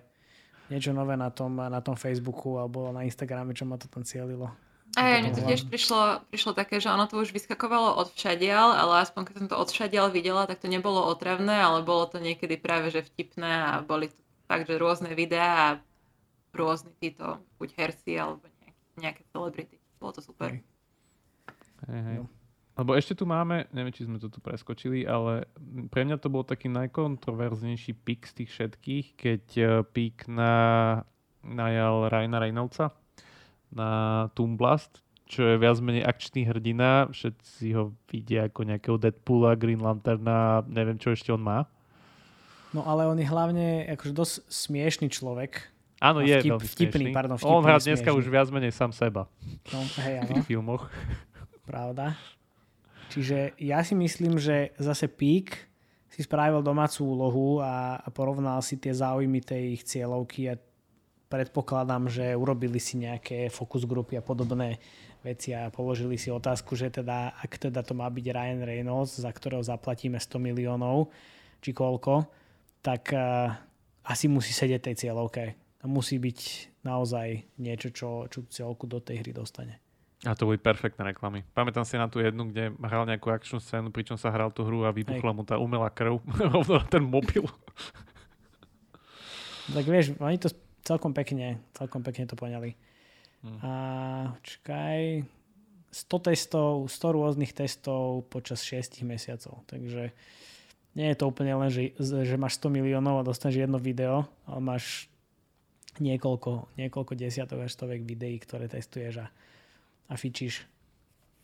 Niečo 0.71 0.95
nové 0.95 1.19
na 1.19 1.35
tom, 1.35 1.59
na 1.59 1.81
tom 1.83 1.99
Facebooku 1.99 2.57
alebo 2.63 2.95
na 2.95 3.03
Instagrame, 3.03 3.51
čo 3.51 3.67
ma 3.67 3.75
to 3.77 3.91
tam 3.91 4.07
cielilo. 4.07 4.55
A 4.95 5.19
mne 5.19 5.35
to 5.35 5.43
tiež 5.43 5.67
prišlo, 5.67 6.23
prišlo 6.31 6.55
také, 6.55 6.79
že 6.79 6.87
ono 6.87 7.11
to 7.11 7.19
už 7.19 7.35
vyskakovalo 7.35 7.99
od 7.99 8.15
všadial, 8.15 8.79
ale 8.79 9.03
aspoň 9.03 9.23
keď 9.27 9.35
som 9.43 9.49
to 9.51 9.57
od 9.59 9.69
všadial 9.71 10.07
videla, 10.15 10.47
tak 10.47 10.63
to 10.63 10.71
nebolo 10.71 11.03
otravné, 11.11 11.51
ale 11.51 11.83
bolo 11.83 12.07
to 12.07 12.23
niekedy 12.23 12.55
práve 12.55 12.95
že 12.95 13.03
vtipné 13.03 13.75
a 13.75 13.83
boli 13.83 14.07
to 14.13 14.21
fakt, 14.47 14.71
že 14.71 14.79
rôzne 14.79 15.11
videá 15.19 15.51
a 15.59 15.69
rôzni 16.55 16.95
títo, 17.03 17.43
buď 17.59 17.69
herci 17.75 18.15
alebo 18.15 18.47
nejaké, 18.63 18.83
nejaké 19.03 19.23
celebrity. 19.35 19.77
Bolo 19.99 20.15
to 20.15 20.23
super. 20.23 20.55
Hej, 20.55 20.63
hej. 21.91 22.19
No. 22.23 22.31
Lebo 22.75 22.91
ešte 22.99 23.15
tu 23.15 23.23
máme, 23.27 23.71
neviem, 23.71 23.95
či 23.95 24.07
sme 24.07 24.19
to 24.19 24.27
tu 24.27 24.43
preskočili, 24.43 25.07
ale 25.07 25.47
pre 25.95 26.03
mňa 26.03 26.19
to 26.19 26.27
bol 26.27 26.43
taký 26.43 26.67
najkontroverznejší 26.71 27.95
pik 28.03 28.27
z 28.27 28.33
tých 28.43 28.51
všetkých, 28.51 29.07
keď 29.15 29.45
eh, 29.59 29.69
pik 29.87 30.27
na 30.31 30.55
najal 31.45 32.09
Ryana 32.09 32.41
Reynoldsa 32.41 33.04
na 33.75 33.91
Toonblast, 34.39 35.03
čo 35.27 35.45
je 35.45 35.59
viac 35.59 35.83
menej 35.83 36.07
akčný 36.07 36.47
hrdina. 36.47 37.11
Všetci 37.11 37.67
ho 37.75 37.93
vidia 38.07 38.47
ako 38.47 38.61
nejakého 38.65 38.97
Deadpoola, 38.97 39.59
Green 39.59 39.83
Lanterna, 39.83 40.63
neviem 40.71 40.97
čo 40.97 41.11
ešte 41.11 41.35
on 41.35 41.43
má. 41.43 41.67
No 42.75 42.83
ale 42.87 43.07
on 43.07 43.19
je 43.19 43.27
hlavne 43.27 43.87
akože 43.95 44.15
dosť 44.15 44.35
smiešný 44.51 45.07
človek. 45.11 45.75
Áno, 46.03 46.21
je 46.21 46.35
vtip, 46.37 46.51
veľmi 46.59 46.69
vtipný, 46.69 47.05
pardon, 47.15 47.39
vtipný, 47.39 47.55
On 47.55 47.63
hrá 47.63 47.79
dneska 47.79 48.11
už 48.11 48.27
viac 48.27 48.51
menej 48.51 48.75
sám 48.75 48.91
seba. 48.91 49.31
No, 49.71 49.79
hej, 50.03 50.15
áno. 50.21 50.29
V 50.29 50.31
tých 50.37 50.49
filmoch. 50.51 50.91
Pravda. 51.65 52.19
Čiže 53.15 53.55
ja 53.63 53.81
si 53.87 53.95
myslím, 53.95 54.37
že 54.43 54.75
zase 54.77 55.07
Peak 55.07 55.71
si 56.11 56.21
spravil 56.23 56.63
domácu 56.63 57.07
úlohu 57.07 57.63
a, 57.63 57.99
a 57.99 58.09
porovnal 58.11 58.59
si 58.61 58.79
tie 58.79 58.91
záujmy 58.91 59.39
tej 59.43 59.79
ich 59.79 59.83
cieľovky 59.87 60.51
a 60.51 60.59
predpokladám, 61.29 62.09
že 62.13 62.37
urobili 62.37 62.79
si 62.79 63.01
nejaké 63.01 63.49
focus 63.49 63.89
grupy 63.89 64.19
a 64.19 64.23
podobné 64.23 64.79
veci 65.25 65.57
a 65.57 65.73
položili 65.73 66.21
si 66.21 66.29
otázku, 66.29 66.77
že 66.77 66.93
teda, 66.93 67.33
ak 67.41 67.57
teda 67.57 67.81
to 67.81 67.97
má 67.97 68.07
byť 68.13 68.27
Ryan 68.29 68.63
Reynolds, 68.63 69.17
za 69.17 69.33
ktorého 69.33 69.65
zaplatíme 69.65 70.21
100 70.21 70.37
miliónov, 70.37 71.09
či 71.65 71.73
koľko, 71.73 72.29
tak 72.85 73.17
uh, 73.17 73.57
asi 74.05 74.29
musí 74.29 74.53
sedieť 74.53 74.93
tej 74.93 75.09
cieľovke. 75.09 75.57
A 75.81 75.85
musí 75.89 76.21
byť 76.21 76.41
naozaj 76.85 77.57
niečo, 77.61 77.89
čo, 77.93 78.29
čo 78.29 78.45
cieľovku 78.49 78.85
do 78.85 79.01
tej 79.01 79.25
hry 79.25 79.33
dostane. 79.33 79.81
A 80.25 80.33
to 80.33 80.49
boli 80.49 80.57
perfektné 80.57 81.13
reklamy. 81.13 81.45
Pamätám 81.53 81.85
si 81.85 82.01
na 82.01 82.09
tú 82.09 82.17
jednu, 82.17 82.49
kde 82.49 82.73
hral 82.81 83.05
nejakú 83.05 83.29
akčnú 83.29 83.61
scénu, 83.61 83.93
pričom 83.93 84.17
sa 84.17 84.33
hral 84.33 84.49
tú 84.49 84.65
hru 84.65 84.89
a 84.89 84.93
vybuchla 84.93 85.33
Hej. 85.33 85.37
mu 85.37 85.43
tá 85.45 85.61
umelá 85.61 85.93
krv 85.93 86.25
rovno 86.53 86.81
na 86.81 86.87
ten 86.89 87.05
mobil. 87.05 87.45
tak 89.69 89.85
vieš, 89.85 90.17
oni 90.17 90.41
to 90.41 90.49
celkom 90.85 91.17
pekne, 91.17 91.59
celkom 91.75 92.05
pekne 92.05 92.29
to 92.29 92.37
poňali. 92.37 92.77
Hmm. 93.45 93.59
A 93.61 93.73
čakaj, 94.41 95.25
100 95.91 96.27
testov, 96.27 96.89
100 96.89 97.17
rôznych 97.17 97.53
testov 97.53 98.29
počas 98.29 98.61
6 98.65 99.05
mesiacov. 99.05 99.65
Takže 99.69 100.13
nie 100.95 101.07
je 101.11 101.17
to 101.19 101.29
úplne 101.29 101.55
len, 101.59 101.71
že, 101.73 101.93
že 102.01 102.37
máš 102.39 102.61
100 102.63 102.71
miliónov 102.71 103.21
a 103.21 103.27
dostaneš 103.27 103.67
jedno 103.67 103.83
video, 103.83 104.29
ale 104.47 104.61
máš 104.63 105.11
niekoľko, 105.99 106.75
niekoľko 106.79 107.13
desiatok 107.15 107.67
až 107.67 107.75
stovek 107.75 108.03
videí, 108.03 108.39
ktoré 108.39 108.67
testuješ 108.67 109.23
a, 109.23 109.27
a 110.11 110.15
fičíš. 110.15 110.67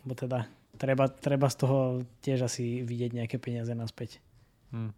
Bo 0.03 0.17
teda 0.17 0.49
treba, 0.81 1.07
treba 1.07 1.47
z 1.47 1.57
toho 1.61 1.79
tiež 2.25 2.47
asi 2.47 2.83
vidieť 2.83 3.11
nejaké 3.15 3.37
peniaze 3.37 3.71
naspäť. 3.75 4.19
Hmm. 4.71 4.95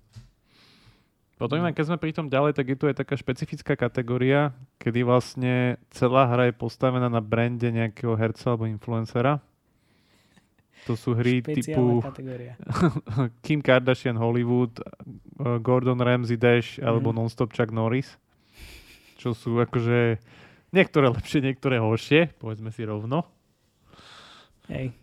Potom 1.42 1.58
inak, 1.58 1.74
keď 1.74 1.90
sme 1.90 1.98
pri 1.98 2.14
tom 2.14 2.30
ďalej, 2.30 2.54
tak 2.54 2.70
je 2.70 2.78
tu 2.78 2.86
aj 2.86 3.02
taká 3.02 3.18
špecifická 3.18 3.74
kategória, 3.74 4.54
kedy 4.78 5.02
vlastne 5.02 5.74
celá 5.90 6.30
hra 6.30 6.46
je 6.46 6.54
postavená 6.54 7.10
na 7.10 7.18
brande 7.18 7.66
nejakého 7.66 8.14
herca 8.14 8.54
alebo 8.54 8.70
influencera. 8.70 9.42
To 10.86 10.94
sú 10.94 11.18
hry 11.18 11.42
typu 11.42 11.98
kategória. 11.98 12.54
Kim 13.46 13.58
Kardashian 13.58 14.14
Hollywood, 14.14 14.78
uh, 15.42 15.58
Gordon 15.58 15.98
Ramsay 15.98 16.38
Dash 16.38 16.78
mm. 16.78 16.86
alebo 16.86 17.10
Nonstop 17.10 17.50
Chuck 17.50 17.74
Norris. 17.74 18.14
Čo 19.18 19.34
sú 19.34 19.58
akože 19.58 20.22
niektoré 20.70 21.10
lepšie, 21.10 21.42
niektoré 21.42 21.82
horšie, 21.82 22.38
povedzme 22.38 22.70
si 22.70 22.86
rovno. 22.86 23.26
Hej. 24.70 24.94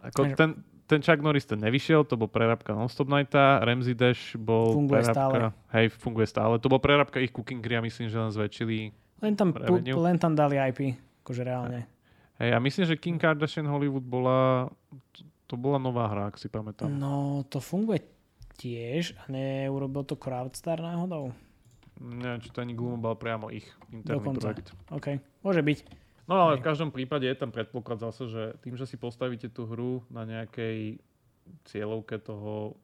Ako 0.00 0.32
ten, 0.32 0.64
ten 0.88 1.04
Chuck 1.04 1.20
Norris 1.20 1.44
ten 1.44 1.60
nevyšiel, 1.60 2.08
to 2.08 2.16
bol 2.16 2.32
prerábka 2.32 2.72
Non-Stop 2.72 3.12
Nighta, 3.12 3.60
Ramsey 3.60 3.92
Dash 3.92 4.32
bol 4.40 4.72
funguje 4.72 5.04
prerábka, 5.04 5.52
stále. 5.52 5.68
hej, 5.76 5.86
funguje 5.92 6.26
stále. 6.26 6.54
To 6.56 6.72
bol 6.72 6.80
prerábka 6.80 7.20
ich 7.20 7.28
Cooking 7.28 7.60
Gry 7.60 7.76
a 7.76 7.84
myslím, 7.84 8.08
že 8.08 8.16
len 8.16 8.32
zväčšili 8.32 8.78
len 9.20 9.34
tam, 9.36 9.52
pu, 9.52 9.84
len 9.84 10.16
tam 10.16 10.32
dali 10.32 10.56
IP, 10.56 10.96
akože 11.22 11.42
reálne. 11.44 11.84
Hej, 12.40 12.50
a 12.54 12.58
myslím, 12.62 12.84
že 12.88 12.94
King 12.96 13.18
Kardashian 13.20 13.68
Hollywood 13.68 14.06
bola, 14.06 14.70
to 15.44 15.58
bola 15.58 15.76
nová 15.76 16.08
hra, 16.08 16.32
ak 16.32 16.40
si 16.40 16.48
pamätám. 16.48 16.88
No, 16.88 17.44
to 17.50 17.58
funguje 17.58 18.00
tiež 18.56 19.18
a 19.20 19.28
neurobil 19.28 20.06
to 20.08 20.14
Crowdstar 20.14 20.80
náhodou? 20.80 21.34
Neviem, 21.98 22.38
či 22.38 22.54
to 22.54 22.62
ani 22.62 22.78
Gloombal 22.78 23.18
priamo 23.18 23.50
ich 23.50 23.66
interný 23.90 24.22
Dokonca. 24.22 24.54
projekt. 24.54 24.70
OK, 24.94 25.18
môže 25.42 25.62
byť. 25.66 25.78
No 26.28 26.34
ale 26.36 26.60
v 26.60 26.66
každom 26.68 26.92
prípade 26.92 27.24
je 27.24 27.32
tam 27.32 27.48
predpoklad 27.48 28.04
zase, 28.04 28.28
že 28.28 28.42
tým, 28.60 28.76
že 28.76 28.84
si 28.84 29.00
postavíte 29.00 29.48
tú 29.48 29.64
hru 29.64 30.04
na 30.12 30.28
nejakej 30.28 31.00
cieľovke 31.64 32.20
toho 32.20 32.76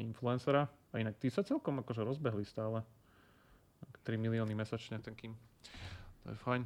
influencera, 0.00 0.72
a 0.92 0.94
inak 0.96 1.20
tí 1.20 1.28
sa 1.28 1.44
celkom 1.44 1.84
akože 1.84 2.00
rozbehli 2.00 2.48
stále. 2.48 2.80
3 4.08 4.16
milióny 4.16 4.56
mesačne 4.56 4.96
ten 5.04 5.12
kým. 5.12 5.36
To 6.24 6.32
je 6.32 6.38
fajn. 6.40 6.64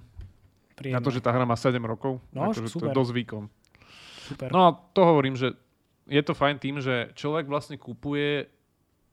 Príjemné. 0.78 0.94
Na 0.94 1.02
to, 1.02 1.10
že 1.10 1.18
tá 1.18 1.34
hra 1.34 1.42
má 1.42 1.58
7 1.58 1.74
rokov, 1.82 2.22
no, 2.30 2.46
akože 2.46 2.70
super. 2.70 2.94
to 2.94 2.94
je 2.94 2.98
dosť 3.02 3.12
výkon. 3.18 3.44
Super. 4.30 4.48
No 4.54 4.58
a 4.62 4.68
to 4.94 5.02
hovorím, 5.02 5.34
že 5.34 5.58
je 6.06 6.22
to 6.22 6.38
fajn 6.38 6.56
tým, 6.62 6.78
že 6.78 7.10
človek 7.18 7.50
vlastne 7.50 7.74
kupuje 7.74 8.46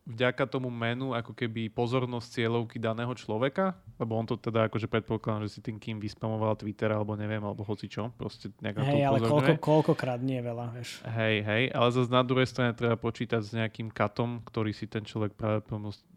vďaka 0.09 0.49
tomu 0.49 0.73
menu 0.73 1.13
ako 1.13 1.37
keby 1.37 1.69
pozornosť 1.69 2.41
cieľovky 2.41 2.81
daného 2.81 3.13
človeka, 3.13 3.77
lebo 4.01 4.17
on 4.17 4.25
to 4.25 4.41
teda 4.41 4.65
akože 4.65 4.89
predpokladám, 4.89 5.45
že 5.45 5.53
si 5.53 5.59
tým 5.61 5.77
kým 5.77 6.01
vyspamoval 6.01 6.57
Twitter 6.57 6.89
alebo 6.89 7.13
neviem, 7.13 7.39
alebo 7.45 7.61
hoci 7.61 7.85
čo, 7.85 8.09
proste 8.17 8.49
nejak 8.57 8.81
Hej, 8.89 9.05
ale 9.05 9.19
koľko, 9.21 9.53
koľkokrát 9.61 10.17
nie 10.25 10.41
je 10.41 10.43
veľa, 10.49 10.65
vieš. 10.73 10.89
Hej, 11.05 11.35
hej, 11.45 11.63
ale 11.69 11.87
zase 11.93 12.09
na 12.09 12.25
druhej 12.25 12.49
strane 12.49 12.73
treba 12.73 12.97
počítať 12.97 13.41
s 13.45 13.53
nejakým 13.53 13.93
katom, 13.93 14.41
ktorý 14.41 14.73
si 14.73 14.89
ten 14.89 15.05
človek 15.05 15.37
práve 15.37 15.61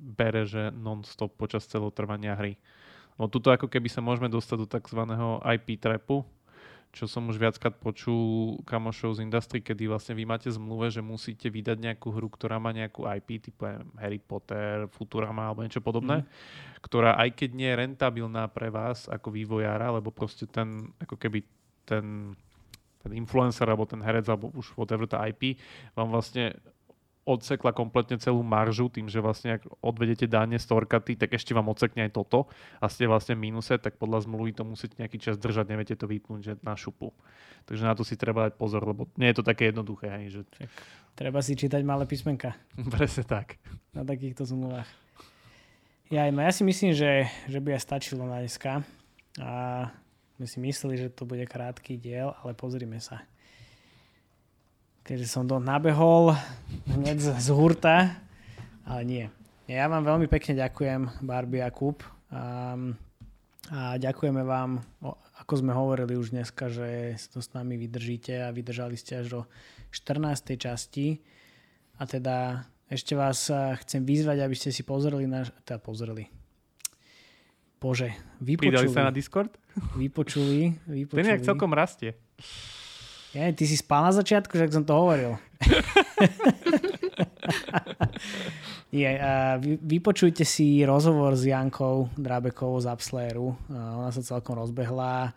bere, 0.01 0.49
že 0.49 0.73
non-stop 0.73 1.37
počas 1.37 1.69
celého 1.69 1.93
trvania 1.93 2.33
hry. 2.33 2.57
Lebo 3.21 3.29
tuto 3.29 3.53
ako 3.53 3.69
keby 3.69 3.93
sa 3.93 4.01
môžeme 4.01 4.33
dostať 4.33 4.57
do 4.57 4.67
tzv. 4.67 5.01
IP 5.45 5.77
trapu, 5.77 6.25
čo 6.93 7.09
som 7.09 7.25
už 7.33 7.41
viackrát 7.41 7.73
počul 7.73 8.61
kamošov 8.69 9.17
z 9.17 9.25
industry, 9.25 9.65
kedy 9.65 9.89
vlastne 9.89 10.13
vy 10.13 10.29
máte 10.29 10.53
zmluve, 10.53 10.93
že 10.93 11.01
musíte 11.01 11.49
vydať 11.49 11.81
nejakú 11.81 12.13
hru, 12.13 12.29
ktorá 12.29 12.61
má 12.61 12.69
nejakú 12.69 13.09
IP, 13.09 13.41
typu 13.41 13.65
Harry 13.97 14.21
Potter, 14.21 14.85
Futurama 14.93 15.49
alebo 15.49 15.65
niečo 15.65 15.81
podobné, 15.81 16.21
mm. 16.21 16.27
ktorá 16.85 17.17
aj 17.17 17.33
keď 17.33 17.51
nie 17.57 17.69
je 17.73 17.81
rentabilná 17.81 18.45
pre 18.53 18.69
vás 18.69 19.09
ako 19.09 19.33
vývojára, 19.33 19.89
lebo 19.89 20.13
proste 20.13 20.45
ten, 20.45 20.93
ako 21.01 21.17
keby 21.17 21.41
ten, 21.89 22.37
ten 23.01 23.13
influencer 23.17 23.65
alebo 23.65 23.89
ten 23.89 24.05
herec 24.05 24.29
alebo 24.29 24.53
už 24.53 24.77
whatever 24.77 25.09
tá 25.09 25.25
IP 25.25 25.57
vám 25.97 26.13
vlastne 26.13 26.61
odsekla 27.23 27.71
kompletne 27.71 28.19
celú 28.19 28.43
maržu 28.43 28.91
tým, 28.91 29.07
že 29.07 29.23
vlastne 29.23 29.59
ak 29.59 29.63
odvedete 29.79 30.27
dáne 30.27 30.59
z 30.59 30.67
torkaty, 30.67 31.15
tak 31.15 31.31
ešte 31.39 31.55
vám 31.55 31.71
odsekne 31.71 32.11
aj 32.11 32.19
toto 32.19 32.51
a 32.83 32.91
ste 32.91 33.07
vlastne 33.07 33.39
v 33.39 33.51
mínuse, 33.51 33.79
tak 33.79 33.95
podľa 33.95 34.27
zmluvy 34.27 34.51
to 34.59 34.67
musíte 34.67 34.99
nejaký 34.99 35.23
čas 35.23 35.39
držať, 35.39 35.71
neviete 35.71 35.95
to 35.95 36.11
vypnúť 36.11 36.41
že 36.43 36.55
na 36.67 36.75
šupu. 36.75 37.15
Takže 37.63 37.87
na 37.87 37.95
to 37.95 38.03
si 38.03 38.19
treba 38.19 38.51
dať 38.51 38.59
pozor, 38.59 38.83
lebo 38.83 39.07
nie 39.15 39.31
je 39.31 39.39
to 39.39 39.45
také 39.47 39.71
jednoduché. 39.71 40.11
Hej, 40.11 40.27
že... 40.35 40.41
Treba 41.15 41.39
si 41.39 41.55
čítať 41.55 41.79
malé 41.87 42.11
písmenka. 42.11 42.59
Presne 42.95 43.23
tak. 43.23 43.63
Na 43.95 44.03
takýchto 44.03 44.43
zmluvách. 44.43 44.91
Ja, 46.11 46.27
no 46.29 46.43
ja 46.43 46.51
si 46.51 46.67
myslím, 46.67 46.93
že, 46.93 47.31
že 47.47 47.63
by 47.63 47.79
aj 47.79 47.87
stačilo 47.87 48.27
na 48.27 48.43
dneska. 48.43 48.83
A 49.39 49.89
my 50.37 50.47
si 50.51 50.59
mysleli, 50.59 50.99
že 50.99 51.09
to 51.09 51.23
bude 51.25 51.47
krátky 51.47 51.97
diel, 51.97 52.35
ale 52.43 52.53
pozrime 52.53 52.99
sa 52.99 53.23
keďže 55.03 55.27
som 55.29 55.45
to 55.47 55.59
nabehol 55.59 56.35
hneď 56.91 57.19
z, 57.19 57.29
z 57.39 57.49
hurta, 57.55 58.17
ale 58.87 59.03
nie. 59.03 59.25
Ja 59.71 59.87
vám 59.87 60.03
veľmi 60.03 60.27
pekne 60.27 60.59
ďakujem, 60.59 61.23
Barbie 61.23 61.63
a 61.63 61.71
Kup. 61.71 62.03
Um, 62.31 62.99
a 63.71 63.95
ďakujeme 63.95 64.43
vám, 64.43 64.83
ako 65.39 65.53
sme 65.63 65.71
hovorili 65.71 66.19
už 66.19 66.35
dneska, 66.35 66.67
že 66.67 67.15
to 67.31 67.39
s 67.39 67.55
nami 67.55 67.79
vydržíte 67.79 68.43
a 68.43 68.51
vydržali 68.51 68.99
ste 68.99 69.23
až 69.23 69.27
do 69.31 69.41
14. 69.95 70.59
časti. 70.59 71.23
A 71.97 72.05
teda 72.05 72.67
ešte 72.91 73.15
vás 73.15 73.47
chcem 73.87 74.03
vyzvať, 74.03 74.43
aby 74.43 74.57
ste 74.59 74.75
si 74.75 74.83
pozreli 74.83 75.31
na... 75.31 75.47
Teda 75.63 75.79
pozreli. 75.79 76.27
Bože, 77.79 78.15
vypočuli. 78.43 78.71
Pridali 78.71 78.89
sa 78.91 79.07
na 79.07 79.13
Discord? 79.15 79.55
Vypočuli, 79.99 80.75
vypočuli. 80.87 81.19
Ten 81.19 81.27
nejak 81.35 81.47
celkom 81.47 81.75
rastie. 81.75 82.19
Ja, 83.33 83.49
ty 83.49 83.65
si 83.65 83.81
spal 83.81 84.05
na 84.05 84.13
začiatku, 84.13 84.53
že 84.61 84.69
som 84.69 84.85
to 84.85 84.93
hovoril. 84.93 85.41
Je, 88.93 89.09
uh, 89.09 89.57
vy, 89.57 89.81
vypočujte 89.81 90.45
si 90.45 90.85
rozhovor 90.85 91.33
s 91.33 91.49
Jankou 91.49 92.13
Drabekovou 92.13 92.77
z 92.77 92.93
Upslayeru. 92.93 93.57
Ona 93.73 94.13
sa 94.13 94.21
celkom 94.21 94.61
rozbehla. 94.61 95.33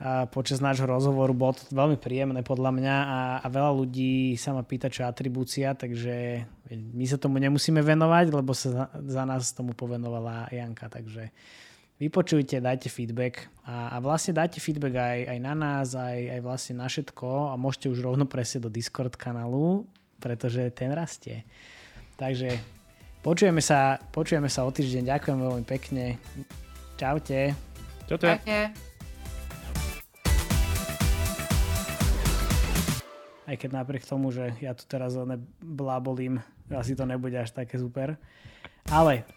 Uh, 0.00 0.26
počas 0.26 0.58
nášho 0.58 0.90
rozhovoru 0.90 1.30
bolo 1.30 1.54
to 1.54 1.70
veľmi 1.70 2.02
príjemné 2.02 2.42
podľa 2.42 2.72
mňa 2.74 2.96
a, 2.98 3.20
a 3.44 3.46
veľa 3.46 3.78
ľudí 3.78 4.34
sa 4.34 4.50
ma 4.50 4.66
pýta, 4.66 4.90
čo 4.90 5.06
je 5.06 5.12
atribúcia, 5.12 5.76
takže 5.76 6.42
my 6.72 7.04
sa 7.06 7.20
tomu 7.20 7.38
nemusíme 7.38 7.78
venovať, 7.78 8.26
lebo 8.34 8.50
sa 8.56 8.68
za, 8.74 8.84
za 8.96 9.22
nás 9.22 9.54
tomu 9.54 9.70
povenovala 9.76 10.50
Janka, 10.50 10.90
takže 10.90 11.30
vypočujte, 12.00 12.64
dajte 12.64 12.88
feedback 12.88 13.46
a, 13.68 13.94
a 13.94 13.96
vlastne 14.00 14.32
dajte 14.32 14.58
feedback 14.58 14.96
aj, 14.96 15.18
aj 15.36 15.38
na 15.44 15.54
nás, 15.54 15.92
aj, 15.92 16.18
aj 16.34 16.40
vlastne 16.40 16.80
na 16.80 16.88
všetko 16.88 17.52
a 17.52 17.60
môžete 17.60 17.92
už 17.92 18.00
rovno 18.00 18.24
presieť 18.24 18.66
do 18.66 18.70
Discord 18.72 19.14
kanálu, 19.20 19.84
pretože 20.18 20.72
ten 20.72 20.90
rastie. 20.96 21.44
Takže 22.16 22.80
Počujeme 23.20 23.60
sa, 23.60 24.00
počujeme 24.16 24.48
sa 24.48 24.64
o 24.64 24.72
týždeň. 24.72 25.04
Ďakujem 25.04 25.38
veľmi 25.44 25.64
pekne. 25.68 26.16
Čaute. 26.96 27.52
Čaute. 28.08 28.40
Čaute. 28.40 28.58
Aj 33.44 33.56
keď 33.60 33.70
napriek 33.76 34.08
tomu, 34.08 34.32
že 34.32 34.56
ja 34.64 34.72
tu 34.72 34.88
teraz 34.88 35.20
blábolím, 35.60 36.40
asi 36.72 36.96
to 36.96 37.04
nebude 37.04 37.36
až 37.36 37.52
také 37.52 37.76
super. 37.76 38.16
Ale 38.88 39.28